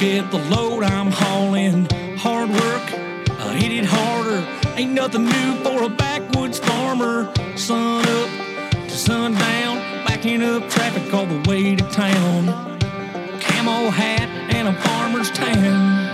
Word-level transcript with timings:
get 0.00 0.30
the 0.30 0.38
load 0.48 0.82
I'm 0.82 1.10
hauling. 1.12 1.86
Hard 2.16 2.48
work, 2.48 2.86
I 3.38 3.54
hit 3.54 3.70
it 3.70 3.84
harder. 3.84 4.42
Ain't 4.76 4.92
nothing 4.92 5.26
new 5.26 5.54
for 5.62 5.82
a 5.82 5.90
backwoods 5.90 6.58
farmer. 6.58 7.30
Sun 7.54 8.06
up 8.06 8.30
to 8.88 8.96
sundown, 8.96 9.76
backing 10.06 10.42
up 10.42 10.70
traffic 10.70 11.12
all 11.12 11.26
the 11.26 11.46
way 11.46 11.76
to 11.76 11.84
town. 11.90 12.46
Camo 13.40 13.90
hat 13.90 14.28
and 14.54 14.68
a 14.68 14.72
farmer's 14.80 15.30
tan. 15.32 16.09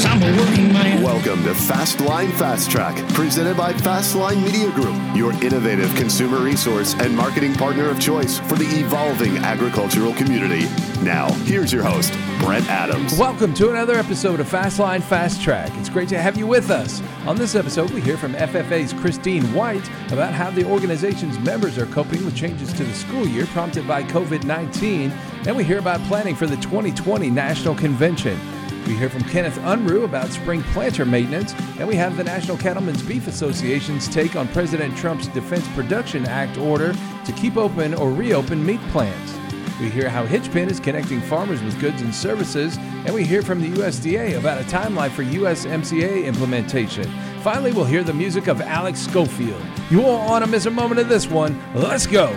Cause 0.00 0.12
I'm 0.12 0.22
a 0.22 0.38
working 0.38 0.72
man. 0.72 1.02
Welcome 1.02 1.42
to 1.42 1.50
Fastline 1.50 2.32
Fast 2.38 2.70
Track, 2.70 2.96
presented 3.12 3.54
by 3.54 3.74
Fastline 3.74 4.42
Media 4.42 4.70
Group, 4.70 4.96
your 5.14 5.32
innovative 5.44 5.94
consumer 5.94 6.38
resource 6.38 6.94
and 6.94 7.14
marketing 7.14 7.52
partner 7.52 7.90
of 7.90 8.00
choice 8.00 8.38
for 8.38 8.54
the 8.54 8.64
evolving 8.80 9.36
agricultural 9.38 10.14
community. 10.14 10.62
Now, 11.04 11.30
here's 11.44 11.70
your 11.70 11.82
host, 11.82 12.14
Brent 12.38 12.66
Adams. 12.70 13.18
Welcome 13.18 13.52
to 13.54 13.68
another 13.68 13.92
episode 13.92 14.40
of 14.40 14.48
Fastline 14.48 15.02
Fast 15.02 15.42
Track. 15.42 15.70
It's 15.74 15.90
great 15.90 16.08
to 16.08 16.18
have 16.18 16.38
you 16.38 16.46
with 16.46 16.70
us. 16.70 17.02
On 17.26 17.36
this 17.36 17.54
episode, 17.54 17.90
we 17.90 18.00
hear 18.00 18.16
from 18.16 18.32
FFA's 18.32 18.94
Christine 18.94 19.52
White 19.52 19.86
about 20.12 20.32
how 20.32 20.50
the 20.50 20.64
organization's 20.64 21.38
members 21.40 21.76
are 21.76 21.86
coping 21.86 22.24
with 22.24 22.34
changes 22.34 22.72
to 22.72 22.84
the 22.84 22.94
school 22.94 23.28
year 23.28 23.44
prompted 23.48 23.86
by 23.86 24.02
COVID 24.04 24.44
19, 24.44 25.10
and 25.46 25.54
we 25.54 25.62
hear 25.62 25.78
about 25.78 26.00
planning 26.04 26.34
for 26.34 26.46
the 26.46 26.56
2020 26.56 27.28
National 27.28 27.74
Convention. 27.74 28.40
We 28.90 28.96
hear 28.96 29.08
from 29.08 29.22
Kenneth 29.22 29.56
Unruh 29.58 30.04
about 30.04 30.30
spring 30.30 30.64
planter 30.72 31.06
maintenance, 31.06 31.54
and 31.78 31.86
we 31.86 31.94
have 31.94 32.16
the 32.16 32.24
National 32.24 32.56
Cattlemen's 32.56 33.04
Beef 33.04 33.28
Association's 33.28 34.08
take 34.08 34.34
on 34.34 34.48
President 34.48 34.96
Trump's 34.96 35.28
Defense 35.28 35.64
Production 35.76 36.26
Act 36.26 36.58
order 36.58 36.92
to 37.24 37.32
keep 37.34 37.56
open 37.56 37.94
or 37.94 38.10
reopen 38.10 38.66
meat 38.66 38.80
plants. 38.88 39.38
We 39.78 39.90
hear 39.90 40.08
how 40.08 40.26
Hitchpin 40.26 40.68
is 40.68 40.80
connecting 40.80 41.20
farmers 41.20 41.62
with 41.62 41.80
goods 41.80 42.02
and 42.02 42.12
services, 42.12 42.78
and 42.78 43.14
we 43.14 43.24
hear 43.24 43.42
from 43.42 43.60
the 43.60 43.68
USDA 43.68 44.36
about 44.36 44.60
a 44.60 44.64
timeline 44.64 45.12
for 45.12 45.22
USMCA 45.22 46.24
implementation. 46.24 47.08
Finally, 47.42 47.72
we'll 47.72 47.84
hear 47.84 48.02
the 48.02 48.12
music 48.12 48.48
of 48.48 48.60
Alex 48.60 48.98
Schofield. 48.98 49.62
You 49.88 50.00
won't 50.00 50.28
want 50.28 50.44
to 50.44 50.50
miss 50.50 50.66
a 50.66 50.70
moment 50.70 51.00
of 51.00 51.08
this 51.08 51.28
one. 51.28 51.62
Let's 51.76 52.08
go! 52.08 52.36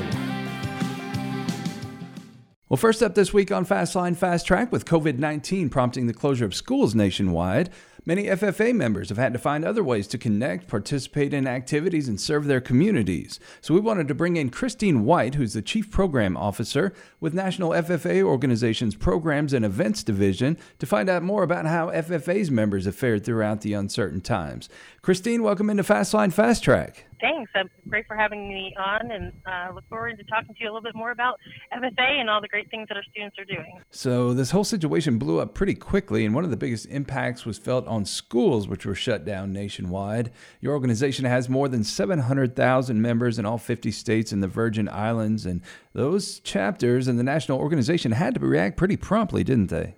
Well, 2.74 2.80
first 2.80 3.04
up 3.04 3.14
this 3.14 3.32
week 3.32 3.52
on 3.52 3.68
Fastline 3.68 4.18
Fast 4.18 4.48
Track, 4.48 4.72
with 4.72 4.86
COVID 4.86 5.20
19 5.20 5.70
prompting 5.70 6.08
the 6.08 6.12
closure 6.14 6.46
of 6.46 6.56
schools 6.56 6.96
nationwide, 6.96 7.70
many 8.04 8.24
FFA 8.24 8.74
members 8.74 9.10
have 9.10 9.18
had 9.20 9.32
to 9.34 9.38
find 9.38 9.64
other 9.64 9.84
ways 9.84 10.08
to 10.08 10.18
connect, 10.18 10.68
participate 10.68 11.36
in 11.36 11.46
activities, 11.46 12.08
and 12.08 12.20
serve 12.20 12.46
their 12.46 12.60
communities. 12.60 13.40
So 13.62 13.76
we 13.76 13.80
wanted 13.80 14.08
to 14.08 14.16
bring 14.16 14.38
in 14.38 14.50
Christine 14.50 15.06
White, 15.06 15.36
who's 15.36 15.54
the 15.54 15.62
Chief 15.62 15.92
Program 15.92 16.36
Officer 16.36 16.96
with 17.20 17.36
National 17.36 17.74
FFA 17.74 18.24
Organization's 18.24 18.96
Programs 18.96 19.54
and 19.54 19.64
Events 19.64 20.02
Division, 20.02 20.58
to 20.80 20.88
find 20.88 21.10
out 21.10 21.22
more 21.22 21.44
about 21.44 21.68
how 21.68 21.92
FFA's 21.92 22.50
members 22.50 22.86
have 22.86 22.96
fared 22.96 23.24
throughout 23.24 23.62
the 23.62 23.74
uncertain 23.74 24.20
times. 24.20 24.68
Christine, 25.04 25.44
welcome 25.44 25.70
into 25.70 25.84
Fastline 25.84 26.32
Fast 26.32 26.64
Track. 26.64 27.08
Thanks. 27.20 27.52
I'm 27.56 27.70
great 27.90 28.08
for 28.08 28.16
having 28.16 28.48
me 28.48 28.74
on 28.80 29.12
and 29.12 29.34
uh, 29.46 29.74
look 29.76 29.84
forward 29.90 30.18
to 30.18 30.24
talking 30.24 30.56
to 30.56 30.64
you 30.64 30.68
a 30.68 30.72
little 30.72 30.82
bit 30.82 30.96
more 30.96 31.12
about 31.12 31.42
FFA 31.74 32.22
and 32.22 32.30
all 32.30 32.40
the 32.40 32.48
great 32.48 32.72
things 32.72 32.88
that 32.88 32.96
our 32.96 33.04
students 33.12 33.38
are 33.38 33.44
doing. 33.44 33.82
So, 33.92 34.34
this 34.34 34.52
whole 34.52 34.64
situation 34.64 35.18
blew 35.18 35.42
up 35.42 35.54
pretty 35.54 35.76
quickly, 35.76 36.24
and 36.24 36.34
one 36.34 36.46
of 36.46 36.52
the 36.52 36.58
biggest 36.58 36.86
impacts 36.86 37.46
was 37.46 37.58
felt 37.58 37.86
on 37.86 38.06
schools, 38.06 38.70
which 38.70 38.86
were 38.86 38.96
shut 38.96 39.26
down 39.26 39.52
nationwide. 39.52 40.32
Your 40.62 40.72
organization 40.72 41.26
has 41.26 41.50
more 41.50 41.68
than 41.68 41.84
700,000 41.84 43.02
members 43.02 43.38
in 43.38 43.46
all 43.46 43.58
50 43.58 43.92
states 43.92 44.32
and 44.32 44.42
the 44.42 44.48
Virgin 44.48 44.88
Islands, 44.88 45.46
and 45.46 45.60
those 45.92 46.40
chapters 46.40 47.10
and 47.10 47.20
the 47.20 47.24
national 47.24 47.60
organization 47.60 48.14
had 48.14 48.36
to 48.36 48.40
react 48.40 48.78
pretty 48.78 48.96
promptly, 48.96 49.44
didn't 49.44 49.68
they? 49.68 49.96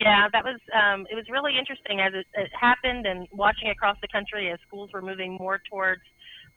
Yeah, 0.00 0.28
that 0.32 0.44
was 0.44 0.60
um, 0.76 1.06
it 1.10 1.14
was 1.14 1.24
really 1.30 1.56
interesting 1.58 2.00
as 2.00 2.12
it, 2.12 2.26
it 2.34 2.50
happened 2.52 3.06
and 3.06 3.26
watching 3.32 3.70
across 3.70 3.96
the 4.02 4.08
country 4.08 4.50
as 4.52 4.58
schools 4.66 4.90
were 4.92 5.00
moving 5.00 5.36
more 5.40 5.60
towards 5.70 6.02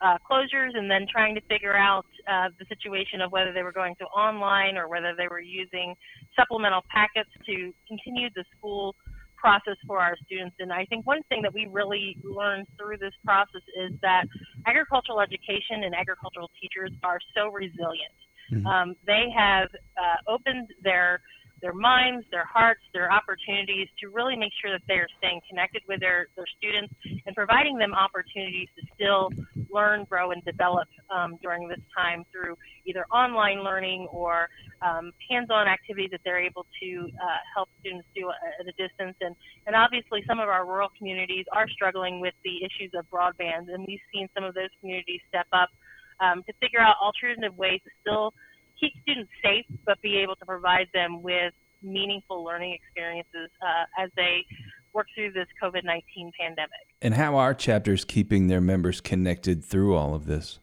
uh, 0.00 0.16
closures 0.30 0.76
and 0.76 0.90
then 0.90 1.06
trying 1.10 1.34
to 1.34 1.40
figure 1.42 1.76
out 1.76 2.06
uh, 2.28 2.48
the 2.58 2.66
situation 2.68 3.20
of 3.20 3.32
whether 3.32 3.52
they 3.52 3.62
were 3.62 3.72
going 3.72 3.94
to 3.96 4.04
online 4.06 4.76
or 4.76 4.88
whether 4.88 5.14
they 5.16 5.28
were 5.28 5.40
using 5.40 5.94
supplemental 6.36 6.82
packets 6.90 7.30
to 7.46 7.72
continue 7.88 8.28
the 8.34 8.44
school 8.56 8.94
process 9.36 9.76
for 9.86 10.00
our 10.00 10.16
students. 10.26 10.56
And 10.58 10.72
I 10.72 10.84
think 10.84 11.06
one 11.06 11.22
thing 11.30 11.40
that 11.42 11.52
we 11.52 11.66
really 11.70 12.16
learned 12.22 12.66
through 12.78 12.98
this 12.98 13.14
process 13.24 13.62
is 13.76 13.92
that 14.02 14.24
agricultural 14.66 15.20
education 15.20 15.84
and 15.84 15.94
agricultural 15.94 16.50
teachers 16.60 16.92
are 17.02 17.18
so 17.34 17.48
resilient. 17.48 18.16
Mm-hmm. 18.52 18.66
Um, 18.66 18.94
they 19.06 19.26
have 19.36 19.68
uh, 19.96 20.30
opened 20.30 20.68
their 20.82 21.22
their 21.62 21.74
minds, 21.74 22.24
their 22.30 22.44
hearts, 22.44 22.80
their 22.92 23.12
opportunities 23.12 23.88
to 24.00 24.08
really 24.08 24.36
make 24.36 24.52
sure 24.60 24.72
that 24.72 24.82
they 24.88 24.94
are 24.94 25.08
staying 25.18 25.40
connected 25.48 25.82
with 25.88 26.00
their, 26.00 26.28
their 26.36 26.46
students 26.58 26.92
and 27.26 27.34
providing 27.36 27.76
them 27.78 27.94
opportunities 27.94 28.68
to 28.78 28.86
still 28.94 29.30
learn, 29.70 30.04
grow, 30.04 30.32
and 30.32 30.44
develop 30.44 30.88
um, 31.14 31.38
during 31.42 31.68
this 31.68 31.80
time 31.96 32.24
through 32.32 32.56
either 32.86 33.04
online 33.12 33.62
learning 33.62 34.08
or 34.10 34.48
um, 34.82 35.12
hands-on 35.30 35.68
activities 35.68 36.10
that 36.10 36.20
they're 36.24 36.42
able 36.42 36.66
to 36.82 37.08
uh, 37.20 37.40
help 37.54 37.68
students 37.80 38.06
do 38.14 38.30
at 38.30 38.66
a 38.66 38.72
distance. 38.72 39.16
And, 39.20 39.36
and 39.66 39.76
obviously, 39.76 40.24
some 40.26 40.40
of 40.40 40.48
our 40.48 40.66
rural 40.66 40.88
communities 40.96 41.44
are 41.52 41.68
struggling 41.68 42.20
with 42.20 42.34
the 42.44 42.64
issues 42.64 42.92
of 42.98 43.04
broadband, 43.10 43.72
and 43.72 43.84
we've 43.86 44.00
seen 44.12 44.28
some 44.34 44.44
of 44.44 44.54
those 44.54 44.70
communities 44.80 45.20
step 45.28 45.46
up 45.52 45.68
um, 46.20 46.42
to 46.44 46.52
figure 46.60 46.80
out 46.80 46.96
alternative 47.02 47.56
ways 47.56 47.80
to 47.84 47.90
still 48.00 48.32
keep 48.80 48.92
students 49.02 49.30
safe, 49.42 49.66
but 49.84 50.00
be 50.00 50.16
able 50.18 50.36
to 50.36 50.46
provide 50.46 50.88
them 50.92 51.22
with 51.22 51.52
meaningful 51.82 52.44
learning 52.44 52.74
experiences 52.74 53.50
uh, 53.62 54.02
as 54.02 54.10
they 54.16 54.44
work 54.92 55.06
through 55.14 55.32
this 55.32 55.46
COVID 55.62 55.84
19 55.84 56.32
pandemic. 56.38 56.70
And 57.00 57.14
how 57.14 57.36
are 57.36 57.54
chapters 57.54 58.04
keeping 58.04 58.48
their 58.48 58.60
members 58.60 59.00
connected 59.00 59.64
through 59.64 59.94
all 59.94 60.14
of 60.14 60.26
this? 60.26 60.58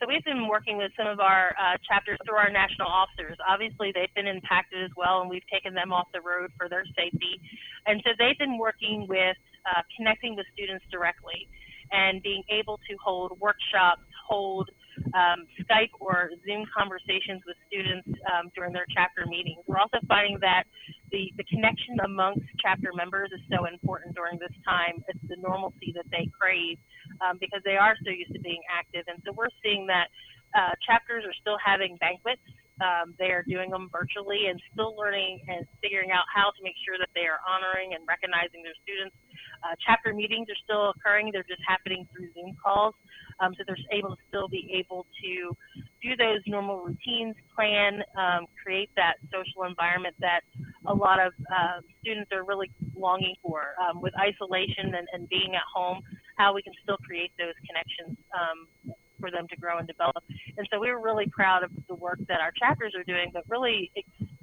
So 0.00 0.08
we've 0.08 0.24
been 0.24 0.48
working 0.48 0.76
with 0.76 0.92
some 0.98 1.06
of 1.06 1.18
our 1.18 1.56
uh, 1.58 1.78
chapters 1.88 2.18
through 2.26 2.36
our 2.36 2.50
national 2.50 2.88
officers. 2.88 3.38
Obviously, 3.48 3.90
they've 3.94 4.12
been 4.14 4.26
impacted 4.26 4.84
as 4.84 4.90
well, 4.96 5.22
and 5.22 5.30
we've 5.30 5.46
taken 5.50 5.72
them 5.72 5.92
off 5.92 6.08
the 6.12 6.20
road 6.20 6.50
for 6.58 6.68
their 6.68 6.84
safety. 6.94 7.40
And 7.86 8.02
so 8.04 8.10
they've 8.18 8.38
been 8.38 8.58
working 8.58 9.06
with 9.08 9.36
uh, 9.64 9.80
connecting 9.96 10.36
with 10.36 10.44
students 10.52 10.84
directly 10.92 11.48
and 11.90 12.22
being 12.22 12.42
able 12.50 12.78
to 12.88 12.96
hold 13.02 13.40
workshops, 13.40 14.02
hold 14.28 14.68
um, 15.14 15.46
Skype 15.60 15.94
or 16.00 16.30
Zoom 16.46 16.64
conversations 16.70 17.42
with 17.46 17.56
students 17.66 18.08
um, 18.30 18.50
during 18.54 18.72
their 18.72 18.86
chapter 18.94 19.26
meetings. 19.26 19.62
We're 19.66 19.78
also 19.78 19.98
finding 20.06 20.38
that 20.40 20.64
the, 21.10 21.30
the 21.36 21.44
connection 21.44 21.98
amongst 22.04 22.46
chapter 22.62 22.90
members 22.94 23.30
is 23.34 23.42
so 23.50 23.66
important 23.66 24.14
during 24.14 24.38
this 24.38 24.54
time. 24.66 25.02
It's 25.08 25.22
the 25.28 25.36
normalcy 25.38 25.94
that 25.94 26.06
they 26.10 26.30
crave 26.30 26.78
um, 27.22 27.38
because 27.38 27.62
they 27.64 27.76
are 27.76 27.94
so 28.04 28.10
used 28.10 28.32
to 28.32 28.40
being 28.40 28.62
active. 28.70 29.04
And 29.06 29.22
so 29.26 29.32
we're 29.34 29.52
seeing 29.62 29.86
that 29.86 30.10
uh, 30.54 30.74
chapters 30.86 31.24
are 31.26 31.34
still 31.40 31.58
having 31.58 31.98
banquets. 31.98 32.42
Um, 32.82 33.14
they 33.22 33.30
are 33.30 33.46
doing 33.46 33.70
them 33.70 33.86
virtually 33.94 34.50
and 34.50 34.58
still 34.74 34.98
learning 34.98 35.46
and 35.46 35.62
figuring 35.78 36.10
out 36.10 36.26
how 36.26 36.50
to 36.50 36.60
make 36.62 36.74
sure 36.82 36.98
that 36.98 37.10
they 37.14 37.22
are 37.30 37.38
honoring 37.46 37.94
and 37.94 38.02
recognizing 38.02 38.66
their 38.66 38.74
students. 38.82 39.14
Uh, 39.62 39.78
chapter 39.78 40.10
meetings 40.10 40.50
are 40.50 40.58
still 40.66 40.90
occurring. 40.90 41.30
They're 41.30 41.46
just 41.46 41.62
happening 41.62 42.02
through 42.10 42.34
Zoom 42.34 42.58
calls 42.58 42.98
um, 43.40 43.54
so 43.56 43.64
they're 43.66 43.76
able 43.92 44.10
to 44.10 44.22
still 44.28 44.48
be 44.48 44.70
able 44.74 45.06
to 45.22 45.56
do 46.02 46.16
those 46.16 46.40
normal 46.46 46.78
routines, 46.78 47.34
plan, 47.54 48.02
um, 48.16 48.46
create 48.62 48.90
that 48.96 49.14
social 49.32 49.64
environment 49.64 50.14
that 50.20 50.40
a 50.86 50.94
lot 50.94 51.18
of 51.18 51.32
uh, 51.50 51.80
students 52.00 52.30
are 52.32 52.44
really 52.44 52.70
longing 52.96 53.34
for. 53.42 53.74
Um, 53.80 54.00
with 54.00 54.12
isolation 54.18 54.94
and, 54.94 55.08
and 55.12 55.28
being 55.28 55.54
at 55.54 55.66
home, 55.72 56.00
how 56.36 56.54
we 56.54 56.62
can 56.62 56.72
still 56.82 56.98
create 56.98 57.32
those 57.38 57.54
connections 57.66 58.18
um, 58.34 58.94
for 59.20 59.30
them 59.30 59.46
to 59.48 59.56
grow 59.56 59.78
and 59.78 59.86
develop. 59.86 60.22
And 60.58 60.68
so 60.70 60.78
we 60.78 60.90
were 60.90 61.00
really 61.00 61.26
proud 61.26 61.62
of 61.62 61.70
the 61.88 61.94
work 61.94 62.18
that 62.28 62.40
our 62.40 62.52
chapters 62.52 62.92
are 62.96 63.04
doing, 63.04 63.30
but 63.32 63.44
really 63.48 63.90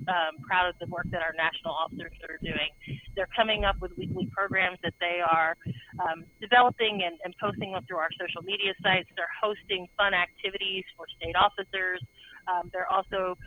um, 0.08 0.42
proud 0.42 0.70
of 0.70 0.76
the 0.80 0.88
work 0.88 1.06
that 1.12 1.22
our 1.22 1.34
national 1.38 1.74
officers 1.74 2.12
are 2.28 2.40
doing. 2.42 2.70
They're 3.16 3.30
coming 3.36 3.66
up 3.66 3.80
with 3.80 3.92
weekly 3.98 4.30
programs 4.32 4.80
that 4.84 4.94
they 5.00 5.20
are 5.22 5.56
um, 6.02 6.26
developing 6.42 7.04
and, 7.06 7.18
and 7.24 7.36
posting 7.40 7.72
them 7.74 7.84
through 7.88 7.98
our 7.98 8.10
social 8.18 8.42
media 8.42 8.74
sites. 8.82 9.10
They're 9.16 9.30
hosting 9.42 9.88
fun 9.98 10.14
activities 10.14 10.84
for 10.98 11.06
state 11.18 11.36
officers. 11.36 12.02
Um, 12.48 12.70
they're 12.74 12.90
also 12.90 13.38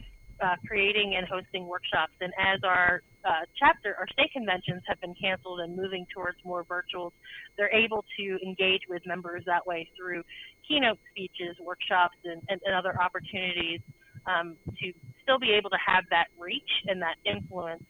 uh, 0.42 0.56
creating 0.66 1.14
and 1.16 1.26
hosting 1.26 1.66
workshops. 1.66 2.12
And 2.20 2.32
as 2.38 2.60
our 2.64 3.02
uh, 3.24 3.46
chapter 3.58 3.96
or 3.98 4.06
state 4.12 4.32
conventions 4.32 4.82
have 4.86 5.00
been 5.00 5.14
canceled 5.14 5.60
and 5.60 5.76
moving 5.76 6.06
towards 6.14 6.38
more 6.44 6.64
virtuals, 6.64 7.12
they're 7.56 7.74
able 7.74 8.04
to 8.18 8.38
engage 8.44 8.82
with 8.88 9.02
members 9.06 9.42
that 9.46 9.66
way 9.66 9.88
through 9.96 10.22
keynote 10.66 10.98
speeches, 11.10 11.56
workshops, 11.60 12.16
and, 12.24 12.42
and, 12.48 12.60
and 12.64 12.74
other 12.74 12.94
opportunities 13.00 13.80
um, 14.26 14.56
to 14.80 14.92
still 15.22 15.38
be 15.38 15.52
able 15.52 15.70
to 15.70 15.78
have 15.84 16.04
that 16.10 16.26
reach 16.38 16.70
and 16.86 17.00
that 17.02 17.16
influence 17.24 17.84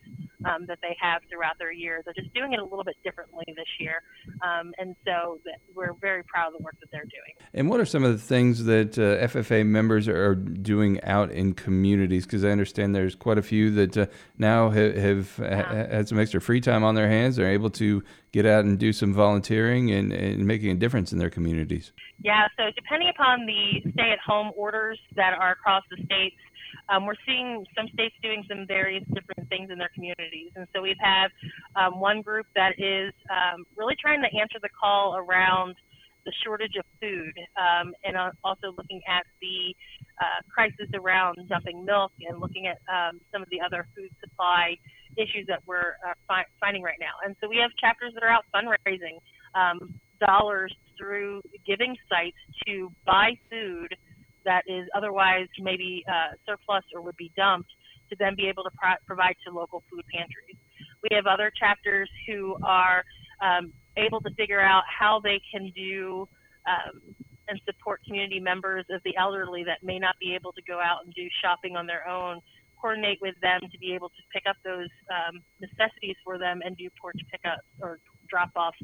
um, 0.45 0.67
that 0.67 0.79
they 0.83 0.97
have 1.01 1.23
throughout 1.31 1.59
their 1.59 1.73
year. 1.73 2.03
They're 2.05 2.15
just 2.15 2.33
doing 2.35 2.53
it 2.53 2.59
a 2.59 2.65
little 2.65 2.85
bit 2.85 2.97
differently 3.05 3.45
this 3.49 3.69
year, 3.79 4.03
um, 4.43 4.73
and 4.79 4.95
so 5.07 5.41
we're 5.75 5.95
very 5.95 6.23
proud 6.25 6.49
of 6.49 6.59
the 6.59 6.65
work 6.65 6.77
that 6.81 6.91
they're 6.91 7.03
doing. 7.03 7.35
And 7.53 7.69
what 7.69 7.81
are 7.81 7.85
some 7.87 8.05
of 8.05 8.13
the 8.13 8.19
things 8.19 8.65
that 8.65 8.99
uh, 8.99 9.27
FFA 9.27 9.67
members 9.67 10.09
are 10.09 10.35
doing 10.35 11.03
out 11.05 11.31
in 11.31 11.55
communities? 11.55 12.25
Because 12.25 12.45
I 12.45 12.51
understand 12.51 12.95
there's 12.95 13.15
quite 13.15 13.39
a 13.39 13.43
few 13.43 13.71
that 13.73 13.97
uh, 13.97 14.07
now 14.39 14.71
have, 14.71 14.97
have 14.97 15.39
yeah. 15.41 15.63
ha- 15.63 15.95
had 15.97 16.09
some 16.09 16.19
extra 16.19 16.41
free 16.41 16.61
time 16.61 16.85
on 16.85 16.95
their 16.95 17.09
hands. 17.09 17.37
They're 17.37 17.51
able 17.51 17.71
to 17.71 18.03
get 18.33 18.47
out 18.47 18.65
and 18.65 18.79
do 18.79 18.93
some 18.93 19.15
volunteering 19.15 19.93
and, 19.93 20.13
and 20.13 20.45
making 20.45 20.71
a 20.71 20.75
difference 20.75 21.13
in 21.13 21.19
their 21.19 21.31
communities. 21.31 21.93
Yeah, 22.21 22.49
so 22.57 22.65
depending 22.75 23.09
upon 23.09 23.47
the 23.47 23.91
stay 23.93 24.11
at 24.11 24.19
home 24.19 24.51
orders 24.57 24.99
that 25.15 25.35
are 25.35 25.53
across 25.53 25.85
the 25.91 25.97
states, 26.05 26.37
um, 26.89 27.07
we're 27.07 27.21
seeing 27.27 27.65
some 27.77 27.89
states 27.93 28.15
doing 28.23 28.45
some 28.49 28.67
various 28.67 29.05
different 29.15 29.49
things 29.49 29.71
in 29.71 29.79
their 29.79 29.91
communities. 29.95 30.53
And 30.57 30.67
so 30.75 30.83
we've 30.83 31.01
had 31.01 31.29
um, 31.77 32.01
one 32.01 32.23
group 32.23 32.47
that 32.55 32.79
is 32.79 33.13
um, 33.31 33.65
really 33.77 33.97
trying 34.01 34.23
to 34.23 34.31
answer 34.39 34.59
the 34.63 34.69
call 34.69 35.17
around 35.17 35.77
the 36.25 36.33
shortage 36.43 36.77
of 36.79 36.85
food 37.01 37.33
um, 37.57 37.93
and 38.05 38.17
also 38.43 38.73
looking 38.77 39.01
at 39.07 39.25
the 39.41 39.75
uh, 40.21 40.41
crisis 40.49 40.89
around 40.95 41.37
dumping 41.49 41.85
milk 41.85 42.13
and 42.27 42.41
looking 42.41 42.67
at 42.67 42.81
um, 42.89 43.21
some 43.33 43.43
of 43.43 43.49
the 43.51 43.61
other 43.61 43.87
food 43.95 44.11
supply 44.21 44.77
issues 45.17 45.47
that 45.47 45.61
we're 45.67 45.97
uh, 46.07 46.15
fi- 46.27 46.47
finding 46.61 46.83
right 46.83 46.99
now. 46.99 47.13
And 47.25 47.37
so 47.41 47.49
we 47.49 47.59
have 47.59 47.71
chapters 47.79 48.13
that 48.15 48.23
are 48.23 48.31
out 48.31 48.45
fundraising 48.55 49.21
um, 49.55 49.95
dollars 50.25 50.75
through 50.99 51.43
giving 51.67 51.97
sites 52.09 52.37
to 52.67 52.91
buy 53.05 53.33
food 53.51 53.95
that 54.45 54.63
is 54.67 54.89
otherwise 54.95 55.47
maybe 55.59 56.05
uh, 56.09 56.35
surplus 56.47 56.85
or 56.95 57.03
would 57.03 57.17
be 57.17 57.33
dumped 57.37 57.71
to 58.11 58.17
then 58.19 58.35
be 58.37 58.49
able 58.49 58.65
to 58.65 58.71
pro- 58.77 59.01
provide 59.07 59.37
to 59.47 59.53
local 59.53 59.83
food 59.91 60.05
pantries. 60.13 60.57
We 61.03 61.15
have 61.17 61.27
other 61.27 61.51
chapters 61.59 62.11
who 62.27 62.57
are 62.65 63.05
um, 63.43 63.73
able 63.97 64.21
to 64.21 64.31
figure 64.35 64.61
out 64.61 64.85
how 64.87 65.21
they 65.21 65.41
can 65.51 65.73
do 65.75 66.29
um, 66.67 67.01
and 67.49 67.61
support 67.67 68.01
community 68.07 68.41
members 68.41 68.85
of 68.91 69.01
the 69.05 69.17
elderly 69.17 69.65
that 69.65 69.83
may 69.83 69.99
not 69.99 70.17
be 70.19 70.35
able 70.35 70.53
to 70.53 70.63
go 70.63 70.81
out 70.81 71.05
and 71.05 71.13
do 71.15 71.29
shopping 71.43 71.77
on 71.77 71.87
their 71.87 72.09
own, 72.09 72.41
coordinate 72.81 73.19
with 73.21 73.35
them 73.43 73.61
to 73.71 73.79
be 73.79 73.95
able 73.95 74.09
to 74.09 74.23
pick 74.33 74.45
up 74.49 74.57
those 74.65 74.89
um, 75.11 75.41
necessities 75.61 76.17
for 76.25 76.39
them 76.39 76.61
and 76.65 76.77
do 76.77 76.89
porch 77.01 77.19
pickups 77.31 77.65
or 77.81 77.99
drop 78.29 78.51
offs 78.57 78.79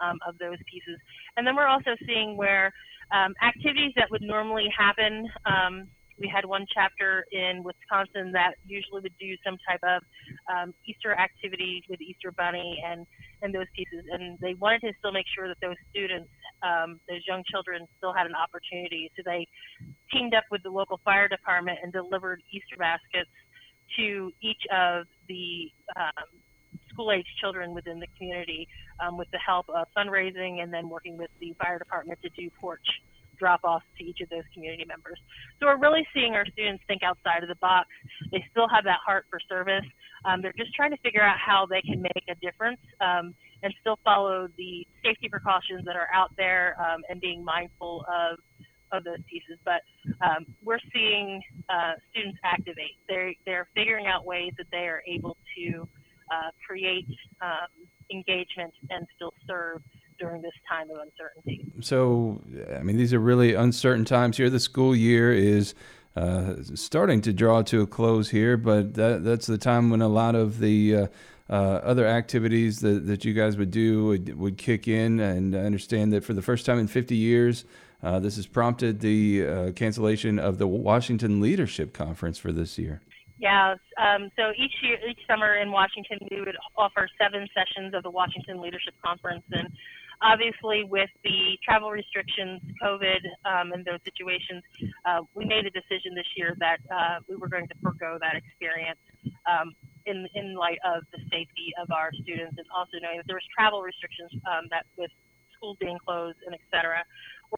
um, 0.00 0.18
of 0.26 0.38
those 0.38 0.58
pieces. 0.70 0.98
And 1.36 1.46
then 1.46 1.56
we're 1.56 1.66
also 1.66 1.96
seeing 2.06 2.36
where 2.36 2.72
um, 3.12 3.34
activities 3.42 3.92
that 3.96 4.10
would 4.10 4.22
normally 4.22 4.68
happen. 4.76 5.28
Um, 5.46 5.88
we 6.18 6.28
had 6.32 6.44
one 6.44 6.64
chapter 6.72 7.26
in 7.30 7.62
Wisconsin 7.62 8.32
that 8.32 8.54
usually 8.66 9.02
would 9.02 9.16
do 9.20 9.36
some 9.44 9.58
type 9.68 9.80
of 9.84 10.02
um, 10.48 10.74
Easter 10.86 11.12
activity 11.12 11.82
with 11.88 12.00
Easter 12.00 12.32
Bunny 12.32 12.82
and 12.84 13.06
and 13.42 13.54
those 13.54 13.66
pieces, 13.76 14.02
and 14.10 14.38
they 14.40 14.54
wanted 14.54 14.80
to 14.80 14.92
still 14.98 15.12
make 15.12 15.26
sure 15.36 15.46
that 15.46 15.58
those 15.60 15.76
students, 15.90 16.30
um, 16.62 16.98
those 17.06 17.20
young 17.28 17.42
children, 17.52 17.86
still 17.98 18.14
had 18.14 18.24
an 18.24 18.32
opportunity. 18.34 19.10
So 19.14 19.22
they 19.26 19.46
teamed 20.10 20.32
up 20.32 20.44
with 20.50 20.62
the 20.62 20.70
local 20.70 21.00
fire 21.04 21.28
department 21.28 21.78
and 21.82 21.92
delivered 21.92 22.40
Easter 22.50 22.76
baskets 22.78 23.28
to 23.98 24.32
each 24.40 24.64
of 24.72 25.04
the 25.28 25.70
um, 25.96 26.26
school 26.96 27.12
age 27.12 27.26
children 27.40 27.74
within 27.74 28.00
the 28.00 28.06
community 28.16 28.66
um, 29.04 29.18
with 29.18 29.28
the 29.32 29.38
help 29.38 29.68
of 29.68 29.86
fundraising 29.96 30.62
and 30.62 30.72
then 30.72 30.88
working 30.88 31.18
with 31.18 31.30
the 31.40 31.54
fire 31.60 31.78
department 31.78 32.18
to 32.22 32.30
do 32.30 32.48
porch 32.58 32.86
drop 33.38 33.60
offs 33.64 33.84
to 33.98 34.04
each 34.04 34.20
of 34.22 34.30
those 34.30 34.44
community 34.54 34.84
members. 34.88 35.18
So 35.60 35.66
we're 35.66 35.78
really 35.78 36.06
seeing 36.14 36.32
our 36.32 36.46
students 36.46 36.82
think 36.88 37.02
outside 37.02 37.42
of 37.42 37.50
the 37.50 37.56
box. 37.56 37.88
They 38.32 38.42
still 38.50 38.66
have 38.68 38.84
that 38.84 39.00
heart 39.04 39.26
for 39.28 39.38
service. 39.46 39.84
Um, 40.24 40.40
they're 40.40 40.56
just 40.56 40.74
trying 40.74 40.90
to 40.92 40.96
figure 40.98 41.22
out 41.22 41.36
how 41.36 41.66
they 41.68 41.82
can 41.82 42.00
make 42.00 42.24
a 42.30 42.34
difference 42.36 42.80
um, 43.02 43.34
and 43.62 43.74
still 43.80 43.98
follow 44.04 44.48
the 44.56 44.86
safety 45.04 45.28
precautions 45.28 45.84
that 45.84 45.96
are 45.96 46.08
out 46.14 46.32
there 46.38 46.76
um, 46.80 47.02
and 47.10 47.20
being 47.20 47.44
mindful 47.44 48.04
of 48.08 48.38
of 48.92 49.02
those 49.02 49.18
pieces. 49.28 49.58
But 49.64 49.82
um, 50.24 50.46
we're 50.64 50.78
seeing 50.94 51.42
uh, 51.68 51.94
students 52.10 52.38
activate. 52.44 52.96
They're 53.08 53.34
they're 53.44 53.68
figuring 53.74 54.06
out 54.06 54.24
ways 54.24 54.52
that 54.58 54.66
they 54.70 54.88
are 54.88 55.02
able 55.06 55.36
to 55.58 55.88
uh, 56.30 56.50
create 56.66 57.08
um, 57.40 57.68
engagement 58.10 58.72
and 58.90 59.06
still 59.16 59.32
serve 59.46 59.82
during 60.18 60.42
this 60.42 60.52
time 60.68 60.90
of 60.90 60.96
uncertainty. 60.98 61.66
So, 61.80 62.40
I 62.74 62.82
mean, 62.82 62.96
these 62.96 63.12
are 63.12 63.18
really 63.18 63.54
uncertain 63.54 64.04
times 64.04 64.36
here. 64.36 64.48
The 64.48 64.60
school 64.60 64.96
year 64.96 65.32
is 65.32 65.74
uh, 66.16 66.54
starting 66.74 67.20
to 67.22 67.32
draw 67.32 67.62
to 67.62 67.82
a 67.82 67.86
close 67.86 68.30
here, 68.30 68.56
but 68.56 68.94
that, 68.94 69.24
that's 69.24 69.46
the 69.46 69.58
time 69.58 69.90
when 69.90 70.00
a 70.00 70.08
lot 70.08 70.34
of 70.34 70.58
the 70.58 70.96
uh, 70.96 71.06
uh, 71.48 71.52
other 71.52 72.06
activities 72.06 72.80
that, 72.80 73.06
that 73.06 73.24
you 73.24 73.34
guys 73.34 73.56
would 73.56 73.70
do 73.70 74.06
would, 74.06 74.36
would 74.36 74.58
kick 74.58 74.88
in. 74.88 75.20
And 75.20 75.54
I 75.54 75.60
understand 75.60 76.12
that 76.12 76.24
for 76.24 76.32
the 76.32 76.42
first 76.42 76.66
time 76.66 76.78
in 76.78 76.86
50 76.86 77.14
years, 77.14 77.64
uh, 78.02 78.18
this 78.20 78.36
has 78.36 78.46
prompted 78.46 79.00
the 79.00 79.46
uh, 79.46 79.72
cancellation 79.72 80.38
of 80.38 80.58
the 80.58 80.66
Washington 80.66 81.40
Leadership 81.40 81.92
Conference 81.92 82.38
for 82.38 82.52
this 82.52 82.78
year. 82.78 83.00
Yeah. 83.38 83.74
Um, 84.00 84.30
so 84.36 84.52
each 84.56 84.72
year, 84.82 84.96
each 85.08 85.20
summer 85.28 85.56
in 85.56 85.70
Washington, 85.70 86.18
we 86.30 86.40
would 86.40 86.56
offer 86.76 87.08
seven 87.20 87.46
sessions 87.52 87.92
of 87.94 88.02
the 88.02 88.10
Washington 88.10 88.60
Leadership 88.62 88.94
Conference, 89.04 89.44
and 89.52 89.68
obviously 90.22 90.84
with 90.84 91.10
the 91.22 91.58
travel 91.62 91.90
restrictions, 91.90 92.62
COVID, 92.82 93.20
um, 93.44 93.72
and 93.72 93.84
those 93.84 94.00
situations, 94.04 94.62
uh, 95.04 95.20
we 95.34 95.44
made 95.44 95.66
a 95.66 95.70
decision 95.70 96.14
this 96.14 96.26
year 96.36 96.56
that 96.60 96.78
uh, 96.90 97.20
we 97.28 97.36
were 97.36 97.48
going 97.48 97.68
to 97.68 97.74
forego 97.82 98.16
that 98.20 98.36
experience. 98.36 99.00
Um, 99.46 99.74
in, 100.06 100.26
in 100.34 100.54
light 100.54 100.78
of 100.86 101.02
the 101.12 101.18
safety 101.30 101.74
of 101.82 101.90
our 101.90 102.10
students 102.22 102.54
and 102.56 102.66
also 102.70 102.98
knowing 103.02 103.18
that 103.18 103.26
there 103.26 103.34
was 103.34 103.46
travel 103.50 103.82
restrictions 103.82 104.30
um, 104.46 104.70
that 104.70 104.86
with 104.96 105.10
schools 105.56 105.76
being 105.80 105.98
closed 105.98 106.38
and 106.46 106.54
et 106.54 106.60
cetera. 106.70 107.02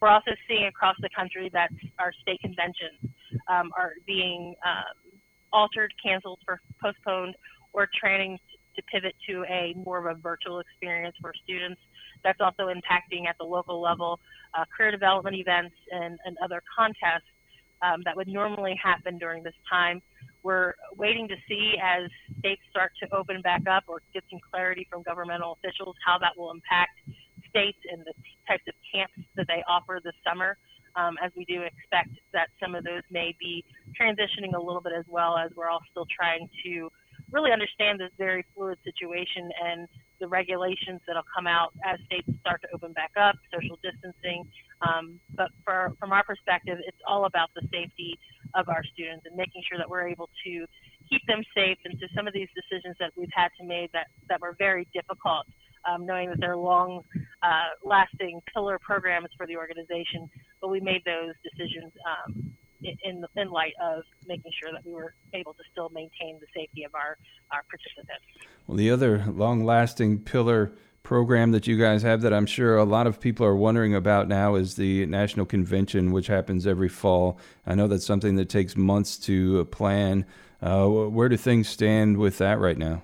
We're 0.01 0.09
also 0.09 0.33
seeing 0.49 0.67
across 0.67 0.97
the 1.01 1.11
country 1.15 1.51
that 1.53 1.71
our 1.99 2.13
state 2.23 2.41
conventions 2.41 2.97
um, 3.49 3.71
are 3.77 3.93
being 4.07 4.55
um, 4.65 5.08
altered, 5.53 5.93
canceled, 6.03 6.41
or 6.49 6.61
postponed, 6.83 7.35
or 7.73 7.89
training 7.99 8.39
to 8.77 8.83
pivot 8.83 9.15
to 9.29 9.45
a 9.45 9.75
more 9.77 9.99
of 9.99 10.07
a 10.07 10.21
virtual 10.21 10.61
experience 10.61 11.17
for 11.21 11.33
students. 11.45 11.81
That's 12.25 12.41
also 12.41 12.69
impacting 12.69 13.29
at 13.29 13.37
the 13.39 13.45
local 13.45 13.81
level 13.81 14.21
uh, 14.55 14.65
career 14.75 14.91
development 14.91 15.37
events 15.37 15.75
and, 15.91 16.19
and 16.25 16.37
other 16.43 16.63
contests 16.77 17.29
um, 17.83 18.03
that 18.05 18.17
would 18.17 18.29
normally 18.29 18.79
happen 18.83 19.19
during 19.19 19.43
this 19.43 19.55
time. 19.71 20.03
We're 20.43 20.75
waiting 20.97 21.29
to 21.29 21.37
see 21.49 21.75
as 21.83 22.11
states 22.39 22.63
start 22.71 22.93
to 23.03 23.15
open 23.15 23.43
back 23.43 23.63
up 23.71 23.85
or 23.89 24.03
get 24.15 24.25
some 24.31 24.41
clarity 24.51 24.87
from 24.91 25.03
governmental 25.03 25.59
officials 25.63 25.97
how 26.05 26.19
that 26.19 26.33
will 26.37 26.51
impact 26.51 26.99
states 27.49 27.79
and 27.91 28.03
the 28.03 28.13
types 28.47 28.65
of 28.69 28.75
camps 28.93 29.15
that 29.37 29.47
they 29.47 29.63
offer 29.69 30.01
this 30.03 30.15
summer 30.27 30.57
um, 30.99 31.15
as 31.23 31.31
we 31.37 31.45
do 31.45 31.63
expect 31.63 32.11
that 32.33 32.49
some 32.61 32.75
of 32.75 32.83
those 32.85 33.03
may 33.11 33.35
be 33.39 33.65
transitioning 33.95 34.55
a 34.55 34.61
little 34.61 34.83
bit 34.83 34.93
as 34.99 35.05
well 35.09 35.39
as 35.39 35.51
we're 35.57 35.71
all 35.71 35.83
still 35.91 36.07
trying 36.11 36.49
to 36.65 36.91
really 37.31 37.53
understand 37.53 38.01
this 38.01 38.11
very 38.17 38.45
fluid 38.55 38.79
situation 38.85 39.51
and 39.63 39.87
the 40.21 40.27
regulations 40.27 41.01
that'll 41.07 41.29
come 41.35 41.47
out 41.47 41.73
as 41.85 41.99
states 42.07 42.27
start 42.41 42.61
to 42.63 42.69
open 42.75 42.93
back 42.93 43.13
up, 43.21 43.37
social 43.53 43.79
distancing. 43.83 44.49
Um, 44.83 45.21
but 45.35 45.51
for, 45.65 45.95
from 46.01 46.13
our 46.13 46.25
perspective, 46.25 46.79
it's 46.87 46.99
all 47.07 47.27
about 47.27 47.51
the 47.55 47.63
safety 47.71 48.19
of 48.55 48.69
our 48.69 48.83
students 48.95 49.27
and 49.27 49.37
making 49.37 49.63
sure 49.69 49.79
that 49.79 49.89
we're 49.89 50.09
able 50.09 50.31
to 50.45 50.67
keep 51.09 51.23
them 51.29 51.45
safe. 51.55 51.79
And 51.85 51.95
so 52.01 52.07
some 52.17 52.27
of 52.27 52.35
these 52.35 52.49
decisions 52.57 52.97
that 52.99 53.13
we've 53.15 53.33
had 53.35 53.49
to 53.61 53.65
make 53.65 53.93
that, 53.93 54.09
that 54.29 54.41
were 54.41 54.57
very 54.59 54.89
difficult 54.93 55.47
um, 55.89 56.07
knowing 56.07 56.31
that 56.31 56.41
they're 56.41 56.57
long 56.57 57.03
uh, 57.43 57.71
lasting 57.85 58.41
pillar 58.53 58.79
programs 58.79 59.29
for 59.37 59.47
the 59.47 59.57
organization. 59.57 60.29
But 60.61 60.69
we 60.69 60.81
made 60.81 61.03
those 61.05 61.35
decisions 61.43 61.93
um, 62.07 62.53
in, 62.83 63.25
in 63.37 63.51
light 63.51 63.75
of 63.83 64.03
making 64.27 64.53
sure 64.61 64.73
that 64.73 64.85
we 64.85 64.93
were 64.93 65.15
able 65.35 65.55
to 65.55 65.63
still 65.73 65.89
maintain 65.91 66.39
the 66.41 66.47
safety 66.55 66.85
of 66.85 66.95
our, 66.95 67.17
our 67.53 67.63
participants. 67.69 68.25
Well, 68.67 68.77
the 68.77 68.91
other 68.91 69.25
long 69.29 69.65
lasting 69.65 70.21
pillar 70.21 70.73
program 71.03 71.53
that 71.53 71.67
you 71.67 71.79
guys 71.79 72.03
have 72.03 72.21
that 72.21 72.35
I'm 72.35 72.45
sure 72.45 72.77
a 72.77 72.85
lot 72.85 73.07
of 73.07 73.19
people 73.19 73.47
are 73.47 73.57
wondering 73.57 73.95
about 73.95 74.29
now 74.29 74.57
is 74.57 74.75
the 74.75 75.07
National 75.07 75.47
Convention, 75.47 76.13
which 76.13 76.27
happens 76.27 76.67
every 76.67 76.89
fall. 76.89 77.39
I 77.67 77.75
know 77.75 77.89
that's 77.89 78.05
something 78.05 78.37
that 78.37 78.51
takes 78.51 78.77
months 78.77 79.17
to 79.21 79.65
plan. 79.67 80.27
Uh, 80.61 80.87
where 80.87 81.29
do 81.29 81.37
things 81.37 81.69
stand 81.69 82.19
with 82.19 82.39
that 82.39 82.59
right 82.59 82.77
now? 82.77 83.03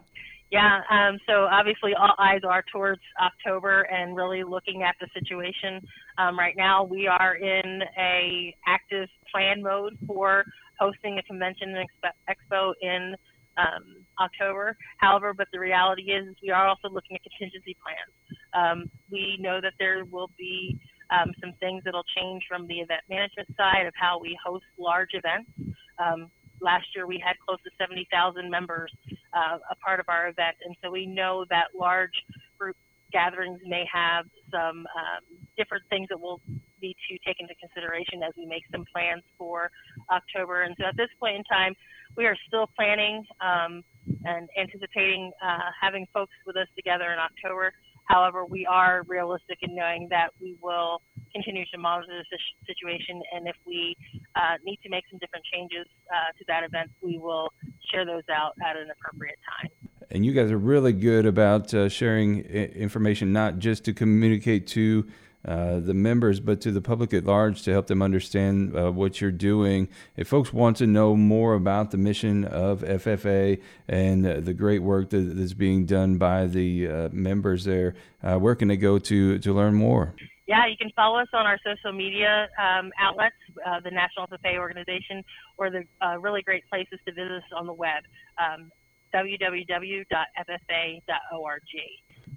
Yeah, 0.54 0.82
um, 0.88 1.18
so 1.26 1.48
obviously 1.50 1.94
all 1.98 2.14
eyes 2.16 2.42
are 2.48 2.62
towards 2.70 3.00
October 3.20 3.88
and 3.90 4.14
really 4.14 4.44
looking 4.44 4.84
at 4.84 4.94
the 5.00 5.08
situation. 5.12 5.80
Um, 6.16 6.38
right 6.38 6.54
now, 6.56 6.84
we 6.84 7.08
are 7.08 7.34
in 7.34 7.82
a 7.98 8.54
active 8.64 9.08
plan 9.32 9.64
mode 9.64 9.98
for 10.06 10.44
hosting 10.78 11.18
a 11.18 11.24
convention 11.24 11.74
and 11.74 11.88
expo 12.30 12.72
in 12.80 13.16
um, 13.56 14.06
October. 14.20 14.76
However, 14.98 15.34
but 15.34 15.48
the 15.52 15.58
reality 15.58 16.12
is 16.12 16.36
we 16.40 16.50
are 16.50 16.68
also 16.68 16.88
looking 16.88 17.16
at 17.16 17.22
contingency 17.24 17.76
plans. 17.82 18.14
Um, 18.54 18.88
we 19.10 19.36
know 19.40 19.60
that 19.60 19.72
there 19.80 20.04
will 20.04 20.30
be 20.38 20.78
um, 21.10 21.32
some 21.40 21.54
things 21.58 21.82
that'll 21.84 22.06
change 22.16 22.44
from 22.48 22.68
the 22.68 22.74
event 22.78 23.02
management 23.10 23.48
side 23.56 23.86
of 23.88 23.94
how 23.96 24.20
we 24.22 24.38
host 24.46 24.66
large 24.78 25.14
events. 25.14 25.50
Um, 25.98 26.30
last 26.60 26.86
year 26.94 27.06
we 27.06 27.22
had 27.24 27.34
close 27.44 27.58
to 27.64 27.70
70,000 27.78 28.48
members 28.48 28.92
uh, 29.34 29.58
a 29.70 29.76
part 29.76 30.00
of 30.00 30.06
our 30.08 30.28
event. 30.28 30.56
And 30.64 30.76
so 30.82 30.90
we 30.90 31.06
know 31.06 31.44
that 31.50 31.68
large 31.78 32.14
group 32.58 32.76
gatherings 33.12 33.60
may 33.64 33.84
have 33.92 34.26
some 34.50 34.86
um, 34.98 35.22
different 35.56 35.84
things 35.88 36.08
that 36.10 36.20
we'll 36.20 36.40
need 36.82 36.96
to 37.08 37.18
take 37.26 37.36
into 37.40 37.54
consideration 37.56 38.22
as 38.22 38.32
we 38.36 38.46
make 38.46 38.64
some 38.72 38.84
plans 38.92 39.22
for 39.38 39.70
October. 40.10 40.62
And 40.62 40.74
so 40.78 40.86
at 40.86 40.96
this 40.96 41.08
point 41.20 41.36
in 41.36 41.44
time, 41.44 41.74
we 42.16 42.26
are 42.26 42.36
still 42.46 42.68
planning 42.76 43.24
um, 43.40 43.82
and 44.24 44.48
anticipating 44.58 45.32
uh, 45.42 45.70
having 45.80 46.06
folks 46.12 46.34
with 46.46 46.56
us 46.56 46.68
together 46.76 47.12
in 47.12 47.18
October. 47.18 47.72
However, 48.04 48.44
we 48.44 48.66
are 48.66 49.02
realistic 49.08 49.58
in 49.62 49.74
knowing 49.74 50.08
that 50.10 50.28
we 50.40 50.56
will 50.62 51.00
continue 51.32 51.64
to 51.72 51.78
monitor 51.78 52.22
the 52.30 52.38
situation, 52.66 53.22
and 53.34 53.48
if 53.48 53.56
we 53.66 53.96
uh, 54.36 54.56
need 54.64 54.78
to 54.82 54.88
make 54.88 55.04
some 55.10 55.18
different 55.18 55.44
changes 55.52 55.86
uh, 56.10 56.32
to 56.38 56.44
that 56.46 56.64
event, 56.64 56.90
we 57.00 57.18
will 57.18 57.48
share 57.90 58.04
those 58.04 58.22
out 58.32 58.52
at 58.64 58.76
an 58.76 58.88
appropriate 58.90 59.38
time. 59.60 59.70
And 60.10 60.24
you 60.24 60.32
guys 60.32 60.50
are 60.50 60.58
really 60.58 60.92
good 60.92 61.26
about 61.26 61.72
uh, 61.72 61.88
sharing 61.88 62.40
information, 62.40 63.32
not 63.32 63.58
just 63.58 63.84
to 63.86 63.94
communicate 63.94 64.66
to 64.68 65.06
uh, 65.46 65.80
the 65.80 65.94
members, 65.94 66.40
but 66.40 66.60
to 66.62 66.72
the 66.72 66.80
public 66.80 67.12
at 67.12 67.24
large 67.24 67.62
to 67.62 67.72
help 67.72 67.86
them 67.86 68.00
understand 68.02 68.76
uh, 68.76 68.90
what 68.90 69.20
you're 69.20 69.30
doing. 69.30 69.88
If 70.16 70.28
folks 70.28 70.52
want 70.52 70.78
to 70.78 70.86
know 70.86 71.16
more 71.16 71.54
about 71.54 71.90
the 71.90 71.98
mission 71.98 72.44
of 72.44 72.80
FFA 72.80 73.60
and 73.88 74.26
uh, 74.26 74.40
the 74.40 74.54
great 74.54 74.80
work 74.80 75.10
that 75.10 75.18
is 75.18 75.54
being 75.54 75.84
done 75.84 76.16
by 76.16 76.46
the 76.46 76.88
uh, 76.88 77.08
members 77.12 77.64
there, 77.64 77.94
uh, 78.22 78.38
where 78.38 78.54
can 78.54 78.68
they 78.68 78.76
go 78.76 78.98
to 78.98 79.38
to 79.38 79.52
learn 79.52 79.74
more? 79.74 80.14
Yeah, 80.46 80.66
you 80.66 80.76
can 80.76 80.90
follow 80.94 81.18
us 81.18 81.28
on 81.32 81.46
our 81.46 81.58
social 81.64 81.92
media 81.92 82.48
um, 82.58 82.92
outlets, 82.98 83.34
the 83.82 83.90
National 83.90 84.26
FFA 84.26 84.58
organization, 84.58 85.24
or 85.56 85.70
the 85.70 85.84
really 86.20 86.42
great 86.42 86.68
places 86.68 86.98
to 87.06 87.12
visit 87.12 87.32
us 87.32 87.42
on 87.56 87.66
the 87.66 87.72
web. 87.72 88.04
Um, 88.38 88.70
www.ffa.org. 89.14 90.04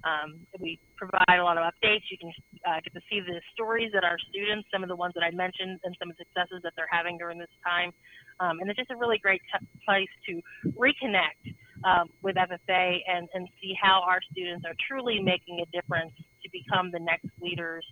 Um, 0.04 0.46
we 0.60 0.78
provide 0.96 1.38
a 1.38 1.44
lot 1.44 1.58
of 1.58 1.64
updates. 1.64 2.06
You 2.10 2.18
can 2.18 2.32
uh, 2.66 2.80
get 2.82 2.92
to 2.94 3.00
see 3.10 3.20
the 3.20 3.40
stories 3.54 3.90
that 3.94 4.04
our 4.04 4.18
students, 4.30 4.68
some 4.72 4.82
of 4.82 4.88
the 4.88 4.96
ones 4.96 5.14
that 5.14 5.22
I 5.22 5.30
mentioned, 5.30 5.80
and 5.84 5.96
some 5.98 6.10
of 6.10 6.16
the 6.16 6.24
successes 6.24 6.60
that 6.62 6.72
they're 6.76 6.90
having 6.90 7.18
during 7.18 7.38
this 7.38 7.52
time. 7.64 7.92
Um, 8.40 8.60
and 8.60 8.70
it's 8.70 8.78
just 8.78 8.90
a 8.90 8.96
really 8.96 9.18
great 9.18 9.42
t- 9.50 9.66
place 9.84 10.10
to 10.28 10.40
reconnect 10.78 11.54
um, 11.84 12.08
with 12.22 12.36
FFA 12.36 12.98
and, 13.06 13.28
and 13.34 13.48
see 13.60 13.74
how 13.80 14.02
our 14.06 14.20
students 14.30 14.64
are 14.64 14.74
truly 14.88 15.20
making 15.20 15.60
a 15.60 15.66
difference 15.74 16.12
to 16.42 16.48
become 16.50 16.90
the 16.90 17.00
next 17.00 17.26
leaders 17.40 17.84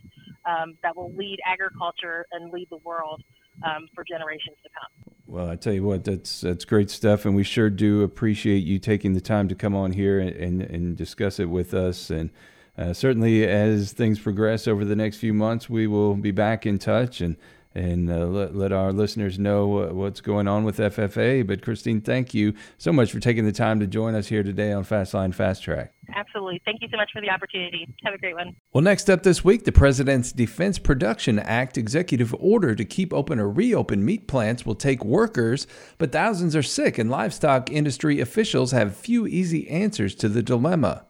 um, 0.47 0.79
that 0.83 0.97
will 0.97 1.13
lead 1.15 1.39
agriculture 1.45 2.27
and 2.33 2.53
lead 2.53 2.69
the 2.71 2.79
world 2.79 3.23
um, 3.65 3.89
for 3.95 4.05
generations 4.05 4.57
to 4.63 4.71
come. 4.71 5.06
Well, 5.29 5.49
I 5.49 5.57
tell 5.57 5.73
you 5.73 5.83
what, 5.83 6.05
that's 6.05 6.41
that's 6.41 6.65
great 6.65 6.89
stuff, 6.89 7.25
and 7.25 7.35
we 7.35 7.43
sure 7.43 7.69
do 7.69 8.03
appreciate 8.03 8.63
you 8.65 8.79
taking 8.79 9.15
the 9.15 9.21
time 9.21 9.49
to 9.49 9.57
come 9.57 9.75
on 9.75 9.93
here 9.93 10.21
and 10.21 10.63
and, 10.63 10.97
discuss 10.97 11.41
it 11.41 11.47
with 11.47 11.75
us. 11.75 12.11
And 12.11 12.31
uh, 12.79 12.93
certainly, 12.93 13.45
as 13.45 13.93
things 13.93 14.21
progress 14.21 14.69
over 14.69 14.85
the 14.85 14.95
next 14.95 15.17
few 15.17 15.35
months, 15.35 15.69
we 15.69 15.89
will 15.89 16.15
be 16.15 16.31
back 16.31 16.65
in 16.65 16.79
touch 16.79 17.21
and 17.21 17.37
and 17.77 18.11
uh, 18.11 18.25
let, 18.25 18.57
let 18.57 18.73
our 18.73 18.91
listeners 18.91 19.39
know 19.39 19.67
what's 19.93 20.23
going 20.23 20.49
on 20.49 20.65
with 20.65 20.79
FFA. 20.79 21.47
But 21.47 21.61
Christine, 21.61 22.01
thank 22.01 22.33
you 22.33 22.55
so 22.79 22.91
much 22.91 23.13
for 23.13 23.21
taking 23.21 23.45
the 23.45 23.53
time 23.53 23.81
to 23.81 23.87
join 23.87 24.15
us 24.15 24.29
here 24.29 24.43
today 24.43 24.73
on 24.73 24.83
Fastline 24.83 25.35
Fast 25.35 25.63
Track. 25.63 25.93
Absolutely. 26.15 26.63
Thank 26.65 26.81
you 26.81 26.89
so 26.91 26.97
much 26.97 27.11
for 27.13 27.21
the 27.21 27.29
opportunity. 27.29 27.87
Have 28.05 28.15
a 28.15 28.19
great 28.19 28.35
one. 28.35 28.57
Well, 28.73 28.83
next 28.83 29.11
up 29.11 29.25
this 29.25 29.45
week, 29.45 29.65
the 29.65 29.73
President's 29.73 30.33
Defense 30.33 30.79
Production 30.79 31.39
Act 31.39 31.77
executive 31.77 32.35
order 32.39 32.75
to 32.75 32.85
keep 32.85 33.13
open 33.13 33.39
or 33.39 33.51
reopen 33.51 34.05
meat 34.05 34.27
plants 34.27 34.65
will 34.65 34.75
take 34.75 35.05
workers, 35.05 35.67
but 35.99 36.13
thousands 36.13 36.57
are 36.57 36.63
sick, 36.63 36.97
and 36.97 37.11
livestock 37.11 37.71
industry 37.71 38.21
officials 38.21 38.73
have 38.73 38.97
few 38.97 39.27
easy 39.27 39.69
answers 39.69 40.15
to 40.15 40.31
the 40.31 40.43
dilemma. 40.43 41.06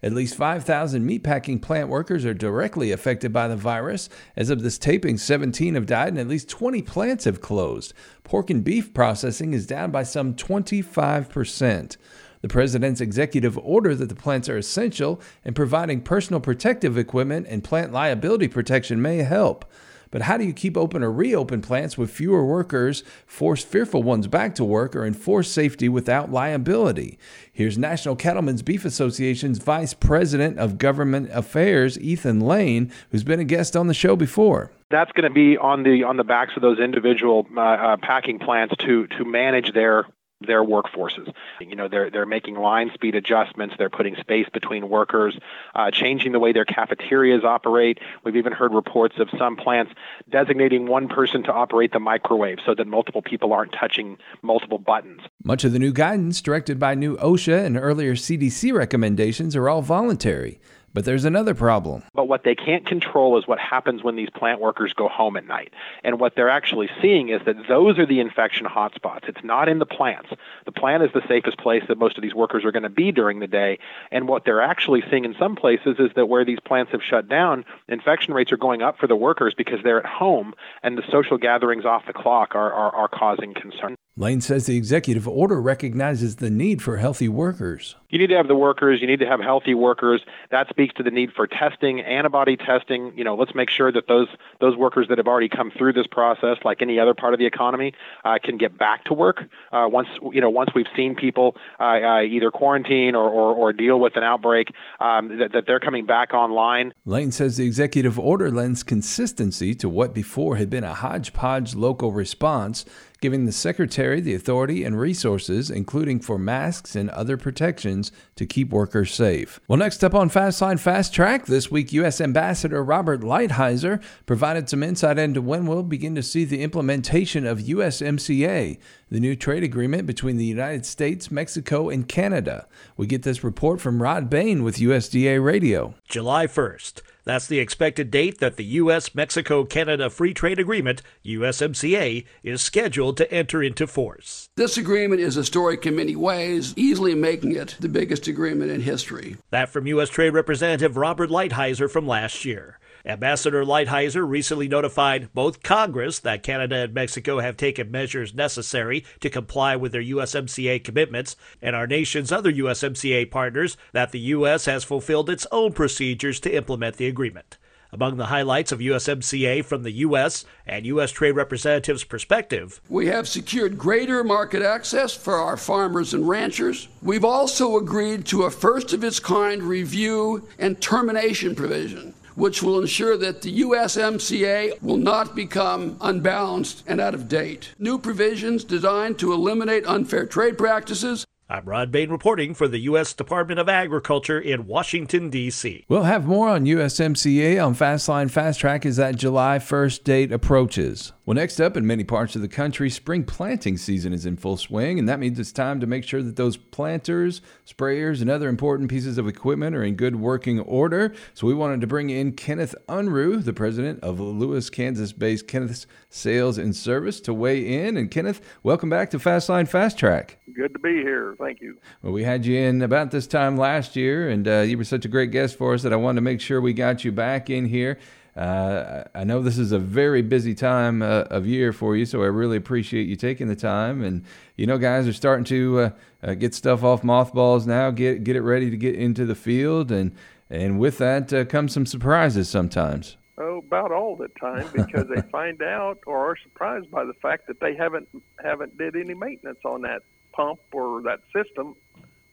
At 0.00 0.12
least 0.12 0.36
5,000 0.36 1.04
meatpacking 1.04 1.60
plant 1.60 1.88
workers 1.88 2.24
are 2.24 2.34
directly 2.34 2.92
affected 2.92 3.32
by 3.32 3.48
the 3.48 3.56
virus. 3.56 4.08
As 4.36 4.48
of 4.48 4.62
this 4.62 4.78
taping, 4.78 5.18
17 5.18 5.74
have 5.74 5.86
died 5.86 6.08
and 6.08 6.18
at 6.18 6.28
least 6.28 6.48
20 6.48 6.82
plants 6.82 7.24
have 7.24 7.40
closed. 7.40 7.92
Pork 8.22 8.48
and 8.48 8.62
beef 8.62 8.94
processing 8.94 9.54
is 9.54 9.66
down 9.66 9.90
by 9.90 10.04
some 10.04 10.34
25%. 10.34 11.96
The 12.40 12.48
president's 12.48 13.00
executive 13.00 13.58
order 13.58 13.96
that 13.96 14.08
the 14.08 14.14
plants 14.14 14.48
are 14.48 14.56
essential 14.56 15.20
and 15.44 15.56
providing 15.56 16.02
personal 16.02 16.40
protective 16.40 16.96
equipment 16.96 17.48
and 17.48 17.64
plant 17.64 17.92
liability 17.92 18.46
protection 18.46 19.02
may 19.02 19.18
help. 19.18 19.64
But 20.10 20.22
how 20.22 20.36
do 20.36 20.44
you 20.44 20.52
keep 20.52 20.76
open 20.76 21.02
or 21.02 21.12
reopen 21.12 21.60
plants 21.60 21.98
with 21.98 22.10
fewer 22.10 22.44
workers, 22.44 23.02
force 23.26 23.64
fearful 23.64 24.02
ones 24.02 24.26
back 24.26 24.54
to 24.56 24.64
work, 24.64 24.96
or 24.96 25.04
enforce 25.04 25.50
safety 25.50 25.88
without 25.88 26.32
liability? 26.32 27.18
Here's 27.52 27.76
National 27.76 28.16
Cattlemen's 28.16 28.62
Beef 28.62 28.84
Association's 28.84 29.58
Vice 29.58 29.94
President 29.94 30.58
of 30.58 30.78
Government 30.78 31.28
Affairs, 31.32 31.98
Ethan 31.98 32.40
Lane, 32.40 32.92
who's 33.10 33.24
been 33.24 33.40
a 33.40 33.44
guest 33.44 33.76
on 33.76 33.86
the 33.86 33.94
show 33.94 34.16
before. 34.16 34.70
That's 34.90 35.12
going 35.12 35.28
to 35.28 35.34
be 35.34 35.58
on 35.58 35.82
the 35.82 36.04
on 36.04 36.16
the 36.16 36.24
backs 36.24 36.52
of 36.56 36.62
those 36.62 36.78
individual 36.78 37.46
uh, 37.56 37.60
uh, 37.60 37.96
packing 37.98 38.38
plants 38.38 38.74
to 38.78 39.06
to 39.08 39.24
manage 39.24 39.72
their 39.72 40.06
their 40.40 40.62
workforces. 40.62 41.32
You 41.60 41.74
know, 41.74 41.88
they're 41.88 42.10
they're 42.10 42.26
making 42.26 42.54
line 42.56 42.90
speed 42.94 43.14
adjustments. 43.14 43.74
They're 43.76 43.90
putting 43.90 44.16
space 44.16 44.48
between 44.52 44.88
workers, 44.88 45.38
uh, 45.74 45.90
changing 45.90 46.32
the 46.32 46.38
way 46.38 46.52
their 46.52 46.64
cafeterias 46.64 47.44
operate. 47.44 47.98
We've 48.24 48.36
even 48.36 48.52
heard 48.52 48.72
reports 48.72 49.16
of 49.18 49.28
some 49.36 49.56
plants 49.56 49.92
designating 50.30 50.86
one 50.86 51.08
person 51.08 51.42
to 51.44 51.52
operate 51.52 51.92
the 51.92 52.00
microwave 52.00 52.58
so 52.64 52.74
that 52.74 52.86
multiple 52.86 53.22
people 53.22 53.52
aren't 53.52 53.72
touching 53.72 54.18
multiple 54.42 54.78
buttons. 54.78 55.22
Much 55.42 55.64
of 55.64 55.72
the 55.72 55.78
new 55.78 55.92
guidance, 55.92 56.40
directed 56.40 56.78
by 56.78 56.94
new 56.94 57.16
OSHA 57.16 57.64
and 57.64 57.76
earlier 57.76 58.14
CDC 58.14 58.72
recommendations, 58.72 59.56
are 59.56 59.68
all 59.68 59.82
voluntary. 59.82 60.60
But 60.98 61.04
there's 61.04 61.24
another 61.24 61.54
problem. 61.54 62.02
But 62.12 62.26
what 62.26 62.42
they 62.42 62.56
can't 62.56 62.84
control 62.84 63.38
is 63.38 63.46
what 63.46 63.60
happens 63.60 64.02
when 64.02 64.16
these 64.16 64.30
plant 64.30 64.60
workers 64.60 64.92
go 64.92 65.06
home 65.06 65.36
at 65.36 65.46
night. 65.46 65.72
And 66.02 66.18
what 66.18 66.34
they're 66.34 66.50
actually 66.50 66.90
seeing 67.00 67.28
is 67.28 67.40
that 67.46 67.54
those 67.68 68.00
are 68.00 68.04
the 68.04 68.18
infection 68.18 68.66
hotspots. 68.66 69.28
It's 69.28 69.44
not 69.44 69.68
in 69.68 69.78
the 69.78 69.86
plants. 69.86 70.30
The 70.64 70.72
plant 70.72 71.04
is 71.04 71.10
the 71.14 71.22
safest 71.28 71.56
place 71.58 71.84
that 71.86 71.98
most 71.98 72.18
of 72.18 72.22
these 72.22 72.34
workers 72.34 72.64
are 72.64 72.72
going 72.72 72.82
to 72.82 72.88
be 72.88 73.12
during 73.12 73.38
the 73.38 73.46
day. 73.46 73.78
And 74.10 74.26
what 74.26 74.44
they're 74.44 74.60
actually 74.60 75.04
seeing 75.08 75.24
in 75.24 75.36
some 75.38 75.54
places 75.54 76.00
is 76.00 76.10
that 76.16 76.26
where 76.26 76.44
these 76.44 76.58
plants 76.58 76.90
have 76.90 77.02
shut 77.08 77.28
down, 77.28 77.64
infection 77.86 78.34
rates 78.34 78.50
are 78.50 78.56
going 78.56 78.82
up 78.82 78.98
for 78.98 79.06
the 79.06 79.14
workers 79.14 79.54
because 79.56 79.78
they're 79.84 80.00
at 80.00 80.04
home 80.04 80.52
and 80.82 80.98
the 80.98 81.04
social 81.12 81.38
gatherings 81.38 81.84
off 81.84 82.06
the 82.08 82.12
clock 82.12 82.56
are, 82.56 82.72
are, 82.72 82.92
are 82.92 83.08
causing 83.08 83.54
concern. 83.54 83.94
Lane 84.18 84.40
says 84.40 84.66
the 84.66 84.76
executive 84.76 85.28
order 85.28 85.62
recognizes 85.62 86.36
the 86.36 86.50
need 86.50 86.82
for 86.82 86.96
healthy 86.96 87.28
workers. 87.28 87.94
You 88.08 88.18
need 88.18 88.28
to 88.28 88.36
have 88.36 88.48
the 88.48 88.54
workers, 88.54 89.00
you 89.00 89.06
need 89.06 89.20
to 89.20 89.26
have 89.26 89.40
healthy 89.40 89.74
workers. 89.74 90.22
That 90.50 90.68
speaks 90.68 90.94
to 90.94 91.02
the 91.02 91.10
need 91.10 91.32
for 91.32 91.46
testing, 91.46 92.00
antibody 92.00 92.56
testing. 92.56 93.12
You 93.16 93.24
know, 93.24 93.34
let's 93.34 93.54
make 93.54 93.68
sure 93.70 93.92
that 93.92 94.08
those 94.08 94.28
those 94.60 94.76
workers 94.76 95.08
that 95.08 95.18
have 95.18 95.26
already 95.26 95.48
come 95.48 95.70
through 95.70 95.92
this 95.92 96.06
process, 96.06 96.56
like 96.64 96.80
any 96.80 96.98
other 96.98 97.14
part 97.14 97.34
of 97.34 97.38
the 97.38 97.46
economy, 97.46 97.92
uh, 98.24 98.38
can 98.42 98.56
get 98.56 98.78
back 98.78 99.04
to 99.04 99.14
work 99.14 99.44
uh, 99.72 99.86
once 99.90 100.08
you 100.32 100.40
know 100.40 100.50
once 100.50 100.70
we've 100.74 100.86
seen 100.96 101.14
people 101.14 101.56
uh, 101.80 101.82
uh 101.82 102.22
either 102.22 102.50
quarantine 102.50 103.14
or, 103.14 103.28
or, 103.28 103.54
or, 103.54 103.72
deal 103.72 104.00
with 104.00 104.16
an 104.16 104.22
outbreak 104.22 104.72
um, 105.00 105.38
that, 105.38 105.52
that 105.52 105.64
they're 105.66 105.80
coming 105.80 106.06
back 106.06 106.32
online. 106.34 106.92
Lane 107.04 107.30
says 107.30 107.56
the 107.56 107.66
executive 107.66 108.18
order 108.18 108.50
lends 108.50 108.82
consistency 108.82 109.74
to 109.74 109.88
what 109.88 110.14
before 110.14 110.56
had 110.56 110.70
been 110.70 110.84
a 110.84 110.94
hodgepodge 110.94 111.74
local 111.74 112.12
response 112.12 112.84
giving 113.20 113.46
the 113.46 113.52
Secretary 113.52 114.20
the 114.20 114.34
authority 114.34 114.84
and 114.84 114.98
resources, 114.98 115.70
including 115.70 116.20
for 116.20 116.38
masks 116.38 116.94
and 116.94 117.10
other 117.10 117.36
protections, 117.36 118.12
to 118.36 118.46
keep 118.46 118.70
workers 118.70 119.12
safe. 119.12 119.60
Well, 119.66 119.78
next 119.78 120.04
up 120.04 120.14
on 120.14 120.30
Fastline 120.30 120.78
Fast 120.78 121.12
Track, 121.12 121.46
this 121.46 121.70
week 121.70 121.92
U.S. 121.92 122.20
Ambassador 122.20 122.82
Robert 122.82 123.20
Lighthizer 123.20 124.02
provided 124.26 124.68
some 124.68 124.82
insight 124.82 125.18
into 125.18 125.42
when 125.42 125.66
we'll 125.66 125.82
begin 125.82 126.14
to 126.14 126.22
see 126.22 126.44
the 126.44 126.62
implementation 126.62 127.46
of 127.46 127.58
USMCA, 127.58 128.78
the 129.10 129.20
new 129.20 129.34
trade 129.34 129.64
agreement 129.64 130.06
between 130.06 130.36
the 130.36 130.44
United 130.44 130.86
States, 130.86 131.30
Mexico, 131.30 131.88
and 131.88 132.08
Canada. 132.08 132.66
We 132.96 133.06
get 133.06 133.22
this 133.22 133.42
report 133.42 133.80
from 133.80 134.02
Rod 134.02 134.30
Bain 134.30 134.62
with 134.62 134.76
USDA 134.76 135.42
Radio. 135.44 135.94
July 136.08 136.46
1st. 136.46 137.02
That's 137.28 137.46
the 137.46 137.58
expected 137.58 138.10
date 138.10 138.38
that 138.38 138.56
the 138.56 138.64
U.S. 138.64 139.14
Mexico 139.14 139.62
Canada 139.66 140.08
Free 140.08 140.32
Trade 140.32 140.58
Agreement, 140.58 141.02
USMCA, 141.26 142.24
is 142.42 142.62
scheduled 142.62 143.18
to 143.18 143.30
enter 143.30 143.62
into 143.62 143.86
force. 143.86 144.48
This 144.56 144.78
agreement 144.78 145.20
is 145.20 145.34
historic 145.34 145.84
in 145.84 145.94
many 145.94 146.16
ways, 146.16 146.72
easily 146.74 147.14
making 147.14 147.54
it 147.54 147.76
the 147.80 147.88
biggest 147.90 148.28
agreement 148.28 148.70
in 148.70 148.80
history. 148.80 149.36
That 149.50 149.68
from 149.68 149.86
U.S. 149.88 150.08
Trade 150.08 150.30
Representative 150.30 150.96
Robert 150.96 151.28
Lighthizer 151.28 151.90
from 151.90 152.08
last 152.08 152.46
year. 152.46 152.78
Ambassador 153.08 153.64
Lighthizer 153.64 154.28
recently 154.28 154.68
notified 154.68 155.32
both 155.32 155.62
Congress 155.62 156.18
that 156.18 156.42
Canada 156.42 156.76
and 156.76 156.92
Mexico 156.92 157.40
have 157.40 157.56
taken 157.56 157.90
measures 157.90 158.34
necessary 158.34 159.02
to 159.20 159.30
comply 159.30 159.74
with 159.76 159.92
their 159.92 160.02
USMCA 160.02 160.84
commitments, 160.84 161.34
and 161.62 161.74
our 161.74 161.86
nation's 161.86 162.30
other 162.30 162.52
USMCA 162.52 163.30
partners 163.30 163.78
that 163.92 164.12
the 164.12 164.18
U.S. 164.18 164.66
has 164.66 164.84
fulfilled 164.84 165.30
its 165.30 165.46
own 165.50 165.72
procedures 165.72 166.38
to 166.40 166.54
implement 166.54 166.98
the 166.98 167.06
agreement. 167.06 167.56
Among 167.90 168.18
the 168.18 168.26
highlights 168.26 168.72
of 168.72 168.80
USMCA 168.80 169.64
from 169.64 169.84
the 169.84 169.92
U.S. 169.92 170.44
and 170.66 170.84
U.S. 170.84 171.10
trade 171.10 171.32
representatives' 171.32 172.04
perspective, 172.04 172.82
we 172.90 173.06
have 173.06 173.26
secured 173.26 173.78
greater 173.78 174.22
market 174.22 174.60
access 174.60 175.16
for 175.16 175.36
our 175.36 175.56
farmers 175.56 176.12
and 176.12 176.28
ranchers. 176.28 176.88
We've 177.00 177.24
also 177.24 177.78
agreed 177.78 178.26
to 178.26 178.42
a 178.42 178.50
first 178.50 178.92
of 178.92 179.02
its 179.02 179.18
kind 179.18 179.62
review 179.62 180.46
and 180.58 180.78
termination 180.78 181.54
provision 181.54 182.12
which 182.38 182.62
will 182.62 182.80
ensure 182.80 183.16
that 183.16 183.42
the 183.42 183.60
USMCA 183.62 184.80
will 184.80 184.96
not 184.96 185.34
become 185.34 185.96
unbalanced 186.00 186.84
and 186.86 187.00
out 187.00 187.14
of 187.14 187.28
date. 187.28 187.74
New 187.78 187.98
provisions 187.98 188.62
designed 188.62 189.18
to 189.18 189.32
eliminate 189.32 189.84
unfair 189.86 190.24
trade 190.24 190.56
practices 190.56 191.26
I'm 191.50 191.64
Rod 191.64 191.90
Bain 191.90 192.10
reporting 192.10 192.52
for 192.52 192.68
the 192.68 192.80
U.S. 192.80 193.14
Department 193.14 193.58
of 193.58 193.70
Agriculture 193.70 194.38
in 194.38 194.66
Washington, 194.66 195.30
D.C. 195.30 195.86
We'll 195.88 196.02
have 196.02 196.26
more 196.26 196.50
on 196.50 196.66
USMCA 196.66 197.64
on 197.64 197.74
Fastline 197.74 198.30
Fast 198.30 198.60
Track 198.60 198.84
as 198.84 198.96
that 198.96 199.16
July 199.16 199.58
1st 199.58 200.04
date 200.04 200.30
approaches. 200.30 201.14
Well, 201.28 201.34
next 201.34 201.60
up, 201.60 201.76
in 201.76 201.86
many 201.86 202.04
parts 202.04 202.36
of 202.36 202.40
the 202.40 202.48
country, 202.48 202.88
spring 202.88 203.22
planting 203.22 203.76
season 203.76 204.14
is 204.14 204.24
in 204.24 204.38
full 204.38 204.56
swing, 204.56 204.98
and 204.98 205.06
that 205.10 205.18
means 205.18 205.38
it's 205.38 205.52
time 205.52 205.78
to 205.80 205.86
make 205.86 206.04
sure 206.04 206.22
that 206.22 206.36
those 206.36 206.56
planters, 206.56 207.42
sprayers, 207.66 208.22
and 208.22 208.30
other 208.30 208.48
important 208.48 208.88
pieces 208.88 209.18
of 209.18 209.28
equipment 209.28 209.76
are 209.76 209.84
in 209.84 209.94
good 209.94 210.16
working 210.16 210.58
order. 210.60 211.12
So 211.34 211.46
we 211.46 211.52
wanted 211.52 211.82
to 211.82 211.86
bring 211.86 212.08
in 212.08 212.32
Kenneth 212.32 212.74
Unruh, 212.88 213.44
the 213.44 213.52
president 213.52 214.02
of 214.02 214.18
Lewis, 214.18 214.70
Kansas 214.70 215.12
based 215.12 215.46
Kenneth's 215.46 215.86
Sales 216.08 216.56
and 216.56 216.74
Service, 216.74 217.20
to 217.20 217.34
weigh 217.34 217.84
in. 217.84 217.98
And 217.98 218.10
Kenneth, 218.10 218.40
welcome 218.62 218.88
back 218.88 219.10
to 219.10 219.18
Fastline 219.18 219.68
Fast 219.68 219.98
Track. 219.98 220.38
Good 220.54 220.72
to 220.72 220.78
be 220.78 220.94
here. 220.94 221.36
Thank 221.38 221.60
you. 221.60 221.76
Well, 222.00 222.14
we 222.14 222.24
had 222.24 222.46
you 222.46 222.58
in 222.58 222.80
about 222.80 223.10
this 223.10 223.26
time 223.26 223.58
last 223.58 223.96
year, 223.96 224.30
and 224.30 224.48
uh, 224.48 224.60
you 224.60 224.78
were 224.78 224.84
such 224.84 225.04
a 225.04 225.08
great 225.08 225.30
guest 225.30 225.58
for 225.58 225.74
us 225.74 225.82
that 225.82 225.92
I 225.92 225.96
wanted 225.96 226.16
to 226.16 226.22
make 226.22 226.40
sure 226.40 226.62
we 226.62 226.72
got 226.72 227.04
you 227.04 227.12
back 227.12 227.50
in 227.50 227.66
here. 227.66 227.98
Uh, 228.38 229.02
I 229.16 229.24
know 229.24 229.42
this 229.42 229.58
is 229.58 229.72
a 229.72 229.80
very 229.80 230.22
busy 230.22 230.54
time 230.54 231.02
uh, 231.02 231.22
of 231.22 231.44
year 231.44 231.72
for 231.72 231.96
you, 231.96 232.06
so 232.06 232.22
I 232.22 232.26
really 232.26 232.56
appreciate 232.56 233.08
you 233.08 233.16
taking 233.16 233.48
the 233.48 233.56
time. 233.56 234.04
And 234.04 234.24
you 234.54 234.64
know, 234.64 234.78
guys 234.78 235.08
are 235.08 235.12
starting 235.12 235.44
to 235.46 235.80
uh, 235.80 235.90
uh 236.22 236.34
get 236.34 236.54
stuff 236.54 236.84
off 236.84 237.02
mothballs 237.02 237.66
now, 237.66 237.90
get 237.90 238.22
get 238.22 238.36
it 238.36 238.42
ready 238.42 238.70
to 238.70 238.76
get 238.76 238.94
into 238.94 239.26
the 239.26 239.34
field, 239.34 239.90
and 239.90 240.14
and 240.48 240.78
with 240.78 240.98
that 240.98 241.32
uh, 241.32 241.46
comes 241.46 241.74
some 241.74 241.84
surprises 241.84 242.48
sometimes. 242.48 243.16
Oh, 243.38 243.58
about 243.58 243.90
all 243.90 244.14
the 244.14 244.28
time 244.40 244.68
because 244.72 245.08
they 245.12 245.20
find 245.32 245.60
out 245.60 245.98
or 246.06 246.30
are 246.30 246.36
surprised 246.40 246.92
by 246.92 247.04
the 247.04 247.14
fact 247.14 247.48
that 247.48 247.58
they 247.58 247.74
haven't 247.74 248.08
haven't 248.40 248.78
did 248.78 248.94
any 248.94 249.14
maintenance 249.14 249.60
on 249.64 249.82
that 249.82 250.02
pump 250.30 250.60
or 250.70 251.02
that 251.02 251.22
system 251.34 251.74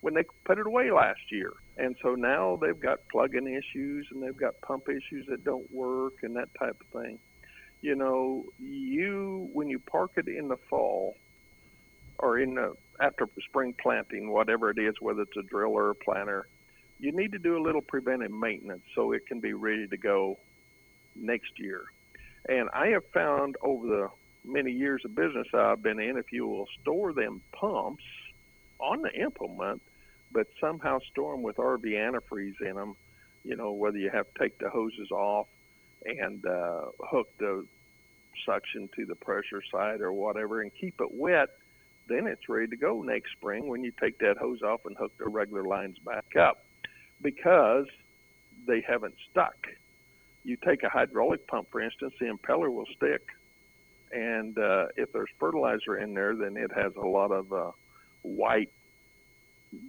when 0.01 0.13
they 0.13 0.23
put 0.43 0.59
it 0.59 0.67
away 0.67 0.91
last 0.91 1.31
year. 1.31 1.53
And 1.77 1.95
so 2.01 2.15
now 2.15 2.57
they've 2.61 2.79
got 2.79 2.99
plug-in 3.11 3.47
issues 3.47 4.07
and 4.11 4.23
they've 4.23 4.37
got 4.37 4.59
pump 4.61 4.87
issues 4.89 5.25
that 5.29 5.43
don't 5.43 5.69
work 5.71 6.13
and 6.23 6.35
that 6.37 6.49
type 6.57 6.77
of 6.79 7.01
thing. 7.01 7.19
You 7.81 7.95
know, 7.95 8.45
you 8.57 9.49
when 9.51 9.67
you 9.67 9.79
park 9.79 10.11
it 10.15 10.27
in 10.27 10.47
the 10.47 10.57
fall 10.69 11.15
or 12.19 12.39
in 12.39 12.55
the 12.55 12.73
after 13.01 13.27
spring 13.47 13.75
planting, 13.81 14.31
whatever 14.31 14.69
it 14.69 14.77
is, 14.79 14.95
whether 15.01 15.23
it's 15.23 15.37
a 15.37 15.43
drill 15.43 15.71
or 15.71 15.89
a 15.89 15.95
planter, 15.95 16.47
you 16.99 17.11
need 17.11 17.33
to 17.33 17.39
do 17.39 17.57
a 17.57 17.61
little 17.61 17.81
preventive 17.81 18.31
maintenance 18.31 18.83
so 18.95 19.11
it 19.11 19.27
can 19.27 19.41
be 19.41 19.53
ready 19.53 19.87
to 19.87 19.97
go 19.97 20.39
next 21.15 21.59
year. 21.59 21.83
And 22.47 22.69
I 22.73 22.87
have 22.87 23.03
found 23.13 23.55
over 23.61 23.87
the 23.87 24.07
many 24.45 24.71
years 24.71 25.01
of 25.03 25.13
business 25.15 25.47
I've 25.53 25.81
been 25.81 25.99
in, 25.99 26.17
if 26.17 26.31
you 26.31 26.47
will 26.47 26.67
store 26.81 27.11
them 27.13 27.41
pumps 27.51 28.03
on 28.79 29.01
the 29.01 29.11
implement, 29.11 29.81
but 30.35 30.47
somehow 30.59 30.99
store 31.11 31.33
them 31.33 31.43
with 31.43 31.55
RV 31.55 31.85
antifreeze 31.85 32.59
in 32.61 32.75
them. 32.75 32.95
You 33.43 33.55
know, 33.55 33.71
whether 33.71 33.97
you 33.97 34.09
have 34.11 34.25
to 34.33 34.39
take 34.39 34.59
the 34.59 34.69
hoses 34.69 35.09
off 35.09 35.47
and 36.05 36.45
uh, 36.45 36.87
hook 36.99 37.29
the 37.39 37.65
suction 38.45 38.89
to 38.97 39.05
the 39.05 39.15
pressure 39.15 39.61
side 39.71 40.01
or 40.01 40.11
whatever 40.11 40.61
and 40.61 40.71
keep 40.79 40.99
it 40.99 41.13
wet, 41.13 41.49
then 42.09 42.27
it's 42.27 42.49
ready 42.49 42.67
to 42.67 42.75
go 42.75 43.01
next 43.01 43.31
spring 43.31 43.67
when 43.67 43.83
you 43.83 43.93
take 43.99 44.19
that 44.19 44.37
hose 44.37 44.61
off 44.61 44.81
and 44.85 44.97
hook 44.97 45.13
the 45.17 45.27
regular 45.27 45.63
lines 45.63 45.97
back 46.05 46.35
up 46.37 46.65
because 47.21 47.85
they 48.67 48.83
haven't 48.85 49.15
stuck. 49.31 49.55
You 50.43 50.57
take 50.57 50.83
a 50.83 50.89
hydraulic 50.89 51.47
pump, 51.47 51.69
for 51.71 51.81
instance, 51.81 52.13
the 52.19 52.25
impeller 52.25 52.71
will 52.71 52.87
stick. 52.97 53.25
And 54.11 54.57
uh, 54.57 54.87
if 54.97 55.13
there's 55.13 55.29
fertilizer 55.39 55.97
in 55.97 56.13
there, 56.13 56.35
then 56.35 56.57
it 56.57 56.71
has 56.75 56.91
a 56.97 57.07
lot 57.07 57.31
of 57.31 57.53
uh, 57.53 57.71
white 58.21 58.71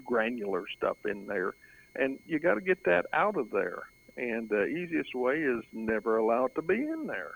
granular 0.04 0.64
stuff 0.76 0.96
in 1.04 1.26
there, 1.26 1.54
and 1.94 2.18
you 2.26 2.38
got 2.38 2.54
to 2.54 2.60
get 2.60 2.84
that 2.84 3.06
out 3.12 3.36
of 3.36 3.50
there. 3.50 3.84
And 4.16 4.48
the 4.48 4.64
easiest 4.64 5.14
way 5.14 5.36
is 5.36 5.62
never 5.72 6.16
allow 6.16 6.46
it 6.46 6.54
to 6.54 6.62
be 6.62 6.74
in 6.74 7.06
there, 7.06 7.32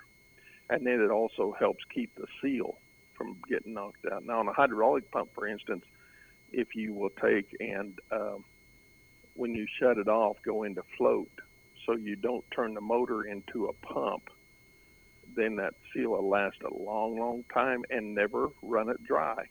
and 0.70 0.86
then 0.86 1.00
it 1.00 1.10
also 1.10 1.54
helps 1.58 1.84
keep 1.92 2.14
the 2.14 2.26
seal 2.42 2.78
from 3.14 3.36
getting 3.48 3.74
knocked 3.74 4.06
out. 4.10 4.24
Now, 4.24 4.40
on 4.40 4.48
a 4.48 4.52
hydraulic 4.52 5.10
pump, 5.10 5.30
for 5.34 5.46
instance, 5.46 5.84
if 6.52 6.74
you 6.74 6.94
will 6.94 7.10
take 7.22 7.54
and 7.60 7.98
um, 8.10 8.44
when 9.34 9.54
you 9.54 9.66
shut 9.78 9.98
it 9.98 10.08
off, 10.08 10.38
go 10.44 10.62
into 10.62 10.82
float, 10.96 11.30
so 11.86 11.96
you 11.96 12.16
don't 12.16 12.44
turn 12.50 12.74
the 12.74 12.80
motor 12.80 13.24
into 13.24 13.66
a 13.66 13.72
pump 13.72 14.30
then 15.36 15.56
that 15.56 15.74
seal 15.92 16.10
will 16.10 16.28
last 16.28 16.56
a 16.62 16.74
long, 16.74 17.18
long 17.18 17.44
time 17.52 17.82
and 17.90 18.14
never 18.14 18.48
run 18.62 18.88
it 18.88 19.02
dry. 19.04 19.44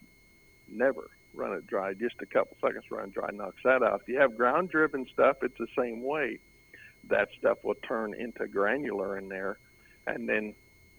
Never 0.68 1.10
run 1.34 1.54
it 1.54 1.68
dry. 1.68 1.94
Just 1.94 2.16
a 2.22 2.26
couple 2.26 2.58
seconds 2.62 2.86
run 2.92 3.10
dry 3.10 3.30
knocks 3.32 3.62
that 3.64 3.84
out. 3.84 4.02
If 4.02 4.08
you 4.08 4.20
have 4.20 4.36
ground 4.36 4.70
driven 4.70 5.06
stuff, 5.12 5.38
it's 5.42 5.58
the 5.58 5.68
same 5.78 6.04
way. 6.04 6.40
That 7.10 7.30
stuff 7.38 7.60
will 7.64 7.76
turn 7.88 8.14
into 8.14 8.48
granular 8.48 9.18
in 9.18 9.30
there, 9.30 9.58
and 10.08 10.28
then 10.28 10.54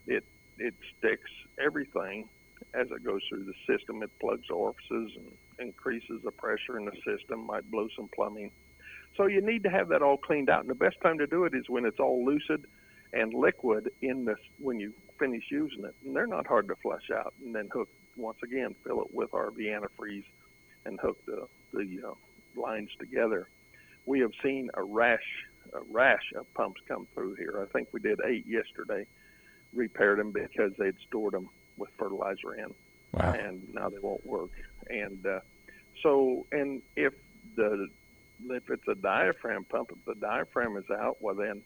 it 0.07 0.25
it 0.59 0.75
sticks 0.99 1.31
everything 1.63 2.29
as 2.75 2.87
it 2.91 3.05
goes 3.05 3.21
through 3.29 3.45
the 3.45 3.55
system. 3.67 4.03
It 4.03 4.11
plugs 4.21 4.49
orifices 4.51 5.13
and 5.17 5.33
increases 5.59 6.21
the 6.25 6.31
pressure 6.31 6.79
in 6.79 6.87
the 6.87 6.97
system. 7.05 7.47
Might 7.47 7.71
blow 7.71 7.89
some 7.97 8.09
plumbing. 8.15 8.51
So 9.17 9.27
you 9.27 9.41
need 9.41 9.65
to 9.65 9.71
have 9.71 9.89
that 9.89 10.03
all 10.03 10.17
cleaned 10.17 10.51
out, 10.51 10.61
and 10.61 10.71
the 10.71 10.75
best 10.75 10.97
time 11.03 11.19
to 11.19 11.27
do 11.27 11.45
it 11.45 11.55
is 11.55 11.65
when 11.69 11.85
it's 11.85 11.99
all 11.99 12.25
lucid 12.25 12.67
and 13.13 13.35
liquid 13.35 13.91
in 14.03 14.25
this 14.25 14.39
when 14.59 14.79
you 14.79 14.95
finish 15.19 15.45
using 15.51 15.85
it. 15.85 15.95
And 16.05 16.15
they're 16.15 16.27
not 16.27 16.47
hard 16.47 16.69
to 16.69 16.77
flush 16.77 17.11
out, 17.15 17.35
and 17.45 17.55
then 17.55 17.69
hook 17.73 17.89
once 18.21 18.39
again, 18.45 18.75
fill 18.85 19.03
it 19.03 19.13
with 19.13 19.31
RV 19.31 19.87
freeze 19.97 20.25
and 20.85 20.99
hook 21.01 21.19
the, 21.27 21.47
the 21.73 22.01
uh, 22.09 22.61
lines 22.61 22.91
together. 22.99 23.49
We 24.07 24.21
have 24.21 24.33
seen 24.43 24.71
a 24.75 24.83
rash, 24.83 25.19
a 25.73 25.81
rash 25.91 26.33
of 26.37 26.53
pumps 26.55 26.81
come 26.89 27.07
through 27.15 27.37
here. 27.37 27.67
I 27.67 27.71
think 27.73 27.89
we 27.93 28.01
did 28.01 28.21
eight 28.25 28.47
yesterday, 28.47 29.07
repaired 29.73 30.19
them 30.19 30.33
because 30.33 30.73
they'd 30.79 30.97
stored 31.07 31.35
them 31.35 31.49
with 31.77 31.91
fertilizer 31.99 32.55
in, 32.55 32.75
wow. 33.13 33.33
and 33.33 33.63
now 33.73 33.89
they 33.89 33.99
won't 33.99 34.25
work. 34.27 34.51
And 34.89 35.25
uh, 35.27 35.41
so, 36.03 36.47
and 36.53 36.83
if 36.97 37.15
the 37.57 37.89
if 38.49 38.71
it's 38.71 38.89
a 38.89 38.95
diaphragm 38.95 39.65
pump, 39.65 39.91
if 39.93 40.05
the 40.07 40.19
diaphragm 40.19 40.77
is 40.77 40.85
out, 40.91 41.19
well 41.21 41.35
then 41.35 41.63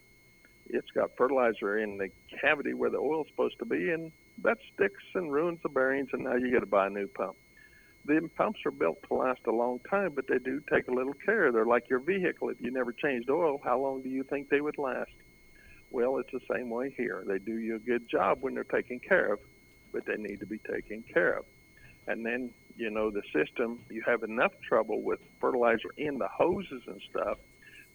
it's 0.67 0.91
got 0.91 1.17
fertilizer 1.17 1.79
in 1.79 1.99
the 1.99 2.09
cavity 2.41 2.75
where 2.75 2.91
the 2.91 2.99
oil's 2.99 3.29
supposed 3.29 3.59
to 3.59 3.65
be, 3.65 3.91
and 3.91 4.13
that 4.43 4.59
sticks 4.75 5.03
and 5.15 5.33
ruins 5.33 5.61
the 5.63 5.69
bearings, 5.69 6.09
and 6.13 6.25
now 6.25 6.35
you 6.35 6.53
got 6.53 6.61
to 6.61 6.67
buy 6.67 6.87
a 6.87 6.91
new 6.91 7.07
pump. 7.07 7.37
The 8.07 8.29
pumps 8.37 8.61
are 8.67 8.71
built 8.71 9.03
to 9.09 9.15
last 9.15 9.41
a 9.47 9.53
long 9.53 9.81
time, 9.89 10.13
but 10.15 10.27
they 10.29 10.39
do 10.39 10.61
take 10.71 10.89
a 10.89 10.93
little 10.93 11.15
care. 11.15 11.51
They're 11.51 11.65
like 11.65 11.89
your 11.89 12.01
vehicle. 12.01 12.51
If 12.51 12.61
you 12.61 12.71
never 12.71 12.93
changed 12.93 13.31
oil, 13.31 13.61
how 13.65 13.81
long 13.81 14.03
do 14.03 14.11
you 14.11 14.25
think 14.25 14.51
they 14.51 14.61
would 14.61 14.77
last? 14.77 15.13
Well, 15.91 16.19
it's 16.19 16.33
the 16.33 16.41
same 16.55 16.69
way 16.69 16.93
here. 16.95 17.25
They 17.27 17.39
do 17.39 17.57
you 17.59 17.77
a 17.77 17.79
good 17.79 18.09
job 18.09 18.39
when 18.41 18.55
they're 18.55 18.65
taken 18.65 19.01
care 19.01 19.33
of, 19.33 19.39
but 19.93 20.05
they 20.05 20.17
need 20.17 20.41
to 20.41 20.47
be 20.47 20.59
taken 20.59 21.03
care 21.03 21.39
of. 21.39 21.45
And 22.07 22.27
then, 22.27 22.51
you 22.77 22.91
know, 22.91 23.11
the 23.11 23.23
system, 23.33 23.81
you 23.89 24.03
have 24.05 24.23
enough 24.23 24.53
trouble 24.69 25.01
with 25.01 25.21
fertilizer 25.41 25.89
in 25.97 26.19
the 26.19 26.29
hoses 26.29 26.83
and 26.87 27.01
stuff 27.11 27.39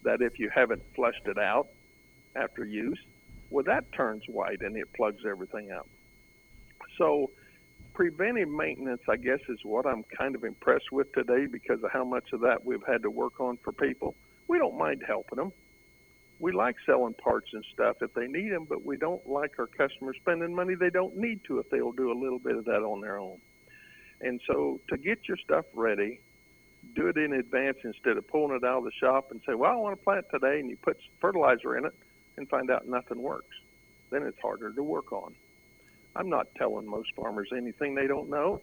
that 0.02 0.22
if 0.22 0.38
you 0.38 0.50
haven't 0.52 0.82
flushed 0.96 1.26
it 1.26 1.38
out 1.38 1.68
after 2.34 2.64
use, 2.64 2.98
well, 3.50 3.64
that 3.64 3.92
turns 3.92 4.24
white 4.26 4.62
and 4.62 4.76
it 4.76 4.92
plugs 4.94 5.22
everything 5.28 5.70
up. 5.70 5.88
So, 7.00 7.30
preventive 7.94 8.50
maintenance, 8.50 9.00
I 9.08 9.16
guess, 9.16 9.38
is 9.48 9.58
what 9.64 9.86
I'm 9.86 10.04
kind 10.16 10.34
of 10.34 10.44
impressed 10.44 10.92
with 10.92 11.10
today 11.14 11.46
because 11.46 11.82
of 11.82 11.90
how 11.90 12.04
much 12.04 12.32
of 12.34 12.40
that 12.42 12.62
we've 12.62 12.84
had 12.86 13.02
to 13.02 13.10
work 13.10 13.40
on 13.40 13.56
for 13.64 13.72
people. 13.72 14.14
We 14.48 14.58
don't 14.58 14.76
mind 14.76 15.02
helping 15.06 15.36
them. 15.36 15.50
We 16.40 16.52
like 16.52 16.76
selling 16.84 17.14
parts 17.14 17.48
and 17.54 17.64
stuff 17.72 17.96
if 18.02 18.12
they 18.12 18.26
need 18.26 18.52
them, 18.52 18.66
but 18.68 18.84
we 18.84 18.98
don't 18.98 19.26
like 19.26 19.52
our 19.58 19.66
customers 19.66 20.16
spending 20.20 20.54
money 20.54 20.74
they 20.74 20.90
don't 20.90 21.16
need 21.16 21.40
to 21.44 21.58
if 21.58 21.70
they'll 21.70 21.92
do 21.92 22.12
a 22.12 22.18
little 22.18 22.38
bit 22.38 22.56
of 22.56 22.66
that 22.66 22.82
on 22.82 23.00
their 23.00 23.18
own. 23.18 23.38
And 24.20 24.38
so, 24.46 24.78
to 24.90 24.98
get 24.98 25.26
your 25.26 25.38
stuff 25.38 25.64
ready, 25.72 26.20
do 26.94 27.06
it 27.08 27.16
in 27.16 27.32
advance 27.32 27.78
instead 27.82 28.18
of 28.18 28.28
pulling 28.28 28.54
it 28.56 28.64
out 28.64 28.78
of 28.78 28.84
the 28.84 28.92
shop 29.00 29.30
and 29.30 29.40
say, 29.46 29.54
"Well, 29.54 29.72
I 29.72 29.76
want 29.76 29.98
to 29.98 30.04
plant 30.04 30.26
today," 30.30 30.60
and 30.60 30.68
you 30.68 30.76
put 30.76 30.98
fertilizer 31.18 31.78
in 31.78 31.86
it 31.86 31.94
and 32.36 32.46
find 32.50 32.70
out 32.70 32.86
nothing 32.86 33.22
works. 33.22 33.56
Then 34.10 34.22
it's 34.24 34.38
harder 34.40 34.70
to 34.72 34.82
work 34.82 35.12
on. 35.12 35.34
I'm 36.16 36.28
not 36.28 36.48
telling 36.56 36.86
most 36.86 37.14
farmers 37.14 37.48
anything 37.56 37.94
they 37.94 38.06
don't 38.06 38.28
know, 38.28 38.60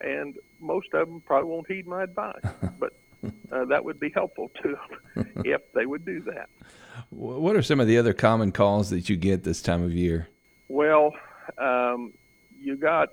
and 0.00 0.36
most 0.60 0.88
of 0.94 1.08
them 1.08 1.20
probably 1.20 1.50
won't 1.50 1.66
heed 1.68 1.86
my 1.86 2.04
advice. 2.04 2.42
but 2.78 2.92
uh, 3.52 3.64
that 3.66 3.84
would 3.84 4.00
be 4.00 4.10
helpful 4.10 4.50
to 4.62 4.76
them 5.14 5.32
if 5.44 5.60
they 5.74 5.86
would 5.86 6.04
do 6.04 6.20
that. 6.22 6.48
What 7.10 7.56
are 7.56 7.62
some 7.62 7.80
of 7.80 7.86
the 7.86 7.98
other 7.98 8.12
common 8.12 8.52
calls 8.52 8.90
that 8.90 9.08
you 9.08 9.16
get 9.16 9.44
this 9.44 9.62
time 9.62 9.82
of 9.82 9.92
year? 9.92 10.28
Well, 10.68 11.12
um, 11.58 12.12
you 12.58 12.76
got 12.76 13.10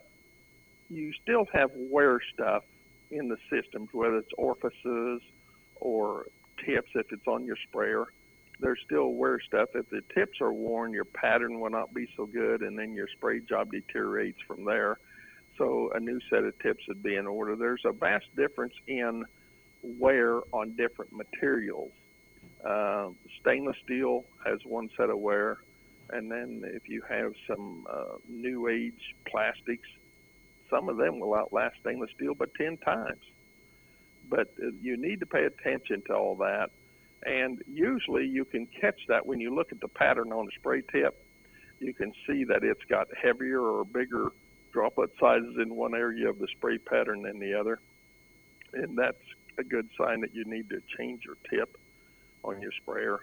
you 0.89 1.11
still 1.21 1.45
have 1.53 1.71
wear 1.75 2.19
stuff 2.33 2.63
in 3.11 3.29
the 3.29 3.37
systems, 3.49 3.89
whether 3.91 4.17
it's 4.17 4.31
orifices 4.37 5.21
or 5.75 6.25
tips 6.65 6.89
if 6.95 7.07
it's 7.11 7.27
on 7.27 7.45
your 7.45 7.57
sprayer. 7.67 8.05
There's 8.59 8.79
still 8.85 9.13
wear 9.13 9.39
stuff. 9.39 9.69
If 9.73 9.89
the 9.89 10.01
tips 10.13 10.41
are 10.41 10.53
worn, 10.53 10.91
your 10.91 11.05
pattern 11.05 11.59
will 11.59 11.69
not 11.69 11.93
be 11.93 12.07
so 12.17 12.25
good, 12.25 12.61
and 12.61 12.77
then 12.77 12.93
your 12.93 13.07
spray 13.15 13.39
job 13.39 13.71
deteriorates 13.71 14.39
from 14.47 14.65
there. 14.65 14.99
So 15.57 15.91
a 15.93 15.99
new 15.99 16.19
set 16.29 16.43
of 16.43 16.57
tips 16.59 16.83
would 16.87 17.01
be 17.01 17.15
in 17.15 17.27
order. 17.27 17.55
There's 17.55 17.83
a 17.85 17.91
vast 17.91 18.25
difference 18.35 18.73
in 18.87 19.25
wear 19.81 20.41
on 20.51 20.75
different 20.75 21.13
materials. 21.13 21.91
Uh, 22.65 23.09
stainless 23.39 23.77
steel 23.83 24.25
has 24.45 24.59
one 24.65 24.89
set 24.97 25.09
of 25.09 25.19
wear, 25.19 25.59
and 26.11 26.29
then 26.29 26.61
if 26.65 26.89
you 26.89 27.01
have 27.09 27.31
some 27.47 27.85
uh, 27.89 28.17
new 28.27 28.67
age 28.67 29.15
plastics, 29.29 29.87
some 30.69 30.89
of 30.89 30.97
them 30.97 31.19
will 31.19 31.33
outlast 31.33 31.75
stainless 31.81 32.11
steel 32.15 32.33
but 32.33 32.53
10 32.55 32.77
times. 32.77 33.21
But 34.29 34.53
uh, 34.61 34.71
you 34.81 34.97
need 34.97 35.21
to 35.21 35.25
pay 35.25 35.45
attention 35.45 36.03
to 36.07 36.13
all 36.13 36.35
that. 36.37 36.69
And 37.25 37.61
usually 37.67 38.25
you 38.25 38.45
can 38.45 38.65
catch 38.65 38.99
that 39.07 39.25
when 39.25 39.39
you 39.39 39.53
look 39.53 39.71
at 39.71 39.81
the 39.81 39.87
pattern 39.87 40.31
on 40.31 40.45
the 40.45 40.51
spray 40.55 40.81
tip. 40.91 41.25
You 41.79 41.93
can 41.93 42.13
see 42.27 42.43
that 42.45 42.63
it's 42.63 42.83
got 42.89 43.07
heavier 43.21 43.61
or 43.61 43.85
bigger 43.85 44.31
droplet 44.71 45.11
sizes 45.19 45.55
in 45.61 45.75
one 45.75 45.95
area 45.95 46.29
of 46.29 46.39
the 46.39 46.47
spray 46.55 46.77
pattern 46.77 47.23
than 47.23 47.39
the 47.39 47.53
other. 47.53 47.79
And 48.73 48.97
that's 48.97 49.17
a 49.57 49.63
good 49.63 49.89
sign 49.97 50.21
that 50.21 50.33
you 50.33 50.45
need 50.45 50.69
to 50.69 50.81
change 50.97 51.23
your 51.25 51.37
tip 51.49 51.77
on 52.43 52.61
your 52.61 52.71
sprayer. 52.81 53.19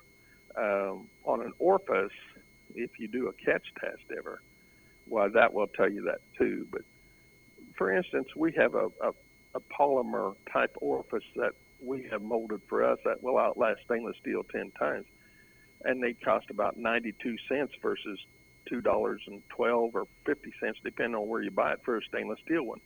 Um, 0.56 1.08
on 1.24 1.42
an 1.42 1.52
orifice, 1.58 2.12
if 2.74 2.98
you 2.98 3.08
do 3.08 3.28
a 3.28 3.32
catch 3.32 3.64
test 3.80 4.02
ever, 4.16 4.40
well, 5.06 5.30
that 5.30 5.52
will 5.52 5.66
tell 5.68 5.90
you 5.90 6.02
that 6.02 6.20
too. 6.38 6.66
But 6.70 6.82
for 7.76 7.92
instance, 7.92 8.28
we 8.34 8.52
have 8.52 8.74
a, 8.74 8.86
a, 9.02 9.12
a 9.54 9.60
polymer 9.60 10.34
type 10.50 10.76
orifice 10.80 11.24
that 11.36 11.52
we 11.80 12.08
have 12.10 12.22
molded 12.22 12.60
for 12.68 12.84
us 12.84 12.98
that 13.04 13.22
will 13.22 13.38
outlast 13.38 13.80
stainless 13.84 14.16
steel 14.20 14.42
10 14.44 14.72
times. 14.78 15.06
And 15.84 16.02
they 16.02 16.14
cost 16.14 16.46
about 16.50 16.76
92 16.76 17.36
cents 17.48 17.72
versus 17.82 18.18
$2.12 18.72 19.42
or 19.58 20.06
50 20.24 20.52
cents, 20.60 20.78
depending 20.84 21.14
on 21.14 21.28
where 21.28 21.42
you 21.42 21.50
buy 21.50 21.72
it 21.72 21.80
for 21.84 21.98
a 21.98 22.00
stainless 22.08 22.38
steel 22.44 22.64
one. 22.64 22.80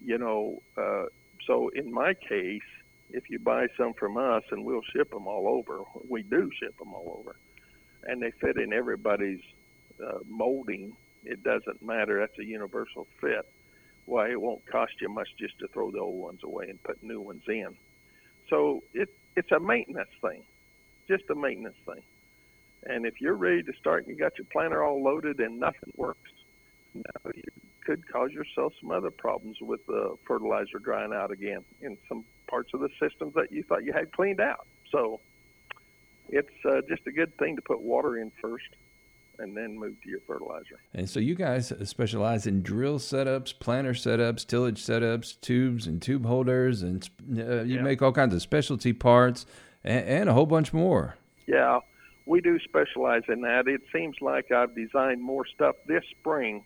You 0.00 0.18
know, 0.18 0.62
uh, 0.76 1.06
so 1.46 1.70
in 1.74 1.92
my 1.92 2.14
case, 2.14 2.60
if 3.10 3.30
you 3.30 3.38
buy 3.38 3.66
some 3.76 3.94
from 3.94 4.16
us 4.16 4.42
and 4.50 4.64
we'll 4.64 4.82
ship 4.94 5.10
them 5.10 5.26
all 5.26 5.48
over, 5.48 5.82
we 6.08 6.22
do 6.22 6.50
ship 6.60 6.76
them 6.78 6.94
all 6.94 7.18
over, 7.20 7.36
and 8.04 8.22
they 8.22 8.32
fit 8.40 8.56
in 8.56 8.72
everybody's 8.72 9.40
uh, 10.04 10.18
molding. 10.28 10.96
It 11.24 11.42
doesn't 11.42 11.82
matter. 11.82 12.20
That's 12.20 12.38
a 12.38 12.44
universal 12.44 13.06
fit. 13.20 13.46
Why 14.06 14.30
it 14.30 14.40
won't 14.40 14.66
cost 14.66 14.92
you 15.00 15.08
much 15.08 15.28
just 15.38 15.58
to 15.60 15.68
throw 15.68 15.90
the 15.90 15.98
old 15.98 16.20
ones 16.20 16.40
away 16.44 16.66
and 16.68 16.82
put 16.82 17.02
new 17.02 17.20
ones 17.20 17.42
in. 17.48 17.76
So 18.48 18.82
it 18.92 19.08
it's 19.36 19.50
a 19.52 19.60
maintenance 19.60 20.10
thing, 20.20 20.44
just 21.08 21.24
a 21.30 21.34
maintenance 21.34 21.76
thing. 21.86 22.02
And 22.86 23.06
if 23.06 23.20
you're 23.20 23.34
ready 23.34 23.62
to 23.62 23.72
start 23.78 24.06
and 24.06 24.08
you 24.08 24.16
got 24.16 24.38
your 24.38 24.46
planter 24.52 24.84
all 24.84 25.02
loaded 25.02 25.40
and 25.40 25.58
nothing 25.58 25.92
works, 25.96 26.30
now 26.94 27.30
you 27.34 27.42
could 27.84 28.06
cause 28.10 28.30
yourself 28.30 28.72
some 28.80 28.90
other 28.90 29.10
problems 29.10 29.58
with 29.60 29.84
the 29.86 30.16
fertilizer 30.26 30.78
drying 30.78 31.12
out 31.12 31.30
again 31.30 31.64
in 31.80 31.96
some 32.08 32.24
parts 32.46 32.70
of 32.74 32.80
the 32.80 32.90
systems 33.00 33.34
that 33.34 33.50
you 33.50 33.62
thought 33.62 33.84
you 33.84 33.92
had 33.92 34.12
cleaned 34.12 34.40
out. 34.40 34.66
So 34.90 35.20
it's 36.28 36.48
uh, 36.64 36.80
just 36.88 37.06
a 37.06 37.12
good 37.12 37.36
thing 37.38 37.56
to 37.56 37.62
put 37.62 37.80
water 37.80 38.18
in 38.18 38.30
first 38.40 38.68
and 39.38 39.56
then 39.56 39.78
move 39.78 40.00
to 40.02 40.08
your 40.08 40.20
fertilizer. 40.26 40.78
And 40.92 41.08
so 41.08 41.20
you 41.20 41.34
guys 41.34 41.72
specialize 41.84 42.46
in 42.46 42.62
drill 42.62 42.98
setups, 42.98 43.58
planter 43.58 43.92
setups, 43.92 44.46
tillage 44.46 44.82
setups, 44.82 45.40
tubes 45.40 45.86
and 45.86 46.00
tube 46.00 46.26
holders, 46.26 46.82
and 46.82 47.08
uh, 47.36 47.62
you 47.62 47.76
yeah. 47.76 47.82
make 47.82 48.02
all 48.02 48.12
kinds 48.12 48.34
of 48.34 48.42
specialty 48.42 48.92
parts 48.92 49.46
and, 49.82 50.06
and, 50.06 50.28
a 50.28 50.32
whole 50.32 50.46
bunch 50.46 50.72
more. 50.72 51.16
Yeah, 51.46 51.80
we 52.26 52.40
do 52.40 52.58
specialize 52.60 53.22
in 53.28 53.42
that. 53.42 53.68
It 53.68 53.82
seems 53.92 54.16
like 54.20 54.50
I've 54.50 54.74
designed 54.74 55.22
more 55.22 55.46
stuff 55.46 55.76
this 55.86 56.04
spring 56.10 56.64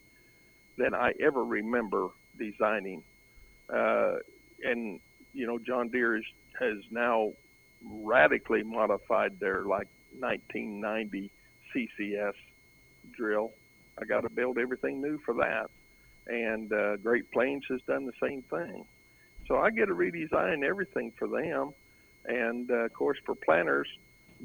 than 0.77 0.95
I 0.95 1.13
ever 1.21 1.45
remember 1.45 2.09
designing. 2.39 3.03
Uh, 3.73 4.17
and 4.63 5.01
you 5.33 5.47
know, 5.47 5.59
John 5.59 5.89
Deere 5.89 6.17
is, 6.17 6.25
has 6.59 6.79
now 6.91 7.33
radically 7.83 8.63
modified 8.63 9.39
their 9.41 9.65
like 9.65 9.89
1990 10.19 11.31
CCS 11.75 12.33
drill. 13.19 13.53
I 14.01 14.05
got 14.05 14.23
to 14.23 14.31
build 14.31 14.59
everything 14.59 15.03
new 15.03 15.19
for 15.25 15.35
that. 15.35 15.71
And 16.29 16.73
uh, 16.73 16.97
Great 16.97 17.31
Plains 17.33 17.65
has 17.69 17.81
done 17.87 18.07
the 18.07 18.13
same 18.23 18.43
thing. 18.43 18.85
So 19.47 19.57
I 19.57 19.71
get 19.71 19.87
to 19.87 19.95
redesign 19.95 20.63
everything 20.65 21.13
for 21.19 21.27
them. 21.27 21.73
And 22.27 22.71
uh, 22.71 22.85
of 22.85 22.93
course, 22.93 23.19
for 23.27 23.35
planters, 23.35 23.89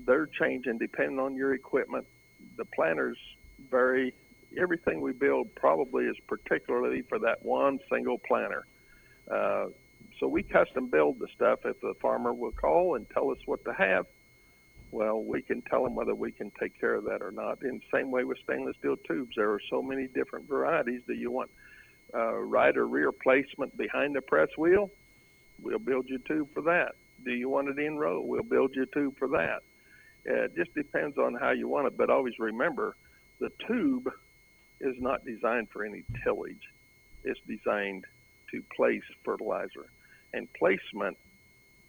they're 0.06 0.28
changing 0.28 0.78
depending 0.80 1.20
on 1.20 1.36
your 1.36 1.54
equipment. 1.54 2.06
The 2.58 2.66
planters 2.66 3.18
vary. 3.70 4.16
Everything 4.58 5.02
we 5.02 5.14
build 5.14 5.54
probably 5.56 6.06
is 6.06 6.16
particularly 6.28 7.02
for 7.10 7.20
that 7.20 7.44
one 7.44 7.80
single 7.92 8.18
planter. 8.20 8.66
Uh, 9.30 9.66
so 10.20 10.28
we 10.28 10.44
custom 10.44 10.88
build 10.88 11.20
the 11.20 11.28
stuff. 11.36 11.60
If 11.66 11.80
the 11.82 11.94
farmer 12.02 12.34
will 12.34 12.52
call 12.52 12.96
and 12.96 13.10
tell 13.10 13.32
us 13.32 13.40
what 13.46 13.66
to 13.66 13.74
have, 13.74 14.06
well, 14.94 15.24
we 15.24 15.42
can 15.42 15.64
tell 15.64 15.84
them 15.84 15.96
whether 15.96 16.14
we 16.14 16.32
can 16.32 16.52
take 16.60 16.80
care 16.80 16.94
of 16.94 17.04
that 17.06 17.24
or 17.24 17.32
not. 17.32 17.64
In 17.64 17.80
the 17.80 17.98
same 17.98 18.12
way 18.12 18.24
with 18.24 18.38
stainless 18.44 18.76
steel 18.78 18.96
tubes, 19.08 19.34
there 19.36 19.52
are 19.52 19.60
so 19.70 19.82
many 19.82 20.08
different 20.08 20.48
varieties. 20.48 21.02
Do 21.08 21.14
you 21.14 21.32
want 21.32 21.50
uh, 22.14 22.36
right 22.36 22.78
or 22.78 22.88
rear 22.88 23.12
placement 23.12 23.76
behind 23.76 24.16
the 24.16 24.22
press 24.22 24.50
wheel? 24.56 24.92
We'll 25.60 25.80
build 25.80 26.06
you 26.10 26.20
a 26.24 26.28
tube 26.28 26.50
for 26.54 26.62
that. 26.64 26.92
Do 27.26 27.32
you 27.32 27.50
want 27.50 27.70
it 27.70 27.80
in 27.80 27.98
row? 27.98 28.22
We'll 28.22 28.44
build 28.44 28.76
you 28.76 28.84
a 28.84 28.86
tube 28.86 29.18
for 29.18 29.28
that. 29.30 29.64
Uh, 30.30 30.44
it 30.44 30.56
just 30.56 30.74
depends 30.76 31.18
on 31.18 31.34
how 31.34 31.52
you 31.52 31.68
want 31.68 31.88
it. 31.88 31.98
But 31.98 32.12
always 32.12 32.36
remember, 32.38 32.96
the 33.40 33.50
tube 33.68 34.12
is 34.80 34.96
not 35.00 35.26
designed 35.26 35.70
for 35.74 35.84
any 35.84 36.04
tillage. 36.24 36.62
It's 37.24 37.40
designed 37.48 38.06
to 38.52 38.62
place 38.76 39.02
fertilizer. 39.26 39.88
And 40.34 40.48
placement 40.54 41.18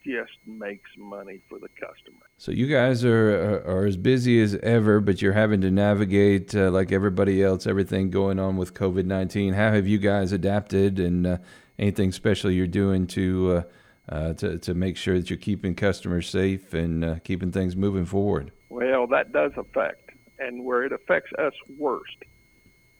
just 0.04 0.32
makes 0.46 0.90
money 0.96 1.40
for 1.48 1.58
the 1.58 1.68
customer. 1.68 2.26
So 2.38 2.52
you 2.52 2.66
guys 2.66 3.04
are 3.04 3.62
are, 3.66 3.86
as 3.86 3.96
busy 3.96 4.40
as 4.42 4.54
ever, 4.56 5.00
but 5.00 5.22
you're 5.22 5.32
having 5.32 5.60
to 5.62 5.70
navigate 5.70 6.54
uh, 6.54 6.70
like 6.70 6.92
everybody 6.92 7.42
else, 7.42 7.66
everything 7.66 8.10
going 8.10 8.38
on 8.38 8.56
with 8.56 8.74
COVID 8.74 9.06
nineteen. 9.06 9.54
How 9.54 9.72
have 9.72 9.86
you 9.86 9.98
guys 9.98 10.32
adapted, 10.32 10.98
and 10.98 11.26
uh, 11.26 11.38
anything 11.78 12.12
special 12.12 12.50
you're 12.50 12.66
doing 12.66 13.06
to 13.08 13.64
uh, 14.10 14.12
uh 14.12 14.34
to 14.34 14.58
to 14.58 14.74
make 14.74 14.96
sure 14.96 15.18
that 15.18 15.30
you're 15.30 15.38
keeping 15.38 15.74
customers 15.74 16.28
safe 16.28 16.74
and 16.74 17.04
uh, 17.04 17.18
keeping 17.24 17.50
things 17.50 17.76
moving 17.76 18.04
forward? 18.04 18.52
Well, 18.68 19.06
that 19.08 19.32
does 19.32 19.52
affect, 19.56 20.10
and 20.38 20.64
where 20.64 20.84
it 20.84 20.92
affects 20.92 21.32
us 21.38 21.54
worst 21.78 22.16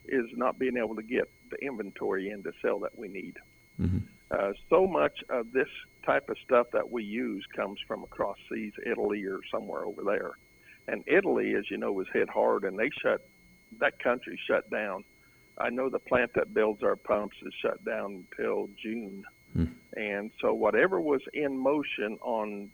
is 0.07 0.27
not 0.37 0.59
being 0.59 0.77
able 0.77 0.95
to 0.97 1.03
get 1.03 1.31
the 1.51 1.57
inventory 1.65 2.31
in 2.31 2.43
to 2.43 2.53
sell 2.63 2.79
that 2.81 2.97
we 2.99 3.09
need. 3.09 3.37
Mm-hmm. 3.81 3.99
Uh, 4.31 4.53
so 4.71 4.87
much 4.87 5.19
of 5.29 5.53
this 5.53 5.69
type 6.05 6.29
of 6.29 6.37
stuff 6.45 6.67
that 6.73 6.91
we 6.91 7.05
use 7.05 7.45
comes 7.55 7.79
from 7.87 8.03
across 8.03 8.37
seas, 8.51 8.73
Italy 8.85 9.25
or 9.25 9.41
somewhere 9.53 9.85
over 9.85 10.03
there. 10.03 10.33
And 10.89 11.05
Italy, 11.07 11.55
as 11.55 11.65
you 11.71 11.77
know, 11.77 11.93
was 11.93 12.07
hit 12.13 12.29
hard, 12.29 12.65
and 12.65 12.79
they 12.79 12.91
shut 13.03 13.27
that 13.81 13.99
country 14.03 14.39
shut 14.47 14.69
down. 14.71 15.05
I 15.59 15.71
know 15.71 15.89
the 15.89 15.99
plant 15.99 16.33
that 16.35 16.53
builds 16.53 16.83
our 16.83 16.97
pumps 16.97 17.37
is 17.45 17.53
shut 17.63 17.85
down 17.85 18.25
until 18.31 18.69
June. 18.83 19.25
Hmm. 19.53 19.65
And 19.97 20.31
so 20.41 20.53
whatever 20.53 21.01
was 21.01 21.21
in 21.33 21.57
motion 21.57 22.19
on 22.23 22.71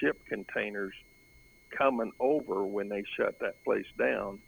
ship 0.00 0.24
containers 0.28 0.94
coming 1.76 2.12
over 2.20 2.64
when 2.64 2.88
they 2.88 3.02
shut 3.16 3.38
that 3.40 3.62
place 3.64 3.86
down 3.98 4.38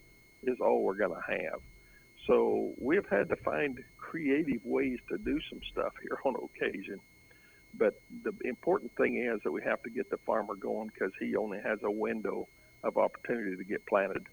is 0.44 0.56
all 0.60 0.82
we're 0.82 0.96
going 0.96 1.14
to 1.14 1.32
have. 1.32 1.60
So 2.26 2.74
we've 2.78 3.06
had 3.10 3.28
to 3.30 3.36
find 3.36 3.82
creative 4.08 4.64
ways 4.64 4.98
to 5.10 5.18
do 5.18 5.38
some 5.50 5.60
stuff 5.70 5.92
here 6.02 6.18
on 6.24 6.34
occasion. 6.36 6.98
But 7.74 8.00
the 8.24 8.32
important 8.44 8.96
thing 8.96 9.18
is 9.22 9.40
that 9.44 9.52
we 9.52 9.62
have 9.62 9.82
to 9.82 9.90
get 9.90 10.08
the 10.10 10.16
farmer 10.18 10.54
going 10.54 10.90
because 10.92 11.12
he 11.20 11.36
only 11.36 11.58
has 11.62 11.78
a 11.84 11.90
window 11.90 12.48
of 12.82 12.96
opportunity 12.96 13.56
to 13.56 13.64
get 13.64 13.84
planted. 13.86 14.26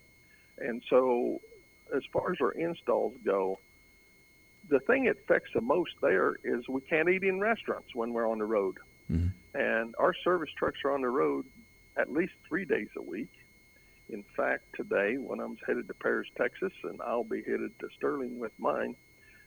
And 0.58 0.82
so, 0.90 1.42
as 1.94 2.04
far 2.14 2.32
as 2.32 2.38
our 2.42 2.52
installs 2.52 3.16
go, 3.26 3.60
the 4.70 4.80
thing 4.80 5.06
that 5.06 5.18
affects 5.24 5.52
the 5.54 5.62
most 5.62 5.92
there 6.02 6.38
is 6.44 6.68
we 6.70 6.82
can't 6.82 7.10
eat 7.10 7.24
in 7.24 7.40
restaurants 7.40 7.94
when 7.94 8.14
we're 8.14 8.30
on 8.30 8.40
the 8.40 8.46
road. 8.46 8.78
Mm-hmm. 9.12 9.28
And 9.60 9.96
our 10.00 10.14
service 10.24 10.50
trucks 10.58 10.80
are 10.86 10.94
on 10.94 11.02
the 11.02 11.10
road 11.10 11.46
at 11.98 12.12
least 12.12 12.34
three 12.48 12.66
days 12.66 12.88
a 12.98 13.02
week. 13.02 13.32
In 14.10 14.24
fact, 14.36 14.64
today, 14.76 15.18
when 15.18 15.40
I'm 15.40 15.58
headed 15.68 15.88
to 15.90 15.94
Paris, 15.94 16.28
Texas, 16.38 16.72
and 16.84 17.02
I'll 17.02 17.24
be 17.24 17.44
headed 17.44 17.78
to 17.80 17.90
Sterling 17.98 18.40
with 18.40 18.52
mine, 18.58 18.96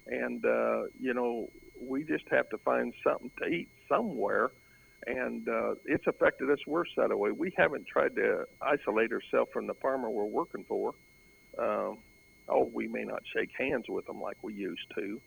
and 0.09 0.45
uh, 0.45 0.83
you 0.99 1.15
know, 1.15 1.51
we 1.81 2.05
just 2.05 2.25
have 2.31 2.49
to 2.51 2.59
find 2.59 2.93
something 3.05 3.31
to 3.43 3.49
eat 3.49 3.69
somewhere. 3.89 4.51
and 5.07 5.49
uh, 5.49 5.75
it's 5.85 6.07
affected 6.07 6.51
us 6.51 6.59
worse 6.67 6.89
that 6.97 7.17
way. 7.17 7.31
We 7.31 7.53
haven't 7.57 7.87
tried 7.87 8.17
to 8.17 8.45
isolate 8.61 9.13
ourselves 9.13 9.51
from 9.53 9.67
the 9.67 9.75
farmer 9.75 10.11
we're 10.11 10.25
working 10.25 10.65
for. 10.67 10.95
Uh, 11.57 11.93
oh, 12.49 12.71
we 12.73 12.89
may 12.89 13.05
not 13.05 13.23
shake 13.35 13.51
hands 13.57 13.85
with 13.89 14.07
them 14.07 14.21
like 14.21 14.37
we 14.43 14.55
used 14.55 14.87
to, 14.97 15.21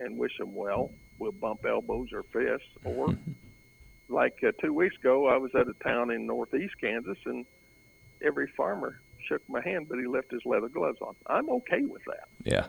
and 0.00 0.18
wish 0.18 0.32
them 0.38 0.54
well. 0.54 0.92
We'll 1.18 1.32
bump 1.32 1.64
elbows 1.66 2.08
or 2.12 2.22
fists, 2.24 2.68
or 2.84 3.16
like 4.08 4.36
uh, 4.46 4.52
two 4.60 4.72
weeks 4.72 4.96
ago, 4.96 5.26
I 5.28 5.36
was 5.36 5.50
at 5.54 5.66
a 5.68 5.74
town 5.82 6.10
in 6.10 6.26
northeast 6.26 6.74
Kansas, 6.80 7.18
and 7.24 7.44
every 8.24 8.50
farmer 8.56 9.00
shook 9.28 9.42
my 9.48 9.62
hand, 9.62 9.88
but 9.88 9.98
he 9.98 10.06
left 10.06 10.30
his 10.30 10.42
leather 10.44 10.68
gloves 10.68 10.98
on. 11.00 11.14
I'm 11.26 11.50
okay 11.50 11.82
with 11.82 12.02
that. 12.06 12.28
Yeah. 12.44 12.66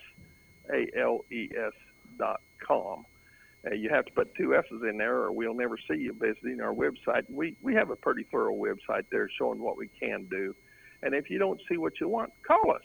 A 0.72 0.86
L 0.98 1.24
E 1.30 1.50
S 1.56 1.74
dot 2.18 2.40
com. 2.66 3.04
Uh, 3.66 3.74
you 3.74 3.88
have 3.88 4.04
to 4.04 4.12
put 4.12 4.34
two 4.34 4.54
S's 4.54 4.82
in 4.88 4.98
there, 4.98 5.16
or 5.16 5.32
we'll 5.32 5.54
never 5.54 5.76
see 5.78 5.96
you 5.98 6.14
visiting 6.18 6.60
our 6.60 6.74
website. 6.74 7.22
We 7.28 7.56
we 7.62 7.74
have 7.74 7.90
a 7.90 7.96
pretty 7.96 8.26
thorough 8.30 8.54
website 8.54 9.04
there 9.10 9.28
showing 9.38 9.60
what 9.60 9.76
we 9.76 9.88
can 9.88 10.24
do. 10.30 10.54
And 11.02 11.14
if 11.14 11.30
you 11.30 11.38
don't 11.38 11.60
see 11.68 11.76
what 11.76 12.00
you 12.00 12.08
want, 12.08 12.32
call 12.46 12.72
us. 12.74 12.82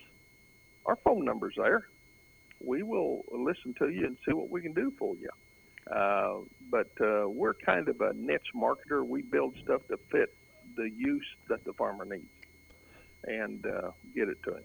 Our 0.85 0.97
phone 1.03 1.25
number's 1.25 1.55
there. 1.57 1.87
We 2.59 2.83
will 2.83 3.23
listen 3.31 3.73
to 3.79 3.89
you 3.89 4.05
and 4.05 4.17
see 4.25 4.33
what 4.33 4.49
we 4.49 4.61
can 4.61 4.73
do 4.73 4.91
for 4.97 5.15
you. 5.15 5.29
Uh, 5.93 6.39
but 6.69 6.91
uh, 7.01 7.29
we're 7.29 7.53
kind 7.53 7.87
of 7.87 7.99
a 8.01 8.13
niche 8.13 8.51
marketer. 8.55 9.05
We 9.05 9.21
build 9.21 9.55
stuff 9.63 9.81
to 9.89 9.97
fit 10.11 10.35
the 10.75 10.89
use 10.95 11.25
that 11.47 11.63
the 11.65 11.73
farmer 11.73 12.05
needs 12.05 12.27
and 13.23 13.65
uh, 13.65 13.91
get 14.15 14.29
it 14.29 14.37
to 14.43 14.55
him. 14.55 14.63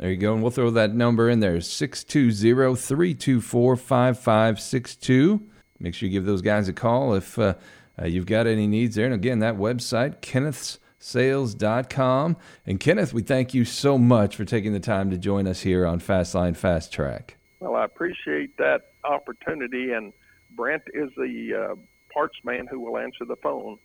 There 0.00 0.10
you 0.10 0.16
go. 0.16 0.32
And 0.32 0.40
we'll 0.40 0.50
throw 0.50 0.70
that 0.70 0.94
number 0.94 1.28
in 1.28 1.40
there 1.40 1.60
620 1.60 2.74
324 2.74 3.76
5562. 3.76 5.42
Make 5.78 5.94
sure 5.94 6.08
you 6.08 6.12
give 6.12 6.24
those 6.24 6.40
guys 6.40 6.68
a 6.68 6.72
call 6.72 7.12
if 7.12 7.38
uh, 7.38 7.52
uh, 8.00 8.06
you've 8.06 8.24
got 8.24 8.46
any 8.46 8.66
needs 8.66 8.94
there. 8.94 9.04
And 9.04 9.12
again, 9.12 9.40
that 9.40 9.56
website, 9.56 10.22
kennethsales.com. 10.22 12.36
And 12.64 12.80
Kenneth, 12.80 13.12
we 13.12 13.20
thank 13.20 13.52
you 13.52 13.66
so 13.66 13.98
much 13.98 14.36
for 14.36 14.46
taking 14.46 14.72
the 14.72 14.80
time 14.80 15.10
to 15.10 15.18
join 15.18 15.46
us 15.46 15.60
here 15.60 15.84
on 15.84 16.00
Fastline 16.00 16.56
Fast 16.56 16.90
Track. 16.90 17.36
Well, 17.60 17.76
I 17.76 17.84
appreciate 17.84 18.56
that 18.56 18.92
opportunity. 19.04 19.92
And 19.92 20.14
Brent 20.56 20.84
is 20.94 21.10
the 21.18 21.72
uh, 21.72 21.74
parts 22.10 22.38
man 22.42 22.66
who 22.70 22.80
will 22.80 22.96
answer 22.96 23.26
the 23.28 23.36
phone. 23.42 23.76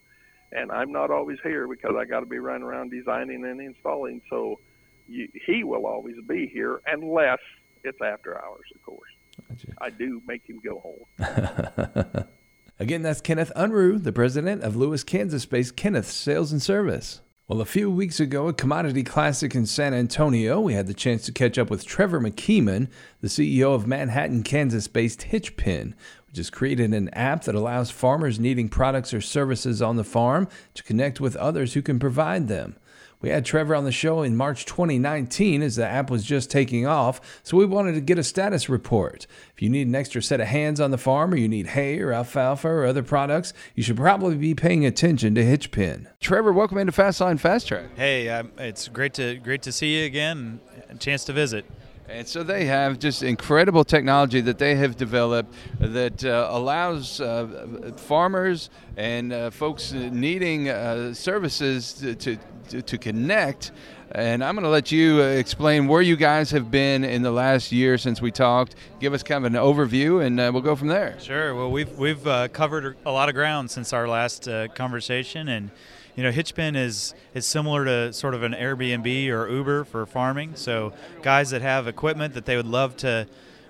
And 0.53 0.71
I'm 0.71 0.93
not 0.93 1.11
always 1.11 1.39
here 1.43 1.67
because 1.67 1.91
I 1.99 2.05
got 2.05 2.21
to 2.21 2.25
be 2.25 2.39
running 2.39 2.63
around 2.63 2.91
designing 2.91 3.43
and 3.43 3.59
installing. 3.59 4.21
So 4.29 4.61
you, 5.07 5.27
he 5.45 5.63
will 5.63 5.85
always 5.85 6.15
be 6.27 6.49
here 6.51 6.81
unless 6.87 7.39
it's 7.83 7.99
after 8.01 8.43
hours, 8.43 8.65
of 8.73 8.81
course. 8.83 9.09
Gotcha. 9.49 9.67
I 9.81 9.89
do 9.89 10.21
make 10.27 10.47
him 10.47 10.61
go 10.63 10.79
home. 10.79 12.25
Again, 12.79 13.03
that's 13.03 13.21
Kenneth 13.21 13.51
Unruh, 13.55 14.03
the 14.03 14.11
president 14.11 14.63
of 14.63 14.75
Lewis, 14.75 15.03
Kansas 15.03 15.45
based 15.45 15.75
Kenneth 15.75 16.11
Sales 16.11 16.51
and 16.51 16.61
Service. 16.61 17.21
Well, 17.47 17.61
a 17.61 17.65
few 17.65 17.91
weeks 17.91 18.19
ago 18.19 18.49
at 18.49 18.57
Commodity 18.57 19.03
Classic 19.03 19.53
in 19.53 19.67
San 19.67 19.93
Antonio, 19.93 20.59
we 20.59 20.73
had 20.73 20.87
the 20.87 20.95
chance 20.95 21.23
to 21.25 21.31
catch 21.31 21.59
up 21.59 21.69
with 21.69 21.85
Trevor 21.85 22.19
McKeeman, 22.19 22.89
the 23.21 23.27
CEO 23.27 23.75
of 23.75 23.85
Manhattan, 23.85 24.41
Kansas 24.41 24.87
based 24.87 25.21
Hitchpin, 25.21 25.93
which 26.25 26.37
has 26.37 26.49
created 26.49 26.91
an 26.91 27.09
app 27.09 27.43
that 27.43 27.53
allows 27.53 27.91
farmers 27.91 28.39
needing 28.39 28.67
products 28.67 29.13
or 29.13 29.21
services 29.21 29.79
on 29.79 29.95
the 29.95 30.03
farm 30.03 30.47
to 30.73 30.81
connect 30.81 31.21
with 31.21 31.35
others 31.35 31.75
who 31.75 31.83
can 31.83 31.99
provide 31.99 32.47
them. 32.47 32.77
We 33.25 33.31
had 33.31 33.43
Trevor 33.43 33.73
on 33.73 33.85
the 33.85 33.91
show 33.91 34.21
in 34.21 34.35
March 34.35 34.65
2019 34.65 35.63
as 35.63 35.77
the 35.77 35.87
app 35.87 36.11
was 36.11 36.23
just 36.23 36.51
taking 36.51 36.85
off, 36.85 37.19
so 37.41 37.57
we 37.57 37.65
wanted 37.65 37.93
to 37.93 38.01
get 38.01 38.19
a 38.19 38.23
status 38.23 38.69
report. 38.69 39.25
If 39.55 39.63
you 39.63 39.69
need 39.71 39.87
an 39.87 39.95
extra 39.95 40.21
set 40.21 40.39
of 40.39 40.45
hands 40.45 40.79
on 40.79 40.91
the 40.91 40.99
farm 40.99 41.33
or 41.33 41.37
you 41.37 41.47
need 41.47 41.65
hay 41.65 41.99
or 41.99 42.11
alfalfa 42.13 42.67
or 42.67 42.85
other 42.85 43.01
products, 43.01 43.51
you 43.73 43.81
should 43.81 43.97
probably 43.97 44.35
be 44.35 44.53
paying 44.53 44.85
attention 44.85 45.33
to 45.33 45.43
Hitchpin. 45.43 46.05
Trevor, 46.19 46.53
welcome 46.53 46.77
into 46.77 46.93
Fastline 46.93 47.39
Fast 47.39 47.67
Track. 47.67 47.85
Hey, 47.95 48.29
um, 48.29 48.51
it's 48.59 48.87
great 48.89 49.15
to 49.15 49.37
great 49.37 49.63
to 49.63 49.71
see 49.71 49.97
you 49.97 50.05
again. 50.05 50.59
A 50.89 50.93
chance 50.93 51.25
to 51.25 51.33
visit. 51.33 51.65
And 52.07 52.27
so 52.27 52.43
they 52.43 52.65
have 52.65 52.99
just 52.99 53.23
incredible 53.23 53.83
technology 53.83 54.39
that 54.41 54.59
they 54.59 54.75
have 54.75 54.95
developed 54.95 55.53
that 55.79 56.23
uh, 56.23 56.47
allows 56.51 57.19
uh, 57.19 57.93
farmers 57.97 58.69
and 58.95 59.33
uh, 59.33 59.49
folks 59.49 59.91
needing 59.91 60.69
uh, 60.69 61.13
services 61.15 61.93
to, 61.93 62.15
to, 62.15 62.81
to, 62.83 62.97
connect. 62.99 63.71
And 64.11 64.43
I'm 64.43 64.53
going 64.53 64.63
to 64.63 64.69
let 64.69 64.91
you 64.91 65.19
uh, 65.19 65.25
explain 65.25 65.87
where 65.87 66.01
you 66.01 66.15
guys 66.15 66.51
have 66.51 66.69
been 66.69 67.03
in 67.03 67.23
the 67.23 67.31
last 67.31 67.71
year 67.71 67.97
since 67.97 68.21
we 68.21 68.31
talked. 68.31 68.75
Give 68.99 69.13
us 69.13 69.23
kind 69.23 69.43
of 69.43 69.51
an 69.51 69.59
overview, 69.59 70.23
and 70.23 70.39
uh, 70.39 70.51
we'll 70.53 70.61
go 70.61 70.75
from 70.75 70.89
there. 70.89 71.19
Sure. 71.19 71.55
Well, 71.55 71.71
we've 71.71 71.91
we've 71.97 72.23
covered 72.53 72.97
a 73.05 73.11
lot 73.11 73.29
of 73.29 73.35
ground 73.35 73.71
since 73.71 73.93
our 73.93 74.07
last 74.07 74.47
conversation, 74.75 75.49
and 75.49 75.71
you 76.15 76.23
know, 76.23 76.31
Hitchpin 76.31 76.75
is 76.75 77.13
is 77.33 77.45
similar 77.45 77.85
to 77.85 78.13
sort 78.13 78.33
of 78.33 78.43
an 78.43 78.53
Airbnb 78.53 79.29
or 79.29 79.49
Uber 79.49 79.83
for 79.83 80.05
farming. 80.05 80.55
So 80.55 80.93
guys 81.21 81.49
that 81.49 81.61
have 81.61 81.87
equipment 81.87 82.33
that 82.33 82.45
they 82.45 82.55
would 82.55 82.67
love 82.67 82.95
to 82.97 83.27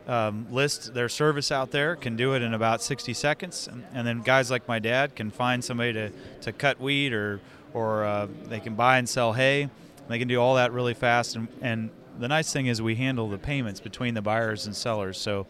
um, 0.07 0.47
list 0.51 0.93
their 0.93 1.09
service 1.09 1.51
out 1.51 1.71
there 1.71 1.95
can 1.95 2.15
do 2.15 2.35
it 2.35 2.43
in 2.43 2.53
about 2.53 2.83
60 2.83 3.13
seconds, 3.13 3.67
and, 3.93 4.05
then 4.05 4.21
guys 4.21 4.51
like 4.51 4.67
my 4.67 4.77
dad 4.77 5.15
can 5.15 5.31
find 5.31 5.63
somebody 5.63 5.93
to, 5.93 6.11
to 6.41 6.51
cut 6.51 6.79
weed 6.79 7.11
or 7.13 7.39
or 7.73 8.05
uh, 8.05 8.27
they 8.45 8.59
can 8.59 8.75
buy 8.75 8.99
and 8.99 9.09
sell 9.09 9.33
hay. 9.33 9.69
They 10.07 10.19
can 10.19 10.27
do 10.29 10.39
all 10.39 10.55
that 10.55 10.71
really 10.71 10.93
fast. 10.93 11.35
And, 11.35 11.47
and 11.61 11.89
the 12.17 12.27
nice 12.29 12.53
thing 12.53 12.67
is 12.67 12.81
we 12.81 12.95
handle 12.95 13.27
the 13.27 13.37
payments 13.37 13.81
between 13.81 14.13
the 14.13 14.21
buyers 14.21 14.65
and 14.65 14.73
sellers, 14.73 15.17
so 15.17 15.45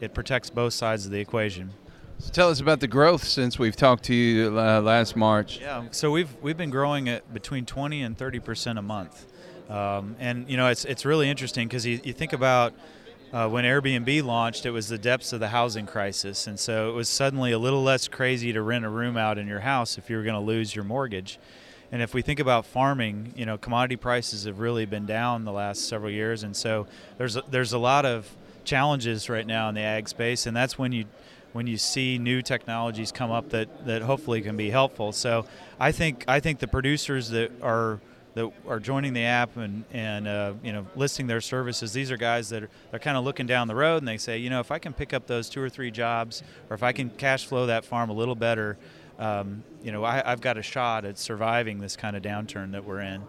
it 0.00 0.14
protects 0.14 0.48
both 0.48 0.72
sides 0.72 1.04
of 1.04 1.12
the 1.12 1.18
equation. 1.18 1.72
So 2.18 2.32
tell 2.32 2.48
us 2.48 2.60
about 2.60 2.80
the 2.80 2.88
growth 2.88 3.24
since 3.24 3.58
we've 3.58 3.76
talked 3.76 4.04
to 4.04 4.14
you 4.14 4.58
uh, 4.58 4.80
last 4.80 5.16
March. 5.16 5.60
Yeah, 5.60 5.84
so 5.90 6.10
we've 6.10 6.34
we've 6.40 6.56
been 6.56 6.70
growing 6.70 7.10
at 7.10 7.32
between 7.32 7.66
20 7.66 8.02
and 8.02 8.16
30 8.16 8.40
percent 8.40 8.78
a 8.78 8.82
month, 8.82 9.26
um, 9.68 10.16
and 10.18 10.48
you 10.48 10.56
know 10.56 10.68
it's 10.68 10.86
it's 10.86 11.04
really 11.04 11.28
interesting 11.28 11.68
because 11.68 11.84
you, 11.84 12.00
you 12.02 12.14
think 12.14 12.32
about 12.32 12.72
uh, 13.34 13.48
when 13.48 13.64
Airbnb 13.64 14.24
launched, 14.24 14.64
it 14.64 14.70
was 14.70 14.88
the 14.88 14.96
depths 14.96 15.34
of 15.34 15.40
the 15.40 15.48
housing 15.48 15.84
crisis, 15.84 16.46
and 16.46 16.58
so 16.58 16.88
it 16.88 16.92
was 16.94 17.10
suddenly 17.10 17.52
a 17.52 17.58
little 17.58 17.82
less 17.82 18.08
crazy 18.08 18.50
to 18.50 18.62
rent 18.62 18.86
a 18.86 18.88
room 18.88 19.18
out 19.18 19.36
in 19.36 19.46
your 19.46 19.60
house 19.60 19.98
if 19.98 20.08
you 20.08 20.16
were 20.16 20.22
going 20.22 20.34
to 20.34 20.40
lose 20.40 20.74
your 20.74 20.84
mortgage. 20.84 21.38
And 21.92 22.00
if 22.00 22.14
we 22.14 22.22
think 22.22 22.40
about 22.40 22.64
farming, 22.64 23.34
you 23.36 23.44
know, 23.44 23.58
commodity 23.58 23.96
prices 23.96 24.44
have 24.44 24.58
really 24.58 24.86
been 24.86 25.06
down 25.06 25.44
the 25.44 25.52
last 25.52 25.86
several 25.86 26.10
years, 26.10 26.44
and 26.44 26.56
so 26.56 26.86
there's 27.18 27.36
a, 27.36 27.42
there's 27.50 27.74
a 27.74 27.78
lot 27.78 28.06
of 28.06 28.34
challenges 28.64 29.28
right 29.28 29.46
now 29.46 29.68
in 29.68 29.74
the 29.74 29.82
ag 29.82 30.08
space, 30.08 30.46
and 30.46 30.56
that's 30.56 30.78
when 30.78 30.92
you 30.92 31.04
when 31.56 31.66
you 31.66 31.78
see 31.78 32.18
new 32.18 32.42
technologies 32.42 33.10
come 33.10 33.30
up 33.30 33.48
that, 33.48 33.86
that 33.86 34.02
hopefully 34.02 34.42
can 34.42 34.56
be 34.56 34.68
helpful. 34.70 35.10
So 35.10 35.46
I 35.80 35.90
think 35.90 36.24
I 36.28 36.38
think 36.38 36.58
the 36.58 36.68
producers 36.68 37.30
that 37.30 37.50
are 37.62 37.98
that 38.34 38.52
are 38.68 38.78
joining 38.78 39.14
the 39.14 39.24
app 39.24 39.56
and 39.56 39.84
and 39.90 40.28
uh, 40.28 40.52
you 40.62 40.72
know 40.72 40.86
listing 40.94 41.26
their 41.26 41.40
services. 41.40 41.94
These 41.94 42.10
are 42.10 42.18
guys 42.18 42.50
that 42.50 42.64
are 42.64 42.70
they're 42.90 43.00
kind 43.00 43.16
of 43.16 43.24
looking 43.24 43.46
down 43.46 43.66
the 43.66 43.74
road 43.74 43.96
and 43.96 44.06
they 44.06 44.18
say, 44.18 44.36
you 44.36 44.50
know, 44.50 44.60
if 44.60 44.70
I 44.70 44.78
can 44.78 44.92
pick 44.92 45.14
up 45.14 45.26
those 45.26 45.48
two 45.48 45.62
or 45.62 45.70
three 45.70 45.90
jobs, 45.90 46.42
or 46.68 46.74
if 46.74 46.82
I 46.82 46.92
can 46.92 47.08
cash 47.08 47.46
flow 47.46 47.66
that 47.66 47.86
farm 47.86 48.10
a 48.10 48.12
little 48.12 48.34
better, 48.34 48.76
um, 49.18 49.64
you 49.82 49.90
know, 49.90 50.04
I, 50.04 50.30
I've 50.30 50.42
got 50.42 50.58
a 50.58 50.62
shot 50.62 51.06
at 51.06 51.18
surviving 51.18 51.78
this 51.78 51.96
kind 51.96 52.14
of 52.16 52.22
downturn 52.22 52.72
that 52.72 52.84
we're 52.84 53.00
in. 53.00 53.22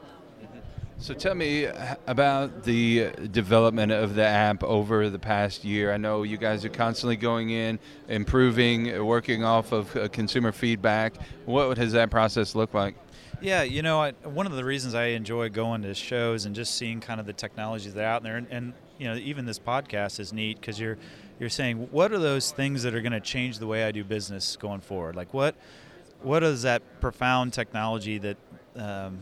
So 1.00 1.14
tell 1.14 1.36
me 1.36 1.68
about 2.08 2.64
the 2.64 3.12
development 3.32 3.92
of 3.92 4.16
the 4.16 4.26
app 4.26 4.64
over 4.64 5.10
the 5.12 5.20
past 5.20 5.64
year. 5.64 5.94
I 5.94 5.98
know 5.98 6.24
you 6.24 6.38
guys 6.38 6.66
are 6.66 6.70
constantly 6.70 7.16
going 7.16 7.52
in, 7.52 7.78
improving, 8.10 9.06
working 9.06 9.44
off 9.44 9.72
of 9.72 9.96
uh, 9.96 10.08
consumer 10.08 10.52
feedback. 10.52 11.14
What 11.46 11.78
has 11.78 11.92
that 11.92 12.10
process 12.10 12.56
look 12.56 12.74
like? 12.74 12.96
Yeah, 13.42 13.62
you 13.62 13.84
know, 13.84 14.02
I, 14.02 14.12
one 14.24 14.48
of 14.48 14.54
the 14.54 14.66
reasons 14.66 14.96
I 14.96 15.08
enjoy 15.08 15.50
going 15.50 15.84
to 15.84 15.94
shows 15.94 16.46
and 16.46 16.56
just 16.56 16.76
seeing 16.76 17.00
kind 17.00 17.20
of 17.20 17.28
the 17.28 17.34
technologies 17.34 17.94
that 17.94 18.04
are 18.04 18.08
out 18.08 18.24
there, 18.24 18.38
and, 18.38 18.48
and 18.50 18.74
you 18.98 19.08
know, 19.08 19.16
even 19.18 19.46
this 19.46 19.60
podcast 19.60 20.20
is 20.20 20.34
neat 20.34 20.60
because 20.60 20.80
you're 20.80 20.98
you're 21.40 21.50
saying 21.50 21.90
what 21.92 22.12
are 22.12 22.18
those 22.18 22.50
things 22.50 22.82
that 22.82 22.96
are 22.96 23.02
going 23.02 23.12
to 23.12 23.20
change 23.20 23.60
the 23.60 23.68
way 23.68 23.84
I 23.84 23.92
do 23.92 24.04
business 24.04 24.56
going 24.56 24.82
forward? 24.82 25.16
Like 25.16 25.32
what 25.36 25.56
what 26.24 26.42
is 26.42 26.64
that 26.64 26.82
profound 27.00 27.54
technology 27.54 28.18
that 28.18 28.38
um, 28.76 29.20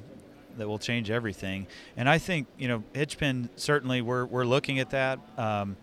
that 0.58 0.68
will 0.68 0.80
change 0.80 1.10
everything? 1.10 1.68
And 1.98 2.10
I 2.10 2.18
think 2.18 2.48
you 2.58 2.68
know, 2.68 2.84
Hitchpin 2.94 3.50
certainly 3.56 4.02
we're 4.02 4.26
we're 4.26 4.46
looking 4.46 4.80
at 4.80 4.92
that. 4.92 5.20
Um, 5.38 5.78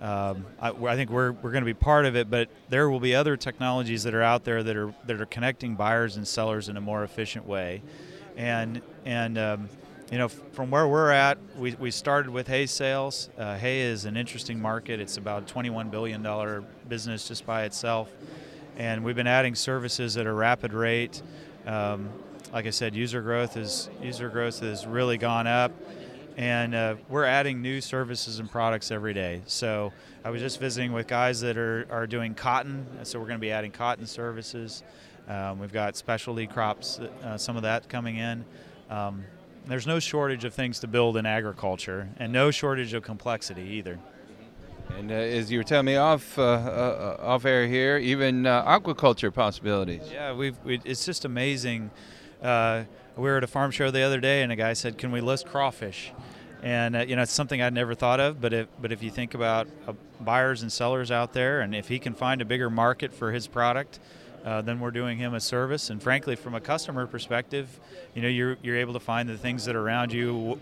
um, 0.00 0.46
I, 0.60 0.70
I, 0.70 0.94
think 0.94 1.10
we're, 1.10 1.32
we're 1.32 1.50
going 1.50 1.62
to 1.62 1.66
be 1.66 1.74
part 1.74 2.06
of 2.06 2.14
it, 2.14 2.30
but 2.30 2.48
there 2.68 2.88
will 2.88 3.00
be 3.00 3.16
other 3.16 3.36
technologies 3.36 4.04
that 4.04 4.14
are 4.14 4.22
out 4.22 4.44
there 4.44 4.62
that 4.62 4.76
are 4.76 4.94
that 5.06 5.20
are 5.20 5.26
connecting 5.26 5.74
buyers 5.74 6.16
and 6.16 6.26
sellers 6.26 6.68
in 6.68 6.76
a 6.76 6.80
more 6.80 7.02
efficient 7.02 7.46
way, 7.46 7.82
and 8.36 8.80
and 9.04 9.36
um, 9.38 9.68
you 10.10 10.16
know, 10.16 10.28
from 10.28 10.70
where 10.70 10.88
we're 10.88 11.10
at, 11.10 11.38
we, 11.56 11.74
we 11.74 11.90
started 11.90 12.30
with 12.30 12.46
hay 12.48 12.64
sales. 12.66 13.28
Uh, 13.36 13.56
hay 13.56 13.80
is 13.80 14.06
an 14.06 14.16
interesting 14.16 14.60
market. 14.60 15.00
It's 15.00 15.18
about 15.18 15.50
a 15.50 15.54
$21 15.54 15.90
billion 15.90 16.64
business 16.88 17.28
just 17.28 17.44
by 17.44 17.64
itself. 17.64 18.10
And 18.78 19.04
we've 19.04 19.16
been 19.16 19.26
adding 19.26 19.54
services 19.54 20.16
at 20.16 20.26
a 20.26 20.32
rapid 20.32 20.72
rate. 20.72 21.22
Um, 21.66 22.08
like 22.52 22.66
I 22.66 22.70
said, 22.70 22.94
user 22.94 23.20
growth 23.20 23.56
is 23.56 23.90
user 24.02 24.28
growth 24.28 24.60
has 24.60 24.86
really 24.86 25.18
gone 25.18 25.46
up, 25.46 25.72
and 26.36 26.74
uh, 26.74 26.94
we're 27.08 27.24
adding 27.24 27.60
new 27.60 27.80
services 27.80 28.38
and 28.38 28.50
products 28.50 28.90
every 28.90 29.12
day. 29.14 29.42
So 29.46 29.92
I 30.24 30.30
was 30.30 30.40
just 30.40 30.58
visiting 30.60 30.92
with 30.92 31.06
guys 31.06 31.40
that 31.40 31.56
are, 31.56 31.86
are 31.90 32.06
doing 32.06 32.34
cotton, 32.34 32.86
so 33.02 33.18
we're 33.18 33.26
going 33.26 33.38
to 33.38 33.44
be 33.44 33.50
adding 33.50 33.70
cotton 33.70 34.06
services. 34.06 34.82
Um, 35.28 35.58
we've 35.58 35.72
got 35.72 35.96
specialty 35.96 36.46
crops, 36.46 37.00
uh, 37.22 37.36
some 37.36 37.56
of 37.56 37.62
that 37.62 37.88
coming 37.88 38.16
in. 38.16 38.44
Um, 38.88 39.24
there's 39.66 39.86
no 39.86 39.98
shortage 39.98 40.44
of 40.44 40.54
things 40.54 40.80
to 40.80 40.86
build 40.86 41.18
in 41.18 41.26
agriculture, 41.26 42.08
and 42.18 42.32
no 42.32 42.50
shortage 42.50 42.94
of 42.94 43.02
complexity 43.02 43.62
either. 43.62 43.98
And 44.96 45.10
uh, 45.10 45.14
as 45.14 45.52
you 45.52 45.58
were 45.58 45.64
telling 45.64 45.84
me 45.84 45.96
off 45.96 46.38
uh, 46.38 46.42
uh, 46.42 47.16
off 47.20 47.44
air 47.44 47.66
here, 47.66 47.98
even 47.98 48.46
uh, 48.46 48.64
aquaculture 48.64 49.32
possibilities. 49.32 50.02
Yeah, 50.10 50.32
we've 50.32 50.56
we, 50.64 50.80
it's 50.84 51.04
just 51.04 51.26
amazing. 51.26 51.90
Uh, 52.42 52.84
we 53.16 53.24
were 53.24 53.38
at 53.38 53.44
a 53.44 53.48
farm 53.48 53.70
show 53.70 53.90
the 53.90 54.02
other 54.02 54.20
day, 54.20 54.42
and 54.42 54.52
a 54.52 54.56
guy 54.56 54.72
said, 54.72 54.98
"Can 54.98 55.10
we 55.10 55.20
list 55.20 55.46
crawfish?" 55.46 56.12
And 56.62 56.96
uh, 56.96 57.00
you 57.00 57.16
know, 57.16 57.22
it's 57.22 57.32
something 57.32 57.60
I'd 57.60 57.74
never 57.74 57.94
thought 57.94 58.20
of. 58.20 58.40
But 58.40 58.52
if 58.52 58.68
but 58.80 58.92
if 58.92 59.02
you 59.02 59.10
think 59.10 59.34
about 59.34 59.68
buyers 60.20 60.62
and 60.62 60.72
sellers 60.72 61.10
out 61.10 61.32
there, 61.32 61.60
and 61.60 61.74
if 61.74 61.88
he 61.88 61.98
can 61.98 62.14
find 62.14 62.40
a 62.40 62.44
bigger 62.44 62.70
market 62.70 63.12
for 63.12 63.32
his 63.32 63.46
product, 63.46 63.98
uh, 64.44 64.62
then 64.62 64.80
we're 64.80 64.90
doing 64.90 65.18
him 65.18 65.34
a 65.34 65.40
service. 65.40 65.90
And 65.90 66.02
frankly, 66.02 66.36
from 66.36 66.54
a 66.54 66.60
customer 66.60 67.06
perspective, 67.06 67.80
you 68.14 68.22
know, 68.22 68.28
you're, 68.28 68.56
you're 68.62 68.76
able 68.76 68.92
to 68.94 69.00
find 69.00 69.28
the 69.28 69.36
things 69.36 69.64
that 69.64 69.76
are 69.76 69.80
around 69.80 70.12
you 70.12 70.26
w- 70.26 70.60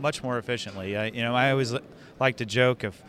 much 0.00 0.22
more 0.22 0.38
efficiently. 0.38 0.96
I, 0.96 1.06
you 1.06 1.22
know, 1.22 1.34
I 1.34 1.50
always 1.50 1.74
like 2.18 2.36
to 2.38 2.46
joke 2.46 2.84
if 2.84 3.02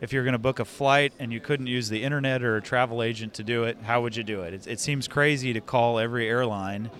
if 0.00 0.12
you're 0.12 0.24
going 0.24 0.32
to 0.32 0.38
book 0.38 0.58
a 0.58 0.64
flight 0.64 1.12
and 1.20 1.32
you 1.32 1.38
couldn't 1.38 1.68
use 1.68 1.88
the 1.88 2.02
internet 2.02 2.42
or 2.42 2.56
a 2.56 2.62
travel 2.62 3.04
agent 3.04 3.34
to 3.34 3.44
do 3.44 3.64
it, 3.64 3.78
how 3.84 4.02
would 4.02 4.16
you 4.16 4.24
do 4.24 4.42
it? 4.42 4.52
It, 4.52 4.66
it 4.66 4.80
seems 4.80 5.06
crazy 5.06 5.52
to 5.52 5.60
call 5.60 6.00
every 6.00 6.28
airline 6.28 6.90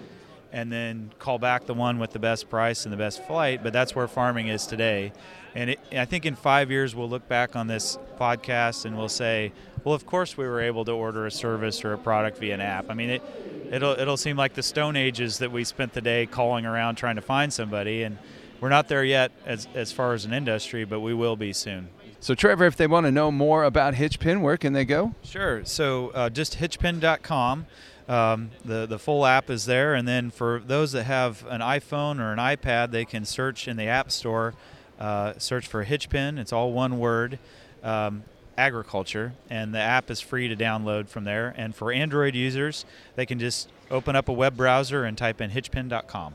and 0.53 0.71
then 0.71 1.11
call 1.19 1.39
back 1.39 1.67
the 1.67 1.75
one 1.75 1.99
with 1.99 2.13
the 2.13 2.19
best 2.19 2.51
price 2.51 2.85
and 2.85 2.93
the 2.93 2.97
best 2.97 3.25
flight, 3.27 3.63
but 3.63 3.73
that's 3.73 3.95
where 3.95 4.07
farming 4.07 4.49
is 4.49 4.67
today. 4.67 5.13
And 5.55 5.71
it, 5.71 5.81
I 5.93 6.05
think 6.05 6.27
in 6.27 6.37
five 6.37 6.71
years, 6.71 6.95
we'll 6.95 7.09
look 7.09 7.27
back 7.27 7.57
on 7.57 7.67
this 7.67 7.99
podcast 8.19 8.85
and 8.85 8.97
we'll 8.97 9.09
say, 9.09 9.53
well, 9.85 9.95
of 9.95 10.07
course 10.07 10.37
we 10.37 10.47
were 10.47 10.61
able 10.61 10.85
to 10.85 10.93
order 10.93 11.27
a 11.27 11.31
service 11.31 11.85
or 11.85 11.95
a 11.95 11.99
product 11.99 12.39
via 12.39 12.55
an 12.55 12.61
app. 12.61 12.91
I 12.91 12.95
mean, 12.95 13.11
it, 13.11 13.23
it'll, 13.71 13.99
it'll 13.99 14.17
seem 14.17 14.37
like 14.37 14.55
the 14.55 14.63
Stone 14.63 14.97
Ages 14.97 15.39
that 15.39 15.51
we 15.51 15.65
spent 15.65 15.95
the 15.95 16.01
day 16.01 16.27
calling 16.27 16.67
around 16.67 16.97
trying 16.97 17.17
to 17.17 17.23
find 17.23 17.53
somebody. 17.53 18.03
And 18.03 18.19
we're 18.61 18.69
not 18.69 18.89
there 18.89 19.05
yet 19.05 19.33
as, 19.45 19.67
as 19.75 19.91
far 19.91 20.13
as 20.13 20.25
an 20.25 20.33
industry, 20.33 20.85
but 20.85 21.01
we 21.01 21.15
will 21.15 21.37
be 21.37 21.53
soon. 21.53 21.89
So, 22.21 22.37
Trevor, 22.37 22.67
if 22.67 22.77
they 22.77 22.87
want 22.87 23.07
to 23.07 23.11
know 23.11 23.33
more 23.33 23.65
about 23.65 23.95
Hitchpin, 23.95 24.43
where 24.43 24.57
can 24.57 24.75
they 24.75 24.85
go? 24.85 25.15
Sure. 25.25 25.65
So, 25.65 26.11
uh, 26.11 26.31
just 26.31 26.59
hitchpin.com. 26.59 27.67
Um, 28.09 28.51
the 28.65 28.87
the 28.87 28.99
full 28.99 29.25
app 29.25 29.49
is 29.49 29.67
there, 29.67 29.95
and 29.95 30.07
then 30.07 30.31
for 30.31 30.61
those 30.67 30.93
that 30.93 31.05
have 31.05 31.45
an 31.49 31.61
iPhone 31.61 32.19
or 32.19 32.33
an 32.33 32.39
iPad, 32.39 32.91
they 32.91 33.05
can 33.05 33.25
search 33.25 33.69
in 33.69 33.77
the 33.77 33.87
App 33.87 34.11
Store, 34.11 34.55
uh, 34.99 35.35
search 35.39 35.67
for 35.67 35.85
Hitchpin. 35.85 36.39
It's 36.39 36.53
all 36.53 36.73
one 36.73 36.99
word, 36.99 37.39
um, 37.83 38.25
agriculture, 38.59 39.35
and 39.49 39.75
the 39.75 39.79
app 39.79 40.11
is 40.11 40.21
free 40.21 40.49
to 40.49 40.57
download 40.57 41.09
from 41.09 41.25
there. 41.25 41.55
And 41.57 41.75
for 41.75 41.93
Android 41.93 42.35
users, 42.35 42.85
they 43.15 43.27
can 43.27 43.39
just 43.39 43.69
open 43.91 44.17
up 44.17 44.29
a 44.29 44.33
web 44.33 44.57
browser 44.57 45.05
and 45.05 45.17
type 45.17 45.41
in 45.41 45.51
hitchpin.com. 45.51 46.35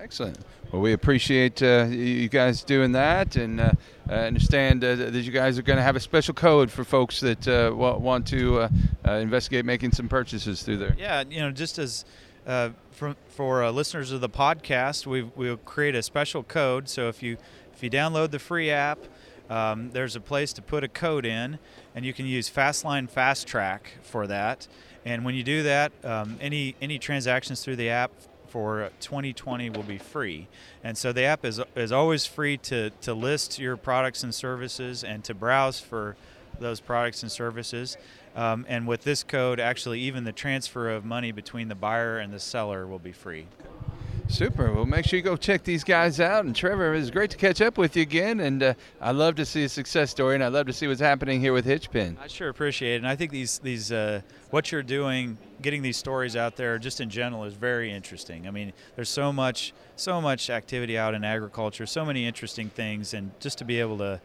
Excellent. 0.00 0.38
Well, 0.72 0.82
we 0.82 0.92
appreciate 0.92 1.62
uh, 1.62 1.86
you 1.88 2.28
guys 2.28 2.62
doing 2.64 2.92
that, 2.92 3.36
and 3.36 3.60
uh, 3.60 3.72
I 4.08 4.26
understand 4.26 4.84
uh, 4.84 4.96
that 4.96 5.14
you 5.14 5.32
guys 5.32 5.58
are 5.58 5.62
going 5.62 5.76
to 5.76 5.82
have 5.82 5.96
a 5.96 6.00
special 6.00 6.34
code 6.34 6.70
for 6.70 6.84
folks 6.84 7.20
that 7.20 7.46
uh, 7.46 7.74
want 7.74 8.26
to 8.28 8.60
uh, 8.60 8.68
uh, 9.06 9.12
investigate 9.12 9.64
making 9.64 9.92
some 9.92 10.08
purchases 10.08 10.62
through 10.62 10.78
there. 10.78 10.94
Yeah, 10.98 11.22
you 11.28 11.40
know, 11.40 11.50
just 11.50 11.78
as 11.78 12.04
for, 12.90 13.70
listeners 13.70 14.12
of 14.12 14.20
the 14.20 14.28
podcast, 14.28 15.06
we 15.06 15.22
we'll 15.22 15.56
create 15.56 15.94
a 15.94 16.02
special 16.02 16.42
code. 16.42 16.88
So 16.88 17.08
if 17.08 17.22
you 17.22 17.36
if 17.72 17.82
you 17.82 17.90
download 17.90 18.32
the 18.32 18.38
free 18.38 18.70
app, 18.70 18.98
um, 19.48 19.90
there's 19.90 20.16
a 20.16 20.20
place 20.20 20.52
to 20.54 20.62
put 20.62 20.82
a 20.82 20.88
code 20.88 21.24
in, 21.24 21.58
and 21.94 22.04
you 22.04 22.12
can 22.12 22.26
use 22.26 22.50
Fastline 22.50 23.08
Fast 23.08 23.46
Track 23.46 23.92
for 24.02 24.26
that. 24.26 24.66
And 25.04 25.24
when 25.24 25.36
you 25.36 25.44
do 25.44 25.62
that, 25.62 25.92
um, 26.04 26.38
any 26.40 26.74
any 26.80 26.98
transactions 26.98 27.62
through 27.62 27.76
the 27.76 27.90
app 27.90 28.10
for 28.46 28.90
2020 29.00 29.70
will 29.70 29.82
be 29.82 29.98
free. 29.98 30.48
And 30.82 30.96
so 30.96 31.12
the 31.12 31.22
app 31.22 31.44
is, 31.44 31.60
is 31.74 31.92
always 31.92 32.26
free 32.26 32.56
to, 32.58 32.90
to 33.02 33.14
list 33.14 33.58
your 33.58 33.76
products 33.76 34.22
and 34.22 34.34
services 34.34 35.04
and 35.04 35.22
to 35.24 35.34
browse 35.34 35.80
for 35.80 36.16
those 36.58 36.80
products 36.80 37.22
and 37.22 37.30
services. 37.30 37.96
Um, 38.34 38.66
and 38.68 38.86
with 38.86 39.02
this 39.02 39.22
code, 39.22 39.60
actually, 39.60 40.00
even 40.00 40.24
the 40.24 40.32
transfer 40.32 40.90
of 40.90 41.04
money 41.04 41.32
between 41.32 41.68
the 41.68 41.74
buyer 41.74 42.18
and 42.18 42.32
the 42.32 42.40
seller 42.40 42.86
will 42.86 42.98
be 42.98 43.12
free. 43.12 43.46
Super. 44.28 44.72
Well, 44.72 44.86
make 44.86 45.06
sure 45.06 45.16
you 45.16 45.22
go 45.22 45.36
check 45.36 45.62
these 45.62 45.84
guys 45.84 46.20
out. 46.20 46.44
And 46.44 46.54
Trevor, 46.54 46.92
it 46.92 46.98
was 46.98 47.10
great 47.10 47.30
to 47.30 47.36
catch 47.36 47.60
up 47.60 47.78
with 47.78 47.96
you 47.96 48.02
again. 48.02 48.40
And 48.40 48.62
uh, 48.62 48.74
I 49.00 49.12
love 49.12 49.36
to 49.36 49.46
see 49.46 49.64
a 49.64 49.68
success 49.68 50.10
story, 50.10 50.34
and 50.34 50.44
I 50.44 50.48
love 50.48 50.66
to 50.66 50.72
see 50.72 50.86
what's 50.86 51.00
happening 51.00 51.40
here 51.40 51.52
with 51.52 51.64
Hitchpin. 51.64 52.18
I 52.20 52.26
sure 52.26 52.48
appreciate 52.48 52.94
it. 52.94 52.98
And 52.98 53.08
I 53.08 53.16
think 53.16 53.30
these 53.30 53.58
these 53.60 53.92
uh, 53.92 54.20
what 54.50 54.72
you're 54.72 54.82
doing, 54.82 55.38
getting 55.62 55.80
these 55.80 55.96
stories 55.96 56.36
out 56.36 56.56
there, 56.56 56.78
just 56.78 57.00
in 57.00 57.08
general, 57.08 57.44
is 57.44 57.54
very 57.54 57.92
interesting. 57.92 58.46
I 58.46 58.50
mean, 58.50 58.72
there's 58.96 59.08
so 59.08 59.32
much 59.32 59.72
so 59.94 60.20
much 60.20 60.50
activity 60.50 60.98
out 60.98 61.14
in 61.14 61.24
agriculture, 61.24 61.86
so 61.86 62.04
many 62.04 62.26
interesting 62.26 62.68
things, 62.68 63.14
and 63.14 63.30
just 63.40 63.58
to 63.58 63.64
be 63.64 63.80
able 63.80 63.98
to 63.98 64.20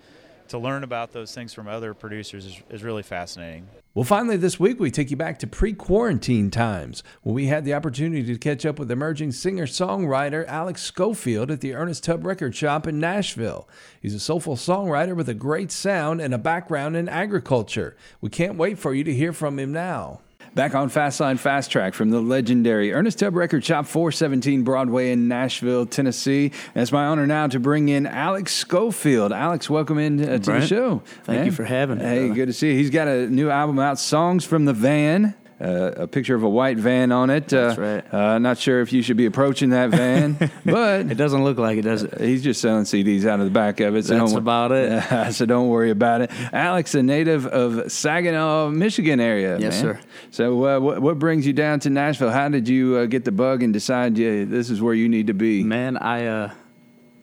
to 0.49 0.57
learn 0.57 0.83
about 0.83 1.13
those 1.13 1.33
things 1.33 1.53
from 1.53 1.67
other 1.67 1.93
producers 1.93 2.45
is, 2.45 2.61
is 2.69 2.83
really 2.83 3.03
fascinating. 3.03 3.67
Well, 3.93 4.06
finally, 4.06 4.38
this 4.38 4.58
week 4.58 4.80
we 4.80 4.89
take 4.89 5.12
you 5.12 5.17
back 5.17 5.38
to 5.39 5.47
pre 5.47 5.73
quarantine 5.73 6.49
times 6.49 7.04
when 7.23 7.36
we 7.36 7.47
had 7.47 7.65
the 7.65 7.73
opportunity 7.73 8.23
to 8.23 8.39
catch 8.39 8.65
up 8.65 8.80
with 8.80 8.89
emerging 8.89 9.34
singer 9.34 9.65
songwriter 9.65 10.47
Alex 10.47 10.82
Schofield 10.82 11.51
at 11.51 11.60
the 11.60 11.73
Ernest 11.73 12.06
Tubb 12.06 12.25
Record 12.25 12.56
Shop 12.56 12.88
in 12.88 13.01
Nashville. 13.01 13.67
He's 14.01 14.13
a 14.13 14.19
soulful 14.19 14.56
songwriter 14.56 15.13
with 15.13 15.27
a 15.27 15.34
great 15.34 15.73
sound 15.73 16.21
and 16.21 16.34
a 16.34 16.38
background 16.38 16.95
in 16.95 17.10
agriculture. 17.10 17.97
We 18.21 18.30
can't 18.30 18.56
wait 18.56 18.80
for 18.80 18.93
you 18.93 19.04
to 19.04 19.13
hear 19.13 19.34
from 19.34 19.60
him 19.60 19.73
now. 19.73 20.21
Back 20.53 20.75
on 20.75 20.89
fast 20.89 21.21
Fastline 21.21 21.39
Fast 21.39 21.71
Track 21.71 21.93
from 21.93 22.09
the 22.09 22.19
legendary 22.19 22.91
Ernest 22.91 23.19
Tubb 23.19 23.35
Record 23.35 23.63
Shop, 23.63 23.85
417 23.85 24.63
Broadway 24.63 25.11
in 25.11 25.29
Nashville, 25.29 25.85
Tennessee. 25.85 26.51
And 26.75 26.81
it's 26.81 26.91
my 26.91 27.05
honor 27.05 27.25
now 27.25 27.47
to 27.47 27.57
bring 27.57 27.87
in 27.87 28.05
Alex 28.05 28.53
Schofield. 28.53 29.31
Alex, 29.31 29.69
welcome 29.69 29.97
in 29.97 30.19
uh, 30.19 30.33
to 30.33 30.39
Brent, 30.39 30.61
the 30.63 30.67
show. 30.67 31.03
Thank 31.23 31.39
man. 31.39 31.45
you 31.45 31.53
for 31.53 31.63
having 31.63 31.99
me. 31.99 32.03
Hey, 32.03 32.29
good 32.29 32.47
to 32.47 32.53
see 32.53 32.71
you. 32.71 32.77
He's 32.77 32.89
got 32.89 33.07
a 33.07 33.27
new 33.27 33.49
album 33.49 33.79
out, 33.79 33.97
Songs 33.97 34.43
from 34.43 34.65
the 34.65 34.73
Van. 34.73 35.35
Uh, 35.62 35.91
a 35.95 36.08
picture 36.08 36.34
of 36.34 36.41
a 36.41 36.50
white 36.50 36.78
van 36.78 37.12
on 37.12 37.30
it. 37.30 37.47
That's 37.50 37.78
uh, 37.78 37.82
right. 37.82 38.13
Uh, 38.13 38.39
not 38.39 38.58
sure 38.58 38.82
if 38.82 38.91
you 38.91 39.04
should 39.04 39.17
be 39.17 39.28
approaching 39.28 39.69
that 39.69 39.91
van, 39.91 40.34
but 40.65 41.02
it 41.02 41.15
doesn't 41.15 41.43
look 41.43 41.60
like 41.60 41.78
it, 41.78 41.84
does 41.84 42.02
it? 42.02 42.19
He's 42.19 42.43
just 42.43 42.62
selling 42.62 42.86
CDs 42.86 43.26
out 43.26 43.39
of 43.39 43.45
the 43.45 43.52
back 43.52 43.80
of 43.80 43.95
it. 43.95 44.06
So 44.06 44.17
That's 44.17 44.34
about 44.34 44.71
it. 44.71 45.34
so 45.34 45.45
don't 45.45 45.67
worry 45.67 45.91
about 45.91 46.21
it. 46.21 46.32
Alex, 46.52 46.95
a 46.95 47.04
native 47.04 47.45
of 47.45 47.91
Saginaw, 47.91 48.69
Michigan 48.69 49.19
area. 49.19 49.60
Yes, 49.60 49.84
man. 49.84 49.95
sir. 49.95 50.02
So 50.32 50.65
uh, 50.65 50.80
what, 50.80 51.00
what, 51.00 51.19
brings 51.19 51.45
you 51.45 51.54
down 51.54 51.80
to 51.82 51.91
Nashville? 51.91 52.32
How 52.32 52.50
did 52.50 52.67
you 52.67 52.95
uh, 52.95 53.06
get 53.06 53.24
the 53.24 53.32
bug 53.32 53.62
and 53.62 53.71
decide 53.71 54.17
yeah, 54.17 54.45
this 54.45 54.71
is 54.71 54.82
where 54.82 54.95
you 54.95 55.10
need 55.10 55.28
to 55.28 55.36
be? 55.36 55.63
Man, 55.63 55.95
I 55.95 56.52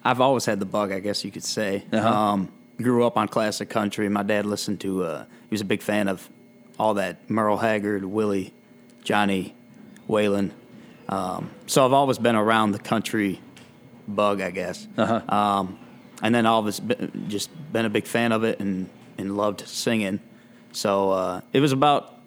I've 0.04 0.20
always 0.20 0.44
had 0.44 0.60
the 0.60 0.66
bug, 0.66 0.92
I 0.92 1.00
guess 1.00 1.24
you 1.24 1.32
could 1.32 1.42
say. 1.42 1.84
Uh-huh. 1.92 2.08
Um, 2.08 2.52
grew 2.76 3.04
up 3.04 3.16
on 3.16 3.26
classic 3.26 3.68
country. 3.68 4.08
My 4.08 4.22
dad 4.22 4.46
listened 4.46 4.80
to. 4.82 5.02
he 5.02 5.50
was 5.50 5.60
a 5.60 5.64
big 5.64 5.82
fan 5.82 6.06
of 6.06 6.30
all 6.78 6.94
that 6.94 7.28
Merle 7.28 7.58
Haggard, 7.58 8.04
Willie, 8.04 8.52
Johnny, 9.02 9.54
Waylon. 10.08 10.52
Um, 11.08 11.50
so 11.66 11.84
I've 11.84 11.92
always 11.92 12.18
been 12.18 12.36
around 12.36 12.72
the 12.72 12.78
country 12.78 13.40
bug, 14.06 14.40
I 14.40 14.50
guess. 14.50 14.86
Uh-huh. 14.96 15.34
Um, 15.34 15.78
and 16.22 16.34
then 16.34 16.46
all 16.46 16.60
of 16.60 16.66
us 16.66 16.80
just 17.28 17.50
been 17.72 17.84
a 17.84 17.90
big 17.90 18.06
fan 18.06 18.32
of 18.32 18.44
it 18.44 18.60
and, 18.60 18.88
and 19.16 19.36
loved 19.36 19.66
singing. 19.66 20.20
So 20.72 21.10
uh, 21.10 21.40
it 21.52 21.60
was 21.60 21.72
about 21.72 22.18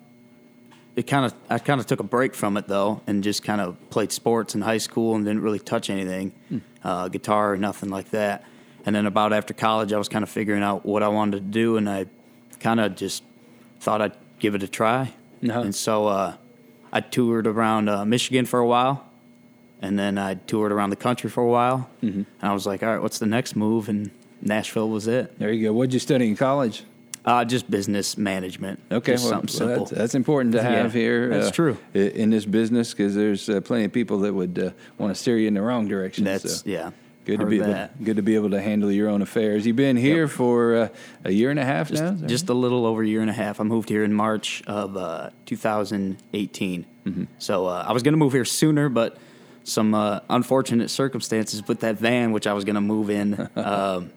it 0.95 1.03
kind 1.03 1.25
of 1.25 1.33
I 1.49 1.57
kind 1.59 1.79
of 1.79 1.87
took 1.87 1.99
a 1.99 2.03
break 2.03 2.35
from 2.35 2.57
it 2.57 2.67
though 2.67 3.01
and 3.07 3.23
just 3.23 3.43
kind 3.43 3.61
of 3.61 3.77
played 3.89 4.11
sports 4.11 4.55
in 4.55 4.61
high 4.61 4.77
school 4.77 5.15
and 5.15 5.25
didn't 5.25 5.41
really 5.41 5.59
touch 5.59 5.89
anything, 5.89 6.31
hmm. 6.49 6.57
uh, 6.83 7.07
guitar 7.07 7.53
or 7.53 7.57
nothing 7.57 7.89
like 7.89 8.09
that. 8.11 8.43
And 8.85 8.95
then 8.95 9.05
about 9.05 9.31
after 9.31 9.53
college, 9.53 9.93
I 9.93 9.97
was 9.97 10.09
kind 10.09 10.23
of 10.23 10.29
figuring 10.29 10.63
out 10.63 10.85
what 10.85 11.03
I 11.03 11.07
wanted 11.07 11.37
to 11.37 11.51
do, 11.51 11.77
and 11.77 11.87
I 11.87 12.07
kind 12.59 12.79
of 12.79 12.95
just 12.95 13.23
thought 13.79 14.01
I'd 14.01 14.13
give 14.41 14.55
it 14.55 14.63
a 14.63 14.67
try. 14.67 15.13
Uh-huh. 15.43 15.61
And 15.61 15.73
so 15.73 16.07
uh, 16.07 16.35
I 16.91 16.99
toured 16.99 17.47
around 17.47 17.87
uh, 17.87 18.03
Michigan 18.03 18.45
for 18.45 18.59
a 18.59 18.67
while, 18.67 19.05
and 19.81 19.97
then 19.97 20.17
I 20.17 20.33
toured 20.35 20.71
around 20.71 20.89
the 20.89 20.97
country 20.97 21.29
for 21.29 21.43
a 21.43 21.47
while. 21.47 21.89
Mm-hmm. 22.03 22.17
And 22.17 22.25
I 22.41 22.53
was 22.53 22.65
like, 22.65 22.83
all 22.83 22.89
right, 22.89 23.01
what's 23.01 23.19
the 23.19 23.25
next 23.25 23.55
move? 23.55 23.87
And 23.87 24.11
Nashville 24.41 24.89
was 24.89 25.07
it. 25.07 25.39
There 25.39 25.51
you 25.51 25.67
go. 25.67 25.73
What'd 25.73 25.93
you 25.93 25.99
study 25.99 26.27
in 26.27 26.35
college? 26.35 26.83
Uh, 27.23 27.45
just 27.45 27.69
business 27.69 28.17
management. 28.17 28.79
Okay, 28.91 29.13
just 29.13 29.25
well, 29.25 29.33
something 29.33 29.59
well, 29.59 29.69
simple. 29.69 29.85
That's, 29.85 29.97
that's, 29.97 30.15
important 30.15 30.53
to 30.55 30.63
have 30.63 30.95
yeah, 30.95 31.01
here. 31.01 31.29
That's 31.29 31.49
uh, 31.49 31.51
true 31.51 31.77
in 31.93 32.31
this 32.31 32.45
business 32.45 32.93
because 32.93 33.13
there's 33.13 33.47
uh, 33.47 33.61
plenty 33.61 33.85
of 33.85 33.93
people 33.93 34.17
that 34.19 34.33
would 34.33 34.57
uh, 34.57 34.71
want 34.97 35.15
to 35.15 35.21
steer 35.21 35.37
you 35.37 35.47
in 35.47 35.53
the 35.53 35.61
wrong 35.61 35.87
direction. 35.87 36.23
That's 36.23 36.61
so. 36.61 36.63
yeah. 36.65 36.89
Good 37.23 37.39
to 37.39 37.45
be 37.45 37.61
able, 37.61 37.89
good 38.03 38.15
to 38.15 38.23
be 38.23 38.35
able 38.35 38.49
to 38.49 38.61
handle 38.61 38.91
your 38.91 39.07
own 39.07 39.21
affairs. 39.21 39.65
You've 39.65 39.75
been 39.75 39.95
here 39.95 40.27
for 40.27 40.75
uh, 40.75 40.89
a 41.23 41.31
year 41.31 41.51
and 41.51 41.59
a 41.59 41.65
half 41.65 41.89
just, 41.89 42.01
now. 42.01 42.11
that 42.11 42.27
just 42.27 42.49
a 42.49 42.53
little 42.53 42.85
over 42.85 43.03
a 43.03 43.07
year 43.07 43.21
and 43.21 43.29
a 43.29 43.33
half. 43.33 43.59
I 43.59 43.63
moved 43.63 43.89
here 43.89 44.03
in 44.03 44.13
March 44.13 44.63
of 44.65 44.97
uh, 44.97 45.29
2018. 45.45 46.85
Mm-hmm. 47.05 47.23
So 47.37 47.67
uh, 47.67 47.85
I 47.87 47.91
was 47.91 48.01
going 48.01 48.13
to 48.13 48.17
move 48.17 48.33
here 48.33 48.45
sooner, 48.45 48.89
but 48.89 49.17
some 49.63 49.93
uh, 49.93 50.21
unfortunate 50.29 50.89
circumstances 50.89 51.67
with 51.67 51.81
that 51.81 51.97
van, 51.97 52.31
which 52.31 52.47
I 52.47 52.53
was 52.53 52.65
going 52.65 52.75
to 52.75 52.81
move 52.81 53.09
in, 53.11 53.49
um, 53.55 54.11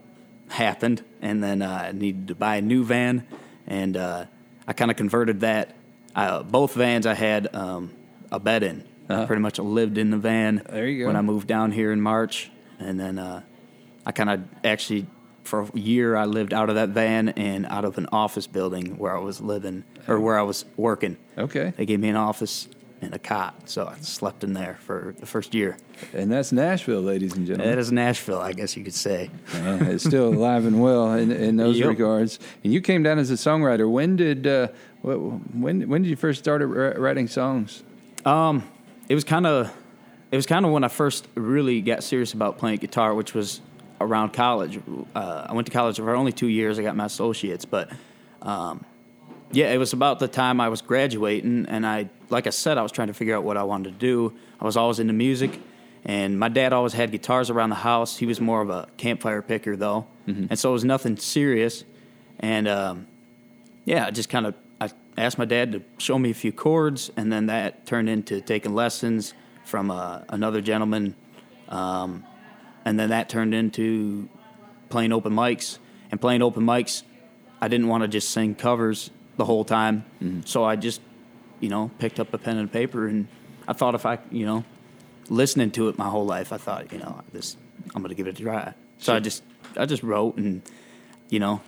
happened, 0.48 1.02
and 1.20 1.42
then 1.42 1.62
uh, 1.62 1.88
I 1.88 1.92
needed 1.92 2.28
to 2.28 2.34
buy 2.34 2.56
a 2.56 2.62
new 2.62 2.84
van, 2.84 3.26
and 3.66 3.96
uh, 3.96 4.24
I 4.66 4.72
kind 4.72 4.90
of 4.90 4.96
converted 4.96 5.40
that. 5.40 5.74
Uh, 6.14 6.42
both 6.42 6.74
vans 6.74 7.06
I 7.06 7.14
had 7.14 7.54
um, 7.54 7.90
a 8.30 8.38
bed 8.38 8.62
in. 8.62 8.84
I 9.08 9.26
pretty 9.26 9.42
much 9.42 9.58
lived 9.58 9.98
in 9.98 10.10
the 10.10 10.16
van 10.16 10.60
Uh-huh. 10.60 10.72
There 10.72 10.88
you 10.88 11.00
go. 11.00 11.06
when 11.08 11.16
I 11.16 11.20
moved 11.20 11.46
down 11.46 11.72
here 11.72 11.92
in 11.92 12.00
March, 12.00 12.50
and 12.78 12.98
then 12.98 13.18
uh, 13.18 13.42
I 14.06 14.12
kind 14.12 14.30
of 14.30 14.40
actually 14.64 15.06
for 15.44 15.62
a 15.62 15.78
year 15.78 16.16
I 16.16 16.24
lived 16.24 16.52
out 16.54 16.68
of 16.70 16.74
that 16.76 16.88
van 16.90 17.28
and 17.30 17.66
out 17.66 17.84
of 17.84 17.98
an 17.98 18.06
office 18.12 18.46
building 18.46 18.96
where 18.98 19.14
I 19.16 19.20
was 19.20 19.40
living 19.40 19.84
or 20.08 20.18
where 20.18 20.38
I 20.38 20.42
was 20.42 20.64
working. 20.76 21.16
Okay. 21.36 21.72
They 21.76 21.84
gave 21.86 22.00
me 22.00 22.08
an 22.08 22.16
office 22.16 22.68
and 23.02 23.12
a 23.12 23.18
cot, 23.18 23.68
so 23.68 23.86
I 23.86 23.96
slept 24.00 24.44
in 24.44 24.54
there 24.54 24.78
for 24.80 25.14
the 25.18 25.26
first 25.26 25.52
year. 25.52 25.76
And 26.14 26.32
that's 26.32 26.52
Nashville, 26.52 27.02
ladies 27.02 27.34
and 27.34 27.46
gentlemen. 27.46 27.70
That 27.74 27.78
is 27.78 27.92
Nashville, 27.92 28.38
I 28.40 28.52
guess 28.54 28.74
you 28.78 28.82
could 28.84 28.94
say. 28.94 29.28
Yeah, 29.52 29.84
it's 29.84 30.04
still 30.04 30.28
alive 30.32 30.64
and 30.64 30.80
well 30.80 31.12
in, 31.12 31.30
in 31.30 31.56
those 31.58 31.78
Yep. 31.78 31.88
regards. 31.88 32.38
And 32.62 32.72
you 32.72 32.80
came 32.80 33.02
down 33.02 33.18
as 33.18 33.30
a 33.30 33.34
songwriter. 33.34 33.90
When 33.90 34.16
did 34.16 34.46
uh, 34.46 34.68
when 35.02 35.86
when 35.88 36.02
did 36.02 36.08
you 36.08 36.16
first 36.16 36.38
start 36.38 36.62
writing 36.98 37.28
songs? 37.28 37.82
Um, 38.24 38.62
it 39.10 39.14
was 39.14 39.24
kind 39.24 39.46
of, 39.46 39.70
it 40.34 40.36
was 40.36 40.46
kind 40.46 40.66
of 40.66 40.72
when 40.72 40.82
I 40.82 40.88
first 40.88 41.28
really 41.36 41.80
got 41.80 42.02
serious 42.02 42.32
about 42.32 42.58
playing 42.58 42.78
guitar, 42.78 43.14
which 43.14 43.34
was 43.34 43.60
around 44.00 44.32
college. 44.32 44.80
Uh, 45.14 45.46
I 45.48 45.52
went 45.52 45.68
to 45.68 45.72
college 45.72 45.98
for 45.98 46.12
only 46.16 46.32
two 46.32 46.48
years. 46.48 46.76
I 46.76 46.82
got 46.82 46.96
my 46.96 47.04
associates, 47.04 47.64
but 47.64 47.92
um, 48.42 48.84
yeah, 49.52 49.72
it 49.72 49.78
was 49.78 49.92
about 49.92 50.18
the 50.18 50.26
time 50.26 50.60
I 50.60 50.70
was 50.70 50.82
graduating, 50.82 51.66
and 51.68 51.86
I, 51.86 52.10
like 52.30 52.48
I 52.48 52.50
said, 52.50 52.78
I 52.78 52.82
was 52.82 52.90
trying 52.90 53.06
to 53.06 53.14
figure 53.14 53.36
out 53.36 53.44
what 53.44 53.56
I 53.56 53.62
wanted 53.62 53.92
to 53.92 53.96
do. 53.96 54.34
I 54.60 54.64
was 54.64 54.76
always 54.76 54.98
into 54.98 55.12
music, 55.12 55.60
and 56.04 56.36
my 56.36 56.48
dad 56.48 56.72
always 56.72 56.94
had 56.94 57.12
guitars 57.12 57.48
around 57.48 57.70
the 57.70 57.76
house. 57.76 58.16
He 58.16 58.26
was 58.26 58.40
more 58.40 58.60
of 58.60 58.70
a 58.70 58.88
campfire 58.96 59.40
picker, 59.40 59.76
though, 59.76 60.08
and 60.50 60.58
so 60.58 60.70
it 60.70 60.72
was 60.72 60.84
nothing 60.84 61.16
serious. 61.16 61.84
And 62.40 62.66
um, 62.66 63.06
yeah, 63.84 64.06
I 64.06 64.10
just 64.10 64.30
kind 64.30 64.46
of 64.46 64.56
I 64.80 64.90
asked 65.16 65.38
my 65.38 65.44
dad 65.44 65.70
to 65.70 65.82
show 65.98 66.18
me 66.18 66.30
a 66.30 66.34
few 66.34 66.50
chords, 66.50 67.12
and 67.16 67.32
then 67.32 67.46
that 67.46 67.86
turned 67.86 68.08
into 68.08 68.40
taking 68.40 68.74
lessons 68.74 69.32
from 69.64 69.90
uh, 69.90 70.20
another 70.28 70.60
gentleman, 70.60 71.14
um, 71.68 72.24
and 72.84 72.98
then 72.98 73.10
that 73.10 73.28
turned 73.28 73.54
into 73.54 74.28
playing 74.88 75.12
open 75.12 75.32
mics. 75.32 75.78
And 76.10 76.20
playing 76.20 76.42
open 76.42 76.62
mics, 76.64 77.02
I 77.60 77.66
didn't 77.66 77.88
want 77.88 78.02
to 78.02 78.08
just 78.08 78.30
sing 78.30 78.54
covers 78.54 79.10
the 79.36 79.44
whole 79.44 79.64
time, 79.64 80.04
so 80.44 80.62
I 80.62 80.76
just 80.76 81.00
you 81.58 81.68
know 81.68 81.90
picked 81.98 82.20
up 82.20 82.32
a 82.32 82.38
pen 82.38 82.58
and 82.58 82.70
paper, 82.70 83.08
and 83.08 83.26
I 83.66 83.72
thought 83.72 83.94
if 83.94 84.06
I 84.06 84.18
you 84.30 84.46
know 84.46 84.64
listening 85.28 85.70
to 85.72 85.88
it 85.88 85.98
my 85.98 86.08
whole 86.08 86.26
life, 86.26 86.52
I 86.52 86.58
thought 86.58 86.92
you 86.92 86.98
know 86.98 87.22
this 87.32 87.56
I'm 87.94 88.02
gonna 88.02 88.14
give 88.14 88.28
it 88.28 88.38
a 88.38 88.42
try. 88.42 88.74
So 88.98 89.14
I 89.14 89.20
just 89.20 89.42
I 89.76 89.86
just 89.86 90.02
wrote 90.02 90.36
and 90.36 90.62
you 91.30 91.40
know 91.40 91.62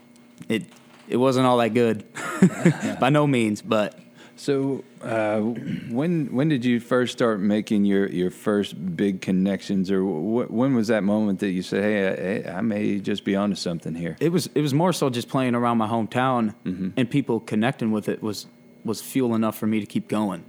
it 0.49 0.65
it 1.09 1.17
wasn't 1.17 1.47
all 1.47 1.59
that 1.59 1.75
good. 1.75 2.05
By 3.01 3.11
no 3.11 3.27
means, 3.27 3.63
but 3.63 3.99
So 4.39 4.85
uh, 5.03 5.41
when 5.41 6.27
when 6.27 6.49
did 6.49 6.65
you 6.65 6.79
first 6.79 7.13
start 7.13 7.41
making 7.41 7.87
your, 7.87 8.07
your 8.09 8.31
first 8.31 8.97
big 8.97 9.23
connections, 9.23 9.91
or 9.91 10.03
wh- 10.03 10.51
when 10.51 10.75
was 10.75 10.89
that 10.89 11.03
moment 11.03 11.41
that 11.41 11.51
you 11.51 11.63
said, 11.63 11.83
"Hey, 11.83 12.45
I, 12.45 12.59
I 12.59 12.61
may 12.61 12.99
just 13.01 13.25
be 13.25 13.35
onto 13.35 13.57
something 13.57 13.95
here"? 13.95 14.17
it 14.21 14.31
was 14.31 14.49
it 14.55 14.61
was 14.61 14.75
more 14.75 14.93
so 14.93 15.09
just 15.09 15.29
playing 15.29 15.55
around 15.55 15.79
my 15.79 15.89
hometown 15.89 16.55
and 16.97 17.11
people 17.11 17.41
connecting 17.41 17.91
with 17.93 18.09
it 18.09 18.23
was 18.23 18.47
was 18.85 19.01
fuel 19.01 19.35
enough 19.35 19.57
for 19.59 19.67
me 19.67 19.81
to 19.81 19.87
keep 19.87 20.07
going. 20.09 20.45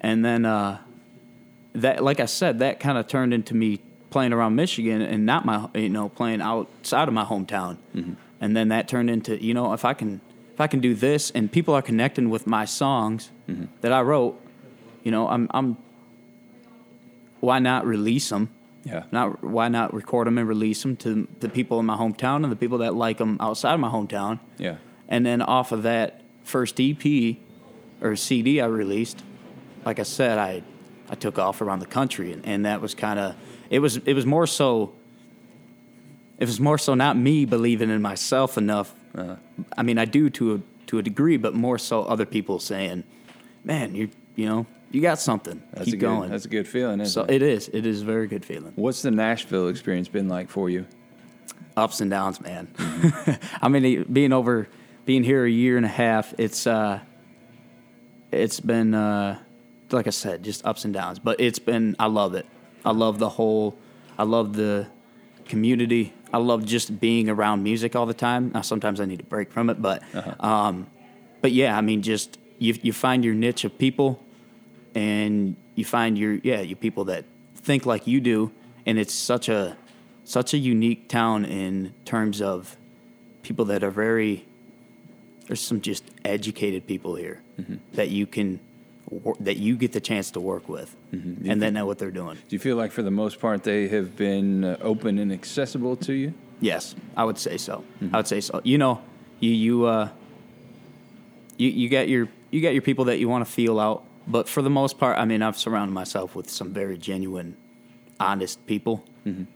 And 0.00 0.24
then 0.24 0.44
uh, 0.44 0.78
that, 1.74 2.02
like 2.04 2.20
I 2.20 2.26
said, 2.26 2.60
that 2.60 2.78
kind 2.80 2.96
of 2.98 3.08
turned 3.08 3.34
into 3.34 3.54
me 3.54 3.80
playing 4.10 4.32
around 4.32 4.54
Michigan 4.54 5.02
and 5.02 5.26
not 5.26 5.44
my 5.44 5.68
you 5.74 5.88
know 5.88 6.08
playing 6.08 6.40
outside 6.40 7.08
of 7.08 7.14
my 7.14 7.24
hometown. 7.24 7.78
And 8.40 8.56
then 8.56 8.68
that 8.68 8.86
turned 8.86 9.10
into 9.10 9.42
you 9.42 9.54
know 9.54 9.72
if 9.72 9.84
I 9.84 9.92
can 9.94 10.20
if 10.58 10.62
I 10.62 10.66
can 10.66 10.80
do 10.80 10.92
this 10.92 11.30
and 11.30 11.52
people 11.52 11.72
are 11.72 11.82
connecting 11.82 12.30
with 12.30 12.44
my 12.44 12.64
songs 12.64 13.30
mm-hmm. 13.48 13.66
that 13.80 13.92
I 13.92 14.02
wrote, 14.02 14.44
you 15.04 15.12
know 15.12 15.28
I'm 15.28 15.46
I'm 15.52 15.76
why 17.38 17.60
not 17.60 17.86
release 17.86 18.28
them? 18.30 18.50
Yeah. 18.82 19.04
Not 19.12 19.44
why 19.44 19.68
not 19.68 19.94
record 19.94 20.26
them 20.26 20.36
and 20.36 20.48
release 20.48 20.82
them 20.82 20.96
to 20.96 21.28
the 21.38 21.48
people 21.48 21.78
in 21.78 21.86
my 21.86 21.96
hometown 21.96 22.42
and 22.42 22.50
the 22.50 22.56
people 22.56 22.78
that 22.78 22.96
like 22.96 23.18
them 23.18 23.36
outside 23.38 23.74
of 23.74 23.78
my 23.78 23.88
hometown. 23.88 24.40
Yeah. 24.58 24.78
And 25.08 25.24
then 25.24 25.42
off 25.42 25.70
of 25.70 25.84
that 25.84 26.22
first 26.42 26.80
EP 26.80 27.36
or 28.00 28.16
CD 28.16 28.60
I 28.60 28.66
released, 28.66 29.22
like 29.84 30.00
I 30.00 30.02
said, 30.02 30.38
I 30.38 30.64
I 31.08 31.14
took 31.14 31.38
off 31.38 31.60
around 31.60 31.78
the 31.78 31.86
country 31.86 32.32
and, 32.32 32.44
and 32.44 32.66
that 32.66 32.80
was 32.80 32.96
kind 32.96 33.20
of 33.20 33.36
it 33.70 33.78
was 33.78 33.98
it 33.98 34.14
was 34.14 34.26
more 34.26 34.48
so 34.48 34.92
it 36.36 36.46
was 36.46 36.58
more 36.58 36.78
so 36.78 36.94
not 36.94 37.16
me 37.16 37.44
believing 37.44 37.90
in 37.90 38.02
myself 38.02 38.58
enough. 38.58 38.92
I 39.76 39.82
mean, 39.82 39.98
I 39.98 40.04
do 40.04 40.30
to 40.30 40.54
a 40.54 40.60
to 40.86 40.98
a 40.98 41.02
degree, 41.02 41.36
but 41.36 41.54
more 41.54 41.78
so 41.78 42.02
other 42.04 42.26
people 42.26 42.58
saying, 42.58 43.04
"Man, 43.64 43.94
you 43.94 44.10
you 44.36 44.46
know, 44.46 44.66
you 44.90 45.00
got 45.00 45.18
something. 45.18 45.62
That's 45.72 45.86
Keep 45.86 45.94
a 45.94 45.96
good, 45.96 46.06
going." 46.06 46.30
That's 46.30 46.44
a 46.44 46.48
good 46.48 46.68
feeling. 46.68 47.00
Isn't 47.00 47.12
so 47.12 47.24
it? 47.24 47.36
it 47.36 47.42
is. 47.42 47.68
It 47.72 47.86
is 47.86 48.02
a 48.02 48.04
very 48.04 48.26
good 48.26 48.44
feeling. 48.44 48.72
What's 48.76 49.02
the 49.02 49.10
Nashville 49.10 49.68
experience 49.68 50.08
been 50.08 50.28
like 50.28 50.48
for 50.48 50.70
you? 50.70 50.86
ups 51.76 52.00
and 52.00 52.10
downs, 52.10 52.40
man. 52.40 52.66
I 53.62 53.68
mean, 53.68 54.04
being 54.12 54.32
over, 54.32 54.68
being 55.04 55.22
here 55.22 55.44
a 55.44 55.50
year 55.50 55.76
and 55.76 55.86
a 55.86 55.88
half, 55.88 56.34
it's 56.36 56.66
uh, 56.66 56.98
it's 58.32 58.58
been 58.58 58.94
uh, 58.94 59.38
like 59.92 60.06
I 60.06 60.10
said, 60.10 60.42
just 60.42 60.64
ups 60.64 60.84
and 60.84 60.92
downs. 60.92 61.18
But 61.18 61.40
it's 61.40 61.58
been, 61.58 61.96
I 61.98 62.06
love 62.06 62.34
it. 62.34 62.46
I 62.84 62.92
love 62.92 63.18
the 63.18 63.28
whole, 63.28 63.78
I 64.18 64.24
love 64.24 64.54
the 64.54 64.86
community. 65.46 66.12
I 66.32 66.38
love 66.38 66.64
just 66.64 67.00
being 67.00 67.28
around 67.28 67.62
music 67.62 67.96
all 67.96 68.06
the 68.06 68.14
time. 68.14 68.50
Now, 68.52 68.62
sometimes 68.62 69.00
I 69.00 69.04
need 69.04 69.20
a 69.20 69.24
break 69.24 69.50
from 69.50 69.70
it, 69.70 69.80
but, 69.80 70.02
um, 70.40 70.86
but 71.40 71.52
yeah, 71.52 71.76
I 71.76 71.80
mean, 71.80 72.02
just 72.02 72.38
you 72.58 72.76
you 72.82 72.92
find 72.92 73.24
your 73.24 73.34
niche 73.34 73.64
of 73.64 73.78
people, 73.78 74.22
and 74.94 75.56
you 75.74 75.84
find 75.84 76.18
your 76.18 76.34
yeah, 76.42 76.60
you 76.60 76.76
people 76.76 77.04
that 77.04 77.24
think 77.56 77.86
like 77.86 78.06
you 78.06 78.20
do, 78.20 78.50
and 78.86 78.98
it's 78.98 79.14
such 79.14 79.48
a 79.48 79.76
such 80.24 80.52
a 80.52 80.58
unique 80.58 81.08
town 81.08 81.44
in 81.44 81.94
terms 82.04 82.42
of 82.42 82.76
people 83.42 83.64
that 83.66 83.82
are 83.82 83.90
very 83.90 84.44
there's 85.46 85.60
some 85.60 85.80
just 85.80 86.04
educated 86.24 86.86
people 86.86 87.14
here 87.14 87.40
that 87.94 88.10
you 88.10 88.26
can 88.26 88.60
that 89.40 89.56
you 89.56 89.76
get 89.76 89.92
the 89.92 90.00
chance 90.00 90.30
to 90.32 90.40
work 90.40 90.68
with 90.68 90.94
and 91.12 91.62
they 91.62 91.70
know 91.70 91.86
what 91.86 91.98
they're 91.98 92.10
doing. 92.10 92.36
Do 92.48 92.56
you 92.56 92.58
feel 92.58 92.76
like, 92.76 92.92
for 92.92 93.02
the 93.02 93.10
most 93.10 93.40
part, 93.40 93.62
they 93.64 93.88
have 93.88 94.16
been 94.16 94.64
uh, 94.64 94.76
open 94.80 95.18
and 95.18 95.32
accessible 95.32 95.96
to 95.96 96.12
you? 96.12 96.34
yes 96.60 96.96
i 97.16 97.22
would 97.24 97.38
say 97.38 97.56
so. 97.56 97.84
I 98.12 98.16
would 98.16 98.26
say 98.26 98.40
so. 98.40 98.60
You 98.64 98.78
know 98.78 99.00
you 99.38 99.52
you 99.52 99.84
uh 99.86 100.08
you 101.56 101.68
you 101.70 101.88
got 101.88 102.08
your 102.08 102.28
you 102.50 102.60
got 102.60 102.72
your 102.72 102.82
people 102.82 103.04
that 103.04 103.18
you 103.20 103.28
want 103.28 103.46
to 103.46 103.50
feel 103.52 103.78
out 103.78 104.02
but 104.26 104.48
for 104.48 104.60
the 104.62 104.70
most 104.70 104.98
part 104.98 105.16
i 105.18 105.24
mean 105.24 105.40
i've 105.40 105.56
surrounded 105.56 105.92
myself 105.94 106.34
with 106.34 106.50
some 106.50 106.72
very 106.72 106.98
genuine 106.98 107.56
honest 108.18 108.66
people. 108.66 109.04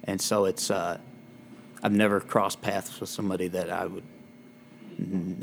And 0.05 0.21
so 0.21 0.45
it's 0.45 0.71
uh 0.71 0.99
i've 1.83 1.93
never 2.05 2.21
crossed 2.21 2.61
paths 2.63 3.01
with 3.01 3.09
somebody 3.09 3.49
that 3.49 3.69
i 3.69 3.85
would 3.87 4.05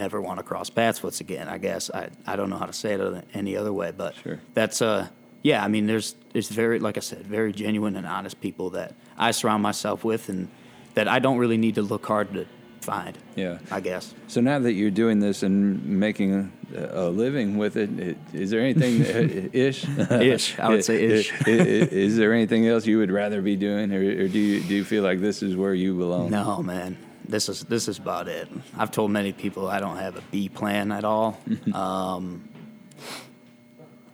never 0.03 0.19
want 0.27 0.37
to 0.39 0.43
cross 0.43 0.69
paths 0.69 1.03
with 1.03 1.19
again 1.21 1.47
i 1.47 1.57
guess 1.57 1.91
i 1.93 2.09
i 2.25 2.35
don't 2.37 2.49
know 2.49 2.57
how 2.63 2.65
to 2.73 2.73
say 2.83 2.91
it 2.95 3.01
other- 3.01 3.23
any 3.33 3.53
other 3.61 3.73
way 3.81 3.89
but 3.95 4.15
Sure. 4.23 4.39
that's 4.53 4.81
uh 4.81 5.07
yeah 5.43 5.63
i 5.63 5.67
mean 5.67 5.85
there's 5.91 6.15
it's 6.33 6.49
very 6.49 6.79
like 6.79 6.97
i 6.97 7.01
said 7.11 7.23
very 7.27 7.51
genuine 7.53 7.95
and 7.95 8.07
honest 8.07 8.39
people 8.41 8.67
that 8.71 8.89
i 9.17 9.31
surround 9.31 9.61
myself 9.61 10.03
with 10.03 10.29
and 10.29 10.47
that 10.95 11.07
i 11.07 11.19
don't 11.19 11.37
really 11.37 11.57
need 11.65 11.75
to 11.75 11.81
look 11.93 12.05
hard 12.05 12.27
to 12.33 12.45
find 12.81 13.17
Yeah. 13.35 13.59
i 13.71 13.79
guess 13.81 14.13
So 14.27 14.39
now 14.41 14.57
that 14.65 14.73
you're 14.73 14.95
doing 15.03 15.19
this 15.19 15.43
and 15.43 15.83
making 15.85 16.29
a, 16.33 17.05
a 17.05 17.05
living 17.09 17.57
with 17.57 17.75
it, 17.83 17.89
i- 18.07 18.37
is 18.37 18.49
there 18.51 18.61
anything 18.61 18.93
uh, 19.03 19.49
ish? 19.67 19.79
Ish, 20.09 20.57
I 20.59 20.67
would 20.69 20.85
say 20.85 20.97
ish. 21.03 21.27
I- 21.45 21.51
i- 21.51 21.89
Is 22.07 22.15
there 22.15 22.31
anything 22.33 22.67
else 22.71 22.85
you 22.91 22.97
would 23.01 23.11
rather 23.11 23.41
be 23.41 23.55
doing, 23.57 23.91
or, 23.91 23.99
or 24.23 24.27
do 24.35 24.39
you 24.39 24.61
do 24.69 24.73
you 24.79 24.85
feel 24.85 25.03
like 25.09 25.19
this 25.19 25.41
is 25.43 25.53
where 25.55 25.73
you 25.73 25.91
belong? 25.97 26.29
No, 26.29 26.61
man. 26.63 26.95
This 27.29 27.47
is 27.47 27.63
this 27.65 27.87
is 27.87 27.99
about 27.99 28.27
it. 28.27 28.49
I've 28.75 28.89
told 28.89 29.11
many 29.11 29.33
people 29.33 29.67
I 29.67 29.79
don't 29.79 29.97
have 29.97 30.17
a 30.17 30.21
B 30.31 30.49
plan 30.49 30.91
at 30.91 31.03
all. 31.05 31.39
um, 31.73 32.49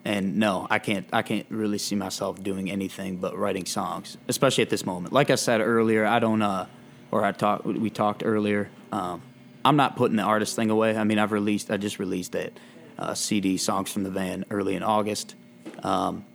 and 0.04 0.36
no, 0.36 0.68
I 0.70 0.80
can't. 0.80 1.08
I 1.14 1.22
can't 1.22 1.46
really 1.50 1.78
see 1.78 1.96
myself 1.96 2.44
doing 2.44 2.70
anything 2.70 3.16
but 3.16 3.38
writing 3.38 3.66
songs, 3.66 4.18
especially 4.28 4.64
at 4.64 4.70
this 4.70 4.86
moment. 4.86 5.14
Like 5.14 5.30
I 5.30 5.36
said 5.36 5.62
earlier, 5.62 6.06
I 6.06 6.20
don't. 6.20 6.42
Uh, 6.42 6.68
or 7.10 7.24
I 7.24 7.32
talked. 7.32 7.66
We 7.66 7.90
talked 7.90 8.22
earlier. 8.26 8.70
Um, 8.92 9.22
I'm 9.64 9.78
not 9.78 9.96
putting 9.96 10.18
the 10.18 10.24
artist 10.24 10.58
thing 10.58 10.70
away. 10.70 10.98
I 10.98 11.06
mean, 11.06 11.18
I've 11.18 11.32
released. 11.32 11.72
I 11.72 11.78
just 11.78 12.00
released 12.00 12.34
that 12.34 12.52
uh, 13.00 13.14
CD, 13.14 13.56
songs 13.56 13.92
from 13.94 14.04
the 14.04 14.12
van, 14.12 14.44
early 14.52 14.76
in 14.76 14.84
August. 14.84 15.36
Um, 15.84 16.26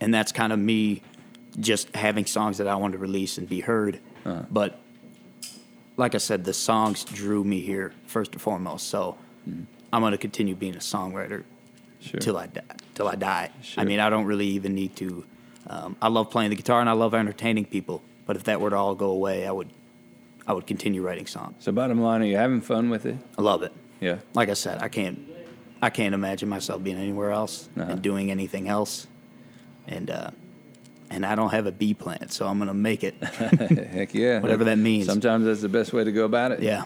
and 0.00 0.12
that's 0.12 0.32
kind 0.32 0.52
of 0.52 0.58
me 0.58 1.02
just 1.60 1.94
having 1.94 2.26
songs 2.26 2.58
that 2.58 2.66
I 2.66 2.74
want 2.74 2.92
to 2.92 2.98
release 2.98 3.38
and 3.38 3.48
be 3.48 3.60
heard. 3.60 4.00
Uh-huh. 4.24 4.42
But 4.50 4.80
like 5.96 6.14
I 6.14 6.18
said, 6.18 6.44
the 6.44 6.52
songs 6.52 7.04
drew 7.04 7.42
me 7.44 7.60
here 7.60 7.92
first 8.06 8.32
and 8.32 8.40
foremost. 8.40 8.88
So 8.88 9.16
I'm 9.92 10.02
going 10.02 10.12
to 10.12 10.18
continue 10.18 10.54
being 10.54 10.74
a 10.76 10.80
songwriter 10.80 11.44
Mm-hmm. 11.98 12.08
Sure. 12.10 12.20
till 12.20 12.36
I 12.36 12.46
die. 12.46 12.62
Till 12.94 13.08
I 13.08 13.14
die. 13.16 13.50
Sure. 13.62 13.80
I 13.82 13.84
mean, 13.86 13.98
I 14.00 14.10
don't 14.10 14.26
really 14.26 14.46
even 14.48 14.74
need 14.74 14.94
to. 14.96 15.24
Um, 15.66 15.96
I 16.00 16.08
love 16.08 16.30
playing 16.30 16.50
the 16.50 16.56
guitar 16.56 16.80
and 16.80 16.88
I 16.88 16.92
love 16.92 17.14
entertaining 17.14 17.64
people. 17.64 18.02
But 18.26 18.36
if 18.36 18.44
that 18.44 18.60
were 18.60 18.70
to 18.70 18.76
all 18.76 18.94
go 18.94 19.10
away, 19.10 19.46
I 19.46 19.50
would, 19.50 19.70
I 20.46 20.52
would 20.52 20.66
continue 20.66 21.02
writing 21.02 21.26
songs. 21.26 21.56
So, 21.60 21.72
bottom 21.72 22.00
line, 22.00 22.20
are 22.22 22.26
you 22.26 22.36
having 22.36 22.60
fun 22.60 22.90
with 22.90 23.06
it? 23.06 23.16
I 23.38 23.42
love 23.42 23.62
it. 23.62 23.72
Yeah. 23.98 24.18
Like 24.34 24.50
I 24.50 24.54
said, 24.54 24.82
I 24.82 24.88
can't, 24.88 25.18
I 25.82 25.88
can't 25.90 26.14
imagine 26.14 26.48
myself 26.50 26.82
being 26.82 26.98
anywhere 26.98 27.32
else 27.32 27.68
Uh-huh. 27.76 27.92
and 27.92 28.02
doing 28.02 28.30
anything 28.30 28.68
else. 28.68 29.06
And 29.88 30.10
uh, 30.10 30.30
and 31.10 31.24
I 31.26 31.34
don't 31.34 31.50
have 31.50 31.66
a 31.66 31.72
B 31.72 31.94
plant, 31.94 32.32
so 32.32 32.46
I'm 32.46 32.58
gonna 32.58 32.74
make 32.74 33.04
it. 33.04 33.14
Heck 33.24 34.14
yeah. 34.14 34.40
Whatever 34.40 34.64
that 34.64 34.78
means. 34.78 35.06
Sometimes 35.06 35.44
that's 35.44 35.60
the 35.62 35.68
best 35.68 35.92
way 35.92 36.04
to 36.04 36.12
go 36.12 36.24
about 36.24 36.52
it. 36.52 36.60
Yeah. 36.62 36.84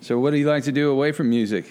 So, 0.00 0.18
what 0.18 0.30
do 0.32 0.36
you 0.36 0.46
like 0.48 0.64
to 0.64 0.72
do 0.72 0.90
away 0.90 1.12
from 1.12 1.30
music? 1.30 1.64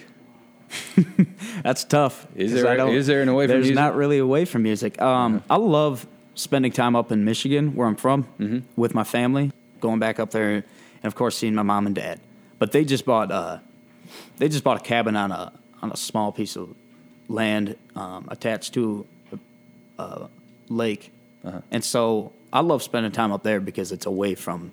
That's 1.62 1.84
tough. 1.84 2.26
Is 2.34 2.52
there- 2.52 2.88
is 2.88 3.06
there 3.06 3.20
an 3.22 3.28
away 3.28 3.46
from 3.46 3.52
There's 3.52 3.64
music? 3.66 3.76
Uh-huh. 3.76 3.88
not 3.90 3.94
really 3.96 4.18
away 4.18 4.44
from 4.46 4.62
music. 4.62 5.00
Um, 5.02 5.42
I 5.50 5.56
love 5.56 6.06
spending 6.34 6.72
time 6.72 6.96
up 6.96 7.12
in 7.12 7.24
Michigan, 7.24 7.74
where 7.74 7.86
I'm 7.86 7.96
from, 7.96 8.24
Mm-hmm. 8.40 8.58
with 8.80 8.94
my 8.94 9.04
family. 9.04 9.52
Going 9.80 9.98
back 9.98 10.18
up 10.18 10.30
there, 10.30 10.50
and 10.54 10.64
of 11.04 11.14
course 11.14 11.36
seeing 11.36 11.54
my 11.54 11.62
mom 11.62 11.86
and 11.86 11.94
dad. 11.94 12.20
But 12.58 12.72
they 12.72 12.84
just 12.84 13.04
bought 13.04 13.30
uh, 13.30 13.58
they 14.38 14.48
just 14.48 14.64
bought 14.64 14.76
a 14.78 14.84
cabin 14.84 15.16
on 15.16 15.30
a 15.32 15.52
on 15.82 15.90
a 15.92 15.96
small 15.96 16.32
piece 16.32 16.56
of 16.56 16.74
land 17.28 17.76
um, 17.96 18.28
attached 18.30 18.72
to 18.74 19.06
a, 19.98 20.02
a 20.02 20.28
lake, 20.68 21.12
Uh-huh. 21.44 21.60
and 21.70 21.84
so 21.84 22.32
I 22.52 22.60
love 22.60 22.82
spending 22.82 23.12
time 23.12 23.32
up 23.32 23.42
there 23.42 23.60
because 23.60 23.92
it's 23.92 24.06
away 24.06 24.34
from 24.34 24.72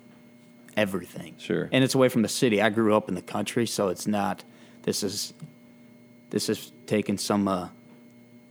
everything. 0.76 1.34
Sure. 1.38 1.68
And 1.72 1.82
it's 1.82 1.94
away 1.94 2.08
from 2.08 2.22
the 2.22 2.28
city. 2.28 2.60
I 2.62 2.68
grew 2.70 2.94
up 2.94 3.08
in 3.08 3.14
the 3.14 3.22
country, 3.22 3.66
so 3.66 3.88
it's 3.88 4.06
not. 4.06 4.44
This 4.82 5.02
is 5.02 5.34
this 6.30 6.48
is 6.48 6.72
taking 6.86 7.18
some 7.18 7.48
uh, 7.48 7.68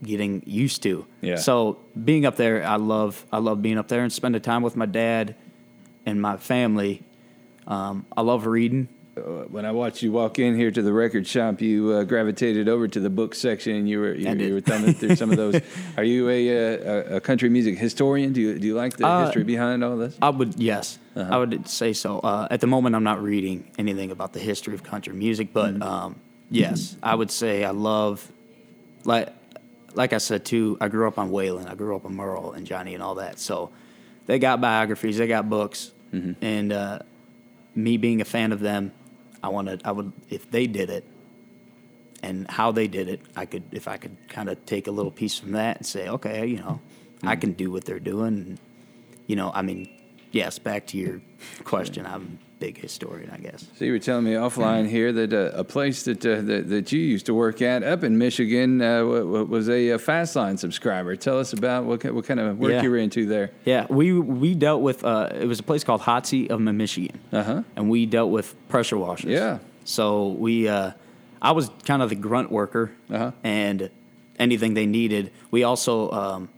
getting 0.03 0.43
used 0.45 0.83
to. 0.83 1.05
Yeah. 1.21 1.35
So 1.35 1.79
being 2.03 2.25
up 2.25 2.35
there, 2.35 2.65
I 2.65 2.75
love 2.75 3.25
I 3.31 3.37
love 3.37 3.61
being 3.61 3.77
up 3.77 3.87
there 3.87 4.03
and 4.03 4.11
spending 4.11 4.41
time 4.41 4.61
with 4.63 4.75
my 4.75 4.85
dad 4.85 5.35
and 6.05 6.21
my 6.21 6.37
family. 6.37 7.03
Um, 7.67 8.05
I 8.15 8.21
love 8.21 8.45
reading. 8.45 8.87
Uh, 9.19 9.43
When 9.49 9.65
I 9.65 9.71
watched 9.71 10.01
you 10.01 10.11
walk 10.11 10.39
in 10.39 10.55
here 10.55 10.71
to 10.71 10.81
the 10.81 10.93
record 10.93 11.27
shop, 11.27 11.61
you 11.61 11.91
uh, 11.91 12.03
gravitated 12.03 12.67
over 12.69 12.87
to 12.87 12.99
the 12.99 13.09
book 13.09 13.35
section 13.35 13.75
and 13.75 13.89
you 13.89 13.99
were 13.99 14.13
you, 14.13 14.29
you 14.33 14.53
were 14.55 14.61
thumbing 14.61 14.93
through 14.93 15.15
some 15.15 15.31
of 15.31 15.37
those. 15.37 15.59
Are 15.97 16.03
you 16.03 16.29
a, 16.29 16.49
uh, 16.49 17.13
a, 17.13 17.15
a 17.17 17.19
country 17.21 17.49
music 17.49 17.77
historian? 17.77 18.33
Do 18.33 18.41
you 18.41 18.59
do 18.59 18.65
you 18.67 18.75
like 18.75 18.97
the 18.97 19.05
Uh, 19.07 19.25
history 19.25 19.43
behind 19.43 19.83
all 19.83 19.97
this? 19.97 20.17
I 20.21 20.29
would 20.29 20.55
yes, 20.57 20.97
Uh-huh. 21.15 21.35
I 21.35 21.37
would 21.37 21.67
say 21.67 21.93
so. 21.93 22.19
Uh, 22.19 22.47
at 22.51 22.59
the 22.61 22.67
moment, 22.67 22.95
I'm 22.95 23.03
not 23.03 23.21
reading 23.21 23.63
anything 23.77 24.11
about 24.11 24.33
the 24.33 24.39
history 24.39 24.73
of 24.73 24.81
country 24.83 25.13
music, 25.13 25.47
but 25.53 25.73
Mm-hmm. 25.73 25.83
um, 25.83 26.15
yes, 26.51 26.95
I 27.03 27.13
would 27.15 27.31
say 27.31 27.63
I 27.63 27.71
love 27.71 28.27
like 29.05 29.27
like 29.95 30.13
I 30.13 30.19
said 30.19 30.45
too. 30.45 30.77
I 30.81 30.87
grew 30.87 31.07
up 31.07 31.17
on 31.17 31.29
Waylon, 31.31 31.67
I 31.69 31.75
grew 31.75 31.95
up 31.95 32.05
on 32.05 32.15
Merle 32.15 32.53
and 32.53 32.65
Johnny 32.67 32.93
and 32.93 33.03
all 33.03 33.15
that. 33.15 33.39
So 33.39 33.69
they 34.27 34.37
got 34.39 34.61
biographies, 34.61 35.17
they 35.17 35.27
got 35.27 35.49
books, 35.49 35.91
Mm-hmm. 36.13 36.43
and 36.43 36.71
uh, 36.73 36.99
me 37.75 37.97
being 37.97 38.19
a 38.21 38.25
fan 38.25 38.51
of 38.51 38.59
them, 38.59 38.91
I 39.43 39.49
wanted 39.49 39.81
I 39.85 39.91
would 39.91 40.11
if 40.29 40.49
they 40.51 40.67
did 40.67 40.89
it. 40.89 41.03
And 42.21 42.49
how 42.51 42.71
they 42.73 42.87
did 42.87 43.07
it, 43.07 43.21
I 43.35 43.45
could, 43.45 43.63
if 43.71 43.87
I 43.87 43.95
could 43.97 44.17
kind 44.27 44.49
of 44.49 44.65
take 44.65 44.87
a 44.87 44.91
little 44.91 45.11
piece 45.11 45.37
from 45.39 45.53
that 45.53 45.77
and 45.77 45.85
say, 45.85 46.09
okay, 46.09 46.45
you 46.47 46.57
know, 46.57 46.81
I 47.25 47.35
Mm-hmm. 47.35 47.39
can 47.39 47.53
do 47.53 47.71
what 47.71 47.85
they're 47.85 47.99
doing. 47.99 48.27
And, 48.33 48.59
you 49.27 49.37
know, 49.37 49.51
I 49.53 49.61
mean, 49.61 49.89
yes, 50.31 50.59
back 50.59 50.87
to 50.87 50.97
your 50.97 51.21
question, 51.63 52.05
I'm 52.05 52.39
a 52.39 52.59
big 52.59 52.77
historian, 52.77 53.29
I 53.31 53.37
guess. 53.37 53.65
So 53.77 53.85
you 53.85 53.91
were 53.93 53.99
telling 53.99 54.25
me 54.25 54.31
offline 54.33 54.87
here 54.89 55.11
that 55.13 55.33
uh, 55.33 55.51
a 55.53 55.63
place 55.63 56.03
that, 56.03 56.25
uh, 56.25 56.41
that 56.41 56.69
that 56.69 56.91
you 56.91 56.99
used 56.99 57.25
to 57.27 57.33
work 57.33 57.61
at 57.61 57.83
up 57.83 58.03
in 58.03 58.17
Michigan 58.17 58.81
uh, 58.81 58.99
w- 58.99 59.23
w- 59.25 59.45
was 59.45 59.69
a, 59.69 59.91
uh 59.93 59.97
Fastline 59.97 60.59
subscriber. 60.59 61.15
Tell 61.15 61.39
us 61.39 61.53
about 61.53 61.85
what 61.85 62.03
what 62.13 62.25
kind 62.25 62.39
of 62.39 62.57
work 62.59 62.71
Yeah. 62.71 62.81
you 62.83 62.91
were 62.91 62.97
into 62.97 63.25
there. 63.25 63.51
Yeah, 63.65 63.87
we 63.89 64.13
we 64.13 64.55
dealt 64.55 64.81
with 64.81 65.03
uh, 65.03 65.29
it 65.33 65.45
was 65.47 65.59
a 65.59 65.63
place 65.63 65.83
called 65.83 66.01
Hotsy 66.01 66.49
of 66.49 66.59
Michigan, 66.59 67.19
Uh-huh. 67.31 67.63
and 67.75 67.89
we 67.89 68.05
dealt 68.05 68.31
with 68.31 68.53
pressure 68.69 68.97
washers. 68.97 69.31
Yeah. 69.31 69.59
So 69.85 70.27
we, 70.29 70.67
uh, 70.67 70.91
I 71.41 71.51
was 71.53 71.71
kind 71.85 72.01
of 72.03 72.09
the 72.09 72.15
grunt 72.15 72.51
worker, 72.51 72.91
Uh-huh. 73.09 73.31
and 73.43 73.89
anything 74.37 74.73
they 74.75 74.85
needed. 74.85 75.31
We 75.51 75.63
also, 75.63 76.11
um, 76.11 76.49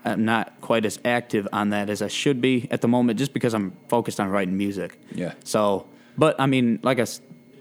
I'm 0.02 0.24
not 0.24 0.58
quite 0.62 0.86
as 0.86 0.98
active 1.04 1.46
on 1.52 1.70
that 1.70 1.90
as 1.90 2.00
I 2.00 2.08
should 2.08 2.40
be 2.40 2.66
at 2.70 2.80
the 2.80 2.88
moment, 2.88 3.18
just 3.18 3.34
because 3.34 3.52
I'm 3.52 3.72
focused 3.88 4.18
on 4.18 4.30
writing 4.30 4.56
music. 4.56 4.98
Yeah. 5.12 5.34
So, 5.44 5.86
but 6.16 6.40
I 6.40 6.46
mean, 6.46 6.80
like 6.82 6.98
I, 6.98 7.06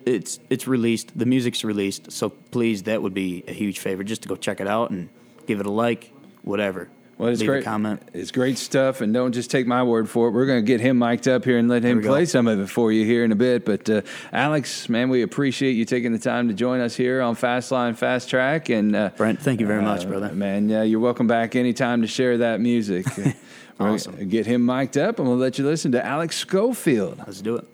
it's 0.06 0.40
it's 0.50 0.66
released. 0.66 1.18
The 1.18 1.26
music's 1.26 1.66
released. 1.66 2.14
So 2.14 2.30
please, 2.30 2.84
that 2.84 3.02
would 3.02 3.14
be 3.14 3.44
a 3.46 3.52
huge 3.52 3.80
favor, 3.80 4.06
just 4.06 4.22
to 4.22 4.30
go 4.30 4.38
check 4.38 4.62
it 4.62 4.68
out 4.68 4.90
and 4.90 5.10
give 5.48 5.60
it 5.60 5.66
a 5.66 5.72
like, 5.72 6.14
whatever. 6.44 6.90
Well, 7.20 7.28
it's 7.28 7.42
Leave 7.42 7.50
great. 7.50 7.62
a 7.64 7.66
comment. 7.66 8.02
It's 8.14 8.32
great 8.32 8.58
stuff, 8.58 9.02
and 9.02 9.14
don't 9.14 9.34
just 9.34 9.52
take 9.52 9.68
my 9.68 9.84
word 9.84 10.10
for 10.10 10.30
it. 10.30 10.32
We're 10.32 10.46
going 10.46 10.64
to 10.64 10.66
get 10.66 10.80
him 10.80 10.98
mic'd 10.98 11.28
up 11.28 11.44
here 11.44 11.58
and 11.58 11.68
let 11.68 11.84
him 11.84 11.98
we 11.98 12.04
go. 12.04 12.10
play 12.10 12.24
some 12.24 12.48
of 12.48 12.62
it 12.62 12.68
for 12.68 12.94
you 12.94 13.04
here 13.04 13.26
in 13.26 13.34
a 13.34 13.36
bit. 13.36 13.66
But 13.66 13.90
uh, 13.90 14.02
Alex, 14.32 14.88
man, 14.88 15.10
we 15.10 15.22
appreciate 15.22 15.74
you 15.74 15.84
taking 15.84 16.14
the 16.14 16.18
time 16.20 16.48
to 16.48 16.54
join 16.54 16.80
us 16.80 16.96
here 16.96 17.22
on 17.22 17.36
Fastline 17.36 17.98
Fast 17.98 18.30
Track. 18.30 18.70
And 18.70 18.96
uh, 18.96 19.10
Brent, 19.18 19.42
thank 19.42 19.60
you 19.60 19.68
very 19.68 19.82
much, 19.82 20.06
uh, 20.06 20.08
brother. 20.08 20.32
Man, 20.34 20.70
yeah, 20.70 20.84
you're 20.84 21.02
welcome 21.02 21.28
back 21.28 21.58
anytime 21.58 22.02
to 22.04 22.08
share 22.08 22.38
that 22.38 22.62
music. 22.62 23.06
We're 23.78 23.90
Awesome. 23.96 24.30
Get 24.30 24.46
him 24.46 24.66
mic'd 24.66 24.98
up, 24.98 25.20
and 25.20 25.28
we'll 25.28 25.38
let 25.38 25.60
you 25.60 25.66
listen 25.66 25.92
to 25.92 26.06
Alex 26.06 26.38
Schofield. 26.38 27.18
Let's 27.18 27.42
do 27.42 27.58
it. 27.58 27.66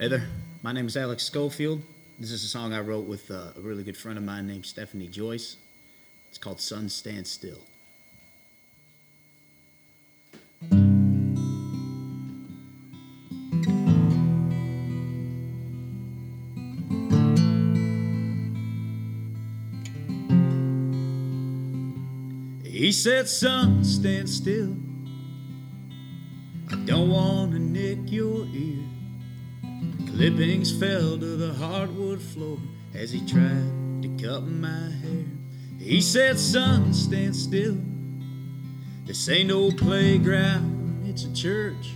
Hey 0.00 0.08
there, 0.08 0.26
my 0.62 0.72
name 0.72 0.86
is 0.86 0.96
Alex 0.96 1.24
Schofield. 1.24 1.82
This 2.18 2.30
is 2.30 2.42
a 2.42 2.48
song 2.48 2.72
I 2.72 2.80
wrote 2.80 3.06
with 3.06 3.30
uh, 3.30 3.48
a 3.54 3.60
really 3.60 3.82
good 3.82 3.98
friend 3.98 4.16
of 4.16 4.24
mine 4.24 4.46
named 4.46 4.64
Stephanie 4.64 5.08
Joyce. 5.08 5.56
It's 6.30 6.38
called 6.38 6.58
Sun 6.58 6.88
Stand 6.88 7.26
Still. 7.26 7.58
He 22.88 22.92
said, 22.92 23.28
Son, 23.28 23.84
stand 23.84 24.30
still. 24.30 24.74
I 26.72 26.76
don't 26.86 27.10
want 27.10 27.52
to 27.52 27.58
nick 27.58 28.10
your 28.10 28.46
ear. 28.46 28.82
Clippings 30.06 30.72
fell 30.80 31.18
to 31.18 31.36
the 31.36 31.52
hardwood 31.52 32.22
floor 32.22 32.56
as 32.94 33.10
he 33.10 33.20
tried 33.26 34.00
to 34.00 34.08
cut 34.18 34.46
my 34.46 34.90
hair. 35.02 35.26
He 35.78 36.00
said, 36.00 36.38
Son, 36.38 36.94
stand 36.94 37.36
still. 37.36 37.76
This 39.04 39.28
ain't 39.28 39.50
no 39.50 39.70
playground, 39.70 41.02
it's 41.06 41.24
a 41.24 41.34
church. 41.34 41.92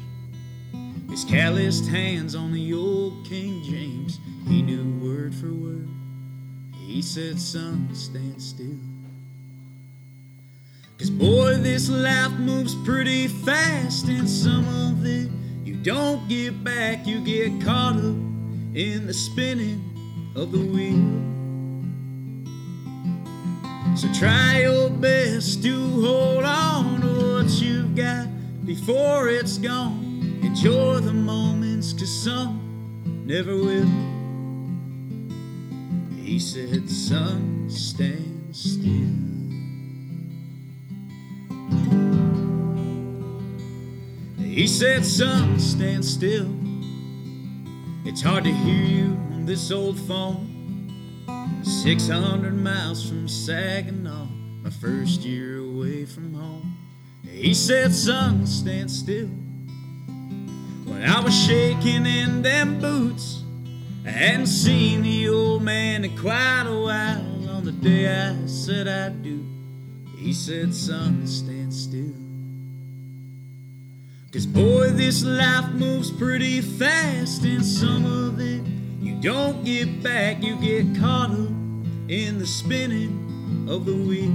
His 1.09 1.24
calloused 1.24 1.88
hands 1.88 2.34
on 2.34 2.53
the 2.53 2.74
old 2.74 3.26
King 3.26 3.62
James, 3.62 4.20
he 4.47 4.61
knew 4.61 5.03
word 5.03 5.34
for 5.34 5.55
word. 5.55 5.88
He 6.86 7.01
said, 7.01 7.40
Son, 7.40 7.88
stand 7.95 8.43
still. 8.43 8.91
Cause 11.03 11.11
boy, 11.11 11.57
this 11.57 11.88
life 11.88 12.30
moves 12.34 12.76
pretty 12.84 13.26
fast, 13.26 14.07
and 14.07 14.30
some 14.30 14.68
of 14.88 15.05
it 15.05 15.28
you 15.64 15.74
don't 15.74 16.28
get 16.28 16.62
back. 16.62 17.09
You 17.09 17.20
get 17.24 17.61
caught 17.61 17.96
up 17.96 18.14
in 18.76 19.09
the 19.09 19.12
spinning 19.12 19.82
of 20.36 20.53
the 20.53 20.61
wheel. 20.61 21.03
So 23.96 24.07
try 24.16 24.61
your 24.61 24.90
best 24.90 25.64
to 25.64 25.74
hold 26.03 26.44
on 26.44 27.00
to 27.00 27.42
what 27.42 27.50
you've 27.61 27.96
got 27.96 28.28
before 28.64 29.28
it's 29.28 29.59
gone. 29.59 30.38
Enjoy 30.44 31.00
the 31.00 31.12
moments, 31.12 31.92
cause 31.92 32.22
some 32.22 33.24
never 33.26 33.57
will. 33.57 33.90
He 36.22 36.38
said, 36.38 36.88
Son, 36.88 37.68
stand 37.68 38.55
still. 38.55 39.32
He 44.53 44.66
said, 44.66 45.03
Son, 45.07 45.59
stand 45.59 46.05
still. 46.05 46.46
It's 48.05 48.20
hard 48.20 48.44
to 48.44 48.53
hear 48.53 48.84
you 48.84 49.18
on 49.32 49.46
this 49.46 49.70
old 49.70 49.98
phone. 50.00 51.62
600 51.62 52.53
miles 52.53 53.09
from 53.09 53.28
Saginaw, 53.28 54.26
my 54.62 54.68
first 54.68 55.22
year 55.22 55.57
away 55.57 56.05
from 56.05 56.34
home. 56.34 56.76
He 57.26 57.55
said, 57.55 57.94
Son, 57.94 58.46
stand 58.46 58.90
still. 58.90 59.28
When 60.84 61.03
I 61.03 61.18
was 61.20 61.34
shaking 61.34 62.05
in 62.05 62.42
them 62.42 62.78
boots, 62.78 63.44
I 64.05 64.11
hadn't 64.11 64.48
seen 64.48 65.00
the 65.00 65.30
old 65.30 65.62
man 65.62 66.05
in 66.05 66.14
quite 66.18 66.64
a 66.66 66.78
while. 66.78 67.48
On 67.48 67.64
the 67.64 67.72
day 67.72 68.07
I 68.07 68.46
said 68.46 68.86
I 68.86 69.09
do, 69.09 69.46
he 70.18 70.34
said, 70.34 70.74
Son, 70.74 71.26
stand 71.26 71.72
still. 71.72 72.21
Cause 74.33 74.47
boy, 74.47 74.89
this 74.93 75.24
life 75.24 75.70
moves 75.74 76.11
pretty 76.11 76.62
fast, 76.62 77.45
and 77.45 77.62
some 77.62 78.07
of 78.07 78.41
it 78.41 78.62
you 78.99 79.20
don't 79.20 79.62
get 79.62 80.03
back. 80.03 80.43
You 80.43 80.57
get 80.57 80.99
caught 80.99 81.33
up 81.33 81.51
in 82.09 82.39
the 82.39 82.47
spinning 82.47 83.66
of 83.68 83.85
the 83.85 83.95
wheel. 83.95 84.33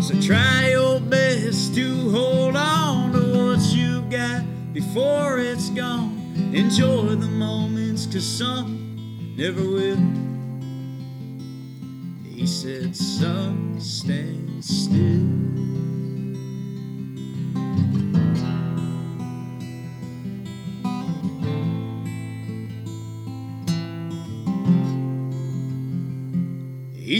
So 0.00 0.18
try 0.22 0.70
your 0.70 0.98
best 0.98 1.74
to 1.74 2.10
hold 2.10 2.56
on 2.56 3.12
to 3.12 3.48
what 3.52 3.60
you've 3.70 4.08
got 4.08 4.42
before 4.72 5.40
it's 5.40 5.68
gone. 5.68 6.16
Enjoy 6.54 7.16
the 7.16 7.28
moments, 7.28 8.06
cause 8.06 8.24
some 8.24 9.34
never 9.36 9.60
will. 9.60 9.98
He 12.24 12.46
said, 12.46 12.96
Son, 12.96 13.78
stand 13.78 14.64
still. 14.64 15.40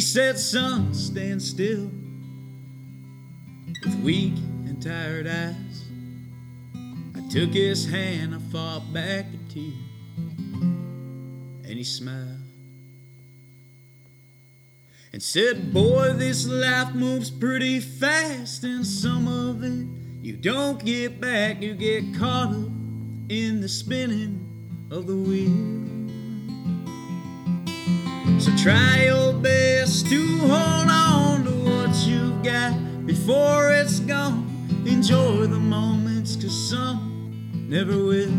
He 0.01 0.07
said, 0.07 0.39
Son, 0.39 0.95
stand 0.95 1.43
still. 1.43 1.91
With 3.85 4.03
weak 4.03 4.33
and 4.65 4.83
tired 4.83 5.27
eyes, 5.27 5.85
I 7.15 7.29
took 7.29 7.51
his 7.51 7.87
hand, 7.87 8.35
I 8.35 8.39
fought 8.51 8.91
back 8.95 9.27
a 9.27 9.53
tear, 9.53 9.75
and 10.57 11.67
he 11.67 11.85
smiled 11.85 12.41
and 15.13 15.23
said, 15.23 15.71
Boy, 15.71 16.15
this 16.15 16.47
life 16.47 16.95
moves 16.95 17.31
pretty 17.31 17.79
fast, 17.79 18.65
and 18.65 18.87
some 18.87 19.29
of 19.29 19.63
it 19.63 19.87
you 20.23 20.35
don't 20.35 20.83
get 20.83 21.21
back. 21.21 21.61
You 21.61 21.75
get 21.75 22.15
caught 22.15 22.55
up 22.55 22.71
in 23.29 23.61
the 23.61 23.69
spinning 23.69 24.89
of 24.91 25.07
the 25.07 25.17
wheel. 25.17 26.00
So 28.41 28.57
try 28.57 29.05
your 29.05 29.35
best 29.35 30.07
to 30.07 30.39
hold 30.39 30.89
on 30.89 31.45
to 31.45 31.51
what 31.51 31.95
you've 32.07 32.43
got 32.43 32.73
before 33.05 33.71
it's 33.71 34.01
gone. 34.01 34.49
Enjoy 34.87 35.47
the 35.47 35.59
moments, 35.59 36.37
cause 36.37 36.71
some 36.71 37.53
never 37.69 37.93
will. 38.03 38.33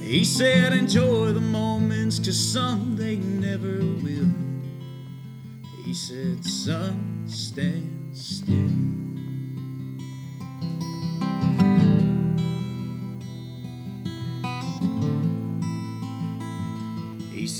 He 0.00 0.24
said, 0.24 0.72
Enjoy 0.72 1.32
the 1.32 1.42
moments, 1.42 2.18
cause 2.18 2.38
some 2.38 2.96
they 2.96 3.16
never 3.16 3.80
will. 4.02 4.32
He 5.84 5.92
said, 5.92 6.42
Son, 6.42 7.24
stand 7.26 8.16
still. 8.16 9.13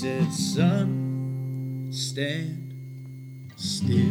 Said, 0.05 0.31
Son, 0.31 1.87
stand 1.89 2.71
still. 3.55 4.05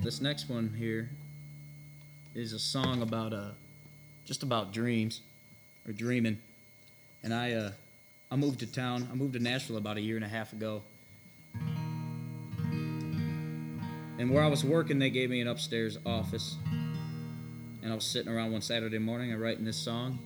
This 0.00 0.20
next 0.20 0.50
one 0.50 0.74
here 0.76 1.08
is 2.34 2.52
a 2.52 2.58
song 2.58 3.00
about 3.00 3.32
uh, 3.32 3.52
just 4.26 4.42
about 4.42 4.70
dreams 4.70 5.22
or 5.86 5.94
dreaming. 5.94 6.36
And 7.22 7.32
I 7.32 7.52
uh, 7.52 7.70
I 8.30 8.36
moved 8.36 8.60
to 8.60 8.66
town. 8.66 9.08
I 9.10 9.14
moved 9.14 9.32
to 9.32 9.38
Nashville 9.38 9.78
about 9.78 9.96
a 9.96 10.02
year 10.02 10.16
and 10.16 10.24
a 10.26 10.28
half 10.28 10.52
ago. 10.52 10.82
And 14.18 14.30
where 14.30 14.42
I 14.42 14.48
was 14.48 14.62
working, 14.62 14.98
they 14.98 15.08
gave 15.08 15.30
me 15.30 15.40
an 15.40 15.48
upstairs 15.48 15.96
office. 16.04 16.56
And 17.88 17.94
I 17.94 17.96
was 17.96 18.04
sitting 18.04 18.30
around 18.30 18.52
one 18.52 18.60
Saturday 18.60 18.98
morning 18.98 19.32
and 19.32 19.40
writing 19.40 19.64
this 19.64 19.78
song. 19.78 20.18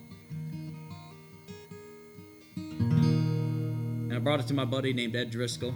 And 2.57 4.13
I 4.13 4.19
brought 4.19 4.41
it 4.41 4.47
to 4.47 4.53
my 4.53 4.65
buddy 4.65 4.91
named 4.91 5.15
Ed 5.15 5.31
Driscoll. 5.31 5.73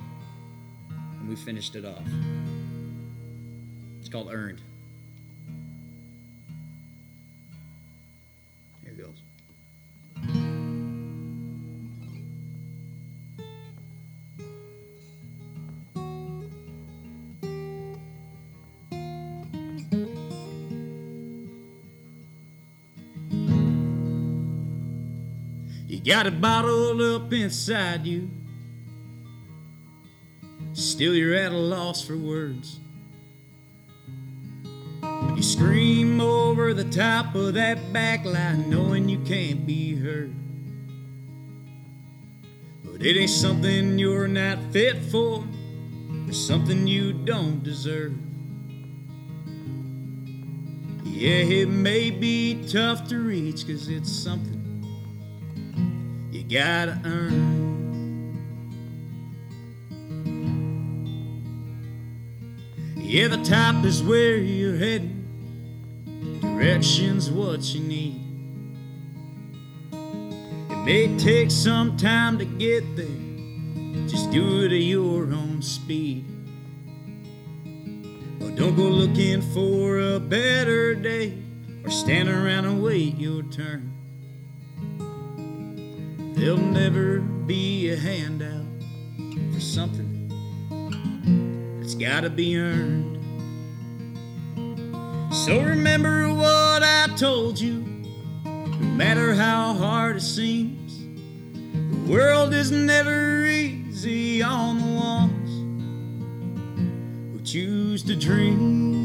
And 0.90 1.30
we 1.30 1.38
finished 1.38 1.78
it 1.78 1.86
off. 1.86 2.04
It's 4.02 4.10
called 4.10 4.34
Earned. 4.34 4.62
Got 26.08 26.26
it 26.26 26.40
bottled 26.40 27.02
up 27.02 27.34
inside 27.34 28.08
you. 28.08 28.30
Still, 30.72 31.14
you're 31.14 31.36
at 31.36 31.52
a 31.52 31.58
loss 31.58 32.02
for 32.02 32.16
words. 32.16 32.80
You 35.36 35.44
scream 35.44 36.22
over 36.22 36.74
the 36.74 36.86
top 36.86 37.36
of 37.36 37.56
that 37.56 37.92
back 37.92 38.24
line, 38.24 38.70
knowing 38.70 39.10
you 39.10 39.20
can't 39.20 39.68
be 39.68 39.96
heard. 39.96 40.34
But 42.86 43.06
it 43.06 43.18
ain't 43.18 43.30
something 43.30 44.00
you're 44.00 44.30
not 44.30 44.60
fit 44.72 44.98
for, 45.12 45.44
or 46.26 46.34
something 46.34 46.88
you 46.88 47.12
don't 47.12 47.62
deserve. 47.64 48.14
Yeah, 51.04 51.44
it 51.62 51.68
may 51.68 52.12
be 52.12 52.66
tough 52.68 53.10
to 53.10 53.18
reach, 53.18 53.68
cause 53.68 53.90
it's 53.90 54.12
something 54.12 54.57
gotta 56.50 57.00
earn. 57.04 57.58
Yeah, 62.96 63.28
the 63.28 63.44
top 63.44 63.84
is 63.84 64.02
where 64.02 64.38
you're 64.38 64.78
heading, 64.78 66.40
direction's 66.42 67.30
what 67.30 67.64
you 67.74 67.82
need. 67.82 68.22
It 70.70 70.86
may 70.86 71.18
take 71.18 71.52
some 71.52 71.98
time 71.98 72.38
to 72.38 72.46
get 72.46 72.96
there, 72.96 74.08
just 74.08 74.32
do 74.32 74.64
it 74.64 74.72
at 74.72 74.82
your 74.82 75.24
own 75.34 75.62
speed. 75.62 76.26
Oh, 78.42 78.52
don't 78.52 78.76
go 78.76 78.84
looking 78.84 79.42
for 79.54 80.00
a 80.00 80.20
better 80.20 80.96
day 80.96 81.38
or 81.84 81.90
stand 81.90 82.30
around 82.30 82.66
and 82.66 82.82
wait 82.82 83.18
your 83.18 83.44
turn. 83.44 83.97
There'll 86.38 86.60
never 86.60 87.20
be 87.20 87.90
a 87.90 87.98
handout 87.98 88.64
for 89.52 89.60
something 89.60 90.30
that's 91.80 91.96
gotta 91.96 92.30
be 92.30 92.60
earned. 92.60 93.18
So 95.34 95.60
remember 95.62 96.32
what 96.32 96.84
I 96.84 97.08
told 97.18 97.60
you, 97.60 97.84
no 98.46 98.86
matter 98.86 99.34
how 99.34 99.74
hard 99.74 100.18
it 100.18 100.22
seems. 100.22 101.00
The 101.64 102.12
world 102.12 102.54
is 102.54 102.70
never 102.70 103.44
easy 103.44 104.44
on 104.44 104.78
the 104.78 104.94
ones 104.96 105.50
who 107.34 107.42
choose 107.44 108.04
to 108.04 108.16
dream. 108.16 108.97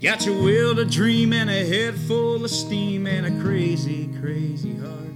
Got 0.00 0.24
your 0.24 0.42
will 0.42 0.74
to 0.74 0.84
dream 0.86 1.32
and 1.34 1.50
a 1.50 1.66
head 1.66 1.94
full 1.94 2.42
of 2.42 2.50
steam 2.50 3.06
and 3.06 3.26
a 3.26 3.42
crazy, 3.42 4.08
crazy 4.18 4.74
heart. 4.76 5.12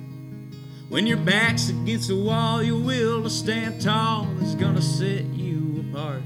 When 0.91 1.07
your 1.07 1.17
back's 1.17 1.71
against 1.71 2.09
the 2.09 2.17
wall, 2.17 2.63
your 2.63 2.79
will 2.79 3.23
to 3.23 3.31
stand 3.31 3.81
tall 3.81 4.29
is 4.43 4.55
gonna 4.55 4.83
set 4.83 5.25
you 5.25 5.87
apart. 5.89 6.23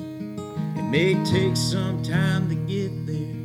It 0.00 0.82
may 0.82 1.14
take 1.24 1.56
some 1.56 2.02
time 2.02 2.48
to 2.48 2.56
get 2.56 3.06
there, 3.06 3.36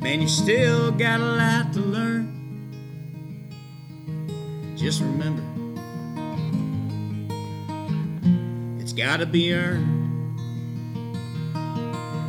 man, 0.00 0.20
you 0.20 0.28
still 0.28 0.92
got 0.92 1.18
a 1.18 1.24
lot 1.24 1.72
to 1.72 1.80
learn. 1.80 2.28
Just 4.76 5.00
remember, 5.00 5.42
it's 8.80 8.92
gotta 8.92 9.26
be 9.26 9.52
earned. 9.52 10.01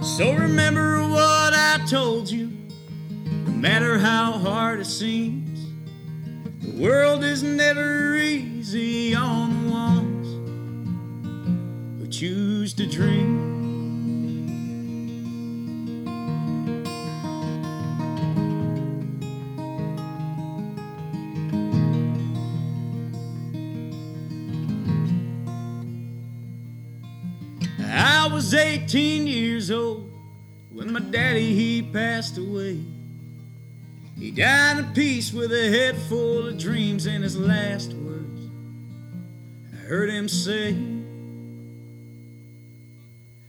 So 0.03 0.33
remember 0.33 0.99
what 1.07 1.53
I 1.53 1.79
told 1.87 2.29
you, 2.29 2.51
no 3.45 3.51
matter 3.53 3.97
how 3.97 4.33
hard 4.33 4.81
it 4.81 4.85
seems. 4.85 5.71
The 6.59 6.77
world 6.83 7.23
is 7.23 7.41
never 7.41 8.13
easy 8.17 9.15
on 9.15 9.65
the 9.65 9.71
ones 9.71 10.27
who 12.01 12.07
choose 12.09 12.73
to 12.73 12.85
dream. 12.85 13.52
Was 28.53 28.61
18 28.61 29.25
years 29.25 29.71
old 29.71 30.11
when 30.69 30.93
my 30.93 30.99
daddy 30.99 31.55
he 31.55 31.81
passed 31.81 32.37
away. 32.37 32.79
He 34.19 34.29
died 34.29 34.77
in 34.77 34.93
peace 34.93 35.33
with 35.33 35.51
a 35.51 35.69
head 35.69 35.97
full 36.07 36.47
of 36.47 36.59
dreams 36.59 37.07
and 37.07 37.23
his 37.23 37.35
last 37.35 37.93
words. 37.93 38.51
I 39.73 39.77
heard 39.87 40.09
him 40.11 40.29
say, 40.29 40.77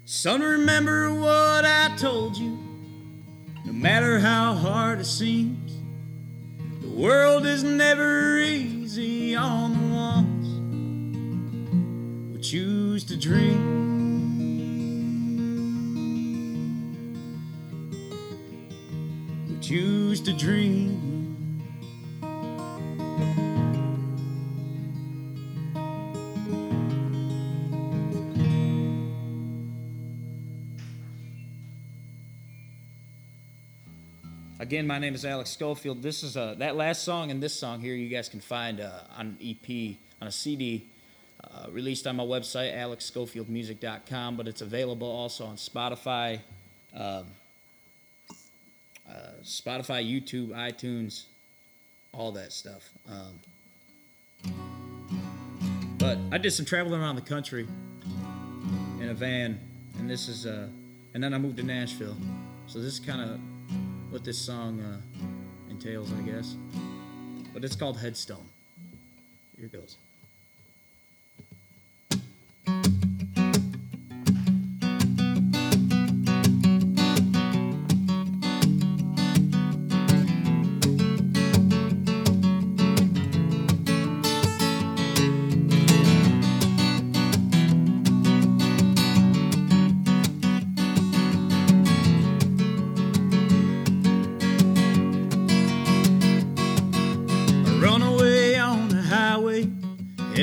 Son, 0.07 0.41
remember 0.41 1.13
what 1.13 1.67
I 1.67 1.95
told 1.99 2.39
you. 2.39 2.59
No 3.67 3.75
matter 3.75 4.19
how 4.19 4.55
hard 4.55 5.01
it 5.01 5.05
seems, 5.05 5.75
the 6.81 6.89
world 6.89 7.45
is 7.45 7.63
never 7.63 8.39
easy 8.39 9.37
on 9.37 9.73
the 9.73 9.95
ones 9.95 10.47
who 12.33 12.39
choose 12.39 13.05
to 13.05 13.19
dream. 13.19 13.94
Choose 19.67 20.21
to 20.21 20.33
dream. 20.35 21.01
Again, 34.59 34.87
my 34.87 34.99
name 34.99 35.15
is 35.15 35.25
Alex 35.25 35.51
Schofield. 35.51 36.03
This 36.03 36.23
is 36.23 36.37
uh, 36.37 36.55
that 36.59 36.77
last 36.77 37.03
song 37.03 37.31
and 37.31 37.43
this 37.43 37.59
song 37.59 37.81
here 37.81 37.95
you 37.95 38.11
guys 38.11 38.29
can 38.29 38.41
find 38.41 38.81
uh, 38.81 38.91
on 39.17 39.27
an 39.27 39.39
EP, 39.43 39.97
on 40.21 40.29
a 40.29 40.33
CD, 40.33 40.85
uh, 41.43 41.69
released 41.71 42.07
on 42.07 42.17
my 42.17 42.25
website, 42.25 42.77
alexschofieldmusic.com, 42.77 44.37
but 44.37 44.47
it's 44.47 44.61
available 44.61 45.11
also 45.11 45.47
on 45.47 45.57
Spotify, 45.57 46.41
um, 46.95 47.25
uh, 49.09 49.43
Spotify, 49.43 50.05
YouTube, 50.05 50.49
iTunes, 50.49 51.25
all 52.13 52.33
that 52.33 52.53
stuff. 52.53 52.91
Um, 53.09 53.41
but 55.99 56.19
I 56.33 56.39
did 56.39 56.53
some 56.53 56.67
traveling 56.67 57.01
around 57.01 57.17
the 57.17 57.23
country 57.23 57.67
in 59.01 59.09
a 59.09 59.15
van, 59.15 59.59
and 59.99 60.09
this 60.09 60.29
is, 60.29 60.47
uh, 60.47 60.69
and 61.15 61.23
then 61.23 61.35
I 61.35 61.39
moved 61.39 61.57
to 61.59 61.63
Nashville. 61.63 62.17
So 62.67 62.79
this 62.79 62.95
is 62.95 63.01
kind 63.01 63.21
of 63.21 63.41
what 64.13 64.25
this 64.25 64.39
song 64.39 64.81
uh, 64.81 65.01
entails, 65.71 66.13
I 66.13 66.23
guess. 66.23 66.57
But 67.53 67.65
it's 67.65 67.77
called 67.77 67.99
Headstone. 67.99 68.47
Here 69.57 69.67
it 69.67 69.73
goes. 69.73 69.97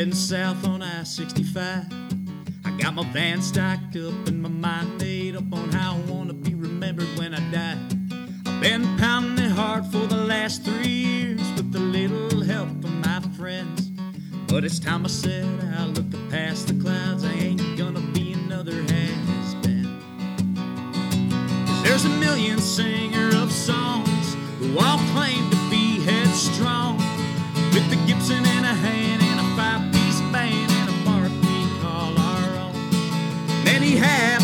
Heading 0.02 0.16
south 0.16 0.66
on 0.66 0.82
I 0.82 1.04
65. 1.04 1.86
I 2.66 2.72
got 2.80 2.96
my 2.96 3.04
van 3.12 3.40
stocked 3.40 3.96
up 3.98 4.28
and 4.28 4.42
my 4.42 4.50
mind 4.50 5.00
made 5.00 5.36
up 5.36 5.54
on 5.54 5.72
how 5.72 5.94
I 5.94 6.12
want 6.12 6.28
to 6.30 6.34
be 6.34 6.56
remembered 6.56 7.06
when 7.20 7.36
I 7.36 7.52
die. 7.52 7.78
I've 8.48 8.62
been 8.62 8.98
pounding 8.98 9.46
it 9.46 9.52
hard 9.52 9.86
for 9.86 10.04
the 10.08 10.18
last 10.18 10.64
three 10.64 10.88
years 10.88 11.42
with 11.52 11.76
a 11.76 11.80
little 11.80 12.42
help 12.42 12.70
from 12.82 13.00
my 13.02 13.20
friends. 13.38 13.92
But 14.48 14.64
it's 14.64 14.80
time 14.80 15.06
I 15.06 15.10
said 15.10 15.46
I 15.78 15.86
look 15.86 16.10
past 16.32 16.70
the 16.70 16.82
clouds. 16.82 17.24
I 17.24 17.34
ain't 17.34 17.78
gonna 17.78 18.02
be 18.12 18.34
another 18.34 18.82
has 18.82 19.54
been. 19.62 19.86
Cause 21.68 21.84
there's 21.84 22.06
a 22.06 22.16
million 22.26 22.58
singer 22.58 23.30
of 23.36 23.52
songs 23.52 24.36
who 24.58 24.80
all 24.80 24.98
claim 25.14 25.48
to 25.52 25.70
be 25.70 26.00
headstrong. 26.00 26.98
With 27.72 27.88
the 27.92 28.04
Gibson 28.08 28.44
in 28.44 28.66
a 28.66 28.74
hand 28.74 29.01
Many 33.92 34.06
have 34.06 34.41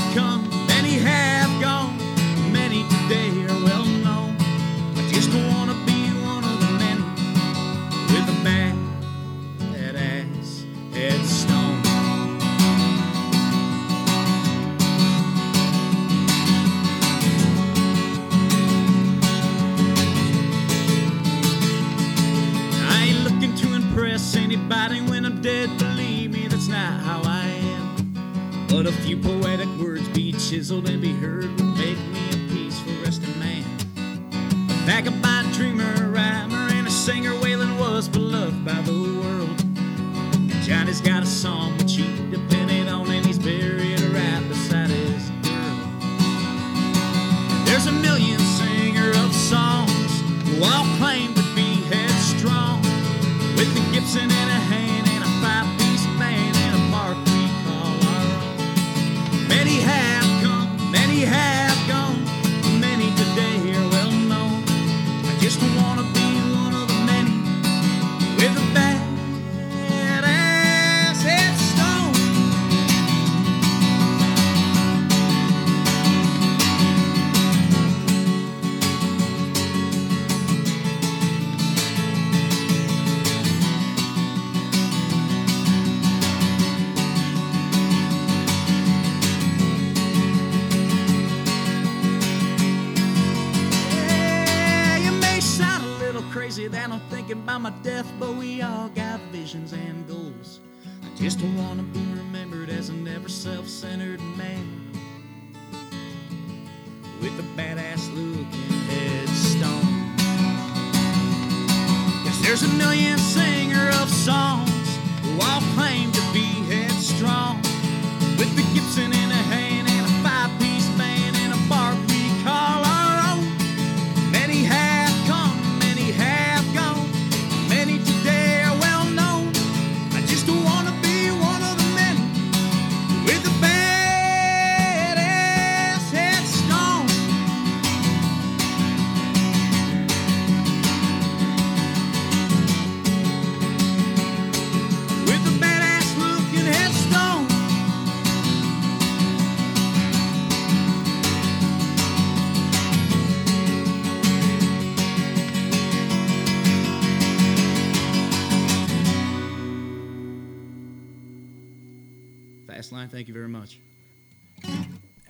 A 28.87 28.91
few 29.03 29.17
poetic 29.17 29.67
words 29.81 30.07
be 30.09 30.31
chiseled 30.31 30.87
and 30.87 31.01
be 31.01 31.11
heard 31.11 31.43
would 31.43 31.77
make 31.77 31.97
me 31.97 32.29
a 32.29 32.53
peaceful 32.53 32.93
resting 33.03 33.37
man. 33.37 33.65
Back 34.85 35.07
of 35.07 35.21
my 35.21 35.45
dreamer, 35.51 36.09
rhymer, 36.09 36.69
and 36.71 36.87
a 36.87 36.89
singer, 36.89 37.31
Waylon 37.31 37.77
was 37.77 38.07
beloved 38.07 38.63
by 38.63 38.81
the 38.83 38.93
world. 38.93 39.57
Johnny's 40.63 41.01
got 41.01 41.21
a 41.21 41.25
song 41.25 41.76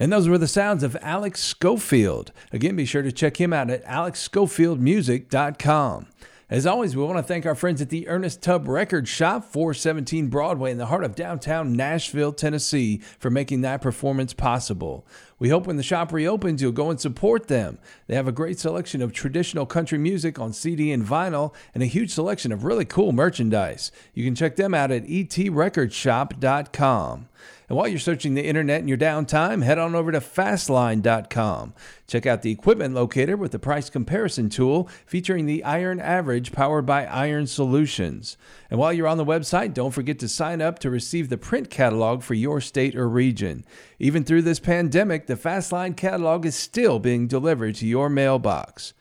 And 0.08 0.14
those 0.14 0.30
were 0.30 0.38
the 0.38 0.48
sounds 0.48 0.84
of 0.84 0.96
Alex 1.02 1.44
Schofield. 1.44 2.32
Again, 2.54 2.78
be 2.78 2.86
sure 2.86 3.02
to 3.02 3.12
check 3.12 3.42
him 3.42 3.52
out 3.52 3.70
at 3.70 3.84
alexschofieldmusic.com. 3.84 6.08
As 6.50 6.66
always, 6.66 6.96
we 6.96 7.04
want 7.04 7.18
to 7.18 7.24
thank 7.24 7.46
our 7.46 7.56
friends 7.56 7.82
at 7.82 7.90
the 7.90 8.08
Ernest 8.08 8.42
Tubb 8.42 8.70
Record 8.70 9.10
Shop, 9.10 9.44
417 9.44 10.30
Broadway 10.30 10.72
in 10.72 10.78
the 10.78 10.86
heart 10.86 11.04
of 11.04 11.14
downtown 11.14 11.74
Nashville, 11.74 12.32
Tennessee, 12.32 13.02
for 13.20 13.30
making 13.30 13.60
that 13.64 13.82
performance 13.82 14.34
possible. 14.34 15.06
We 15.40 15.50
hope 15.50 15.68
when 15.68 15.78
the 15.78 15.84
shop 15.84 16.12
reopens, 16.12 16.60
you'll 16.62 16.72
go 16.72 16.90
and 16.90 17.00
support 17.00 17.48
them. 17.48 17.78
They 18.08 18.16
have 18.16 18.28
a 18.28 18.32
great 18.32 18.58
selection 18.60 19.04
of 19.04 19.14
traditional 19.14 19.68
country 19.68 20.00
music 20.00 20.40
on 20.40 20.52
CD 20.52 20.92
and 20.92 21.06
vinyl, 21.06 21.54
and 21.76 21.84
a 21.84 21.88
huge 21.88 22.10
selection 22.12 22.52
of 22.52 22.64
really 22.64 22.86
cool 22.86 23.12
merchandise. 23.12 23.92
You 24.14 24.26
can 24.26 24.34
check 24.34 24.56
them 24.56 24.74
out 24.74 24.90
at 24.90 25.06
etrecordshop.com. 25.06 27.30
And 27.70 27.78
while 27.78 27.90
you're 27.90 28.00
searching 28.00 28.34
the 28.34 28.46
internet 28.46 28.80
in 28.80 28.88
your 28.88 28.98
downtime, 28.98 29.62
head 29.62 29.78
on 29.78 29.94
over 29.94 30.14
to 30.14 30.22
fastline.com. 30.22 31.74
Check 32.08 32.26
out 32.26 32.42
the 32.42 32.52
equipment 32.52 32.96
locator 32.96 33.36
with 33.36 33.52
the 33.52 33.60
price 33.60 33.90
comparison 33.90 34.50
tool 34.50 34.90
featuring 35.06 35.46
the 35.46 35.66
Iron 35.66 36.00
Average 36.00 36.54
powered 36.54 36.86
by 36.86 37.06
Iron 37.06 37.46
Solutions. 37.46 38.38
And 38.72 38.80
while 38.80 38.94
you're 38.94 39.08
on 39.08 39.18
the 39.18 39.26
website, 39.26 39.74
don't 39.74 39.92
forget 39.92 40.18
to 40.20 40.30
sign 40.30 40.62
up 40.62 40.80
to 40.80 40.90
receive 40.90 41.28
the 41.28 41.38
print 41.38 41.70
catalog 41.70 42.24
for 42.24 42.36
your 42.36 42.62
state 42.62 42.96
or 42.96 43.10
region. 43.10 43.66
Even 44.00 44.24
through 44.24 44.44
this 44.44 44.60
pandemic, 44.60 45.26
the 45.26 45.36
Fastline 45.36 45.98
catalog 45.98 46.46
is 46.46 46.56
still 46.56 47.00
being 47.00 47.28
delivered 47.28 47.76
to 47.76 47.88
your 47.88 48.10
mailbox. 48.10 48.94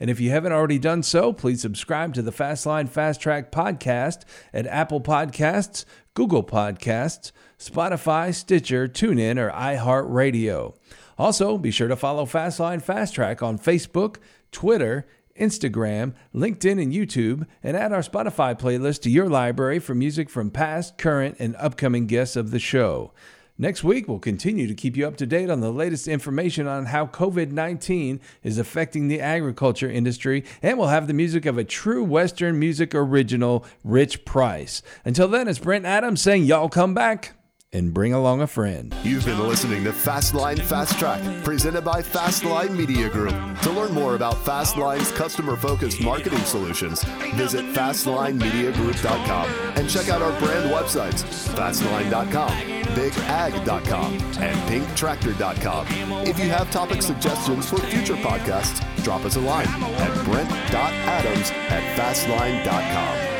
And 0.00 0.08
if 0.08 0.20
you 0.20 0.30
haven't 0.30 0.52
already 0.52 0.78
done 0.78 1.02
so, 1.02 1.32
please 1.32 1.60
subscribe 1.60 2.14
to 2.14 2.22
the 2.22 2.30
Fastline 2.32 2.88
Fast 2.88 3.20
Track 3.20 3.52
podcast 3.52 4.22
at 4.54 4.66
Apple 4.66 5.00
Podcasts, 5.00 5.84
Google 6.14 6.44
Podcasts, 6.44 7.32
Spotify, 7.58 8.32
Stitcher, 8.34 8.88
TuneIn, 8.88 9.38
or 9.38 9.50
iHeartRadio. 9.50 10.74
Also, 11.18 11.58
be 11.58 11.72
sure 11.72 11.88
to 11.88 11.96
follow 11.96 12.24
Fastline 12.24 12.80
Fast 12.80 13.14
Track 13.14 13.42
on 13.42 13.58
Facebook, 13.58 14.16
Twitter, 14.52 15.06
Instagram, 15.38 16.14
LinkedIn, 16.34 16.80
and 16.80 16.92
YouTube, 16.92 17.46
and 17.62 17.76
add 17.76 17.92
our 17.92 18.00
Spotify 18.00 18.58
playlist 18.58 19.02
to 19.02 19.10
your 19.10 19.28
library 19.28 19.78
for 19.78 19.94
music 19.94 20.30
from 20.30 20.50
past, 20.50 20.96
current, 20.96 21.36
and 21.38 21.54
upcoming 21.56 22.06
guests 22.06 22.36
of 22.36 22.50
the 22.50 22.58
show. 22.58 23.12
Next 23.60 23.82
week, 23.82 24.06
we'll 24.06 24.20
continue 24.20 24.68
to 24.68 24.74
keep 24.74 24.96
you 24.96 25.04
up 25.04 25.16
to 25.16 25.26
date 25.26 25.50
on 25.50 25.60
the 25.60 25.72
latest 25.72 26.06
information 26.06 26.68
on 26.68 26.86
how 26.86 27.06
COVID 27.06 27.50
19 27.50 28.20
is 28.44 28.56
affecting 28.56 29.08
the 29.08 29.20
agriculture 29.20 29.90
industry, 29.90 30.44
and 30.62 30.78
we'll 30.78 30.86
have 30.88 31.08
the 31.08 31.12
music 31.12 31.44
of 31.44 31.58
a 31.58 31.64
true 31.64 32.04
Western 32.04 32.56
music 32.60 32.94
original, 32.94 33.66
Rich 33.82 34.24
Price. 34.24 34.80
Until 35.04 35.26
then, 35.26 35.48
it's 35.48 35.58
Brent 35.58 35.84
Adams 35.86 36.22
saying, 36.22 36.44
Y'all 36.44 36.68
come 36.68 36.94
back 36.94 37.32
and 37.72 37.92
bring 37.92 38.14
along 38.14 38.40
a 38.40 38.46
friend. 38.46 38.94
You've 39.02 39.24
been 39.26 39.40
listening 39.40 39.84
to 39.84 39.90
Fastline 39.90 40.60
Fast 40.60 40.98
Track, 40.98 41.20
presented 41.44 41.82
by 41.82 42.00
Fastline 42.00 42.74
Media 42.74 43.10
Group. 43.10 43.34
To 43.62 43.70
learn 43.70 43.92
more 43.92 44.14
about 44.14 44.34
Fastline's 44.44 45.12
customer 45.12 45.56
focused 45.56 46.00
marketing 46.00 46.38
solutions, 46.40 47.02
visit 47.34 47.64
FastlineMediaGroup.com 47.74 49.50
and 49.76 49.90
check 49.90 50.08
out 50.08 50.22
our 50.22 50.38
brand 50.40 50.70
websites 50.70 51.24
Fastline.com, 51.54 52.52
BigAg.com, 52.94 54.14
and 54.40 54.56
PinkTractor.com. 54.70 55.86
If 56.26 56.38
you 56.38 56.48
have 56.50 56.70
topic 56.70 57.02
suggestions 57.02 57.68
for 57.68 57.78
future 57.78 58.16
podcasts, 58.16 58.82
drop 59.04 59.24
us 59.24 59.36
a 59.36 59.40
line 59.40 59.68
at 59.68 60.24
Brent.Adams 60.24 61.50
at 61.50 61.98
Fastline.com. 61.98 63.37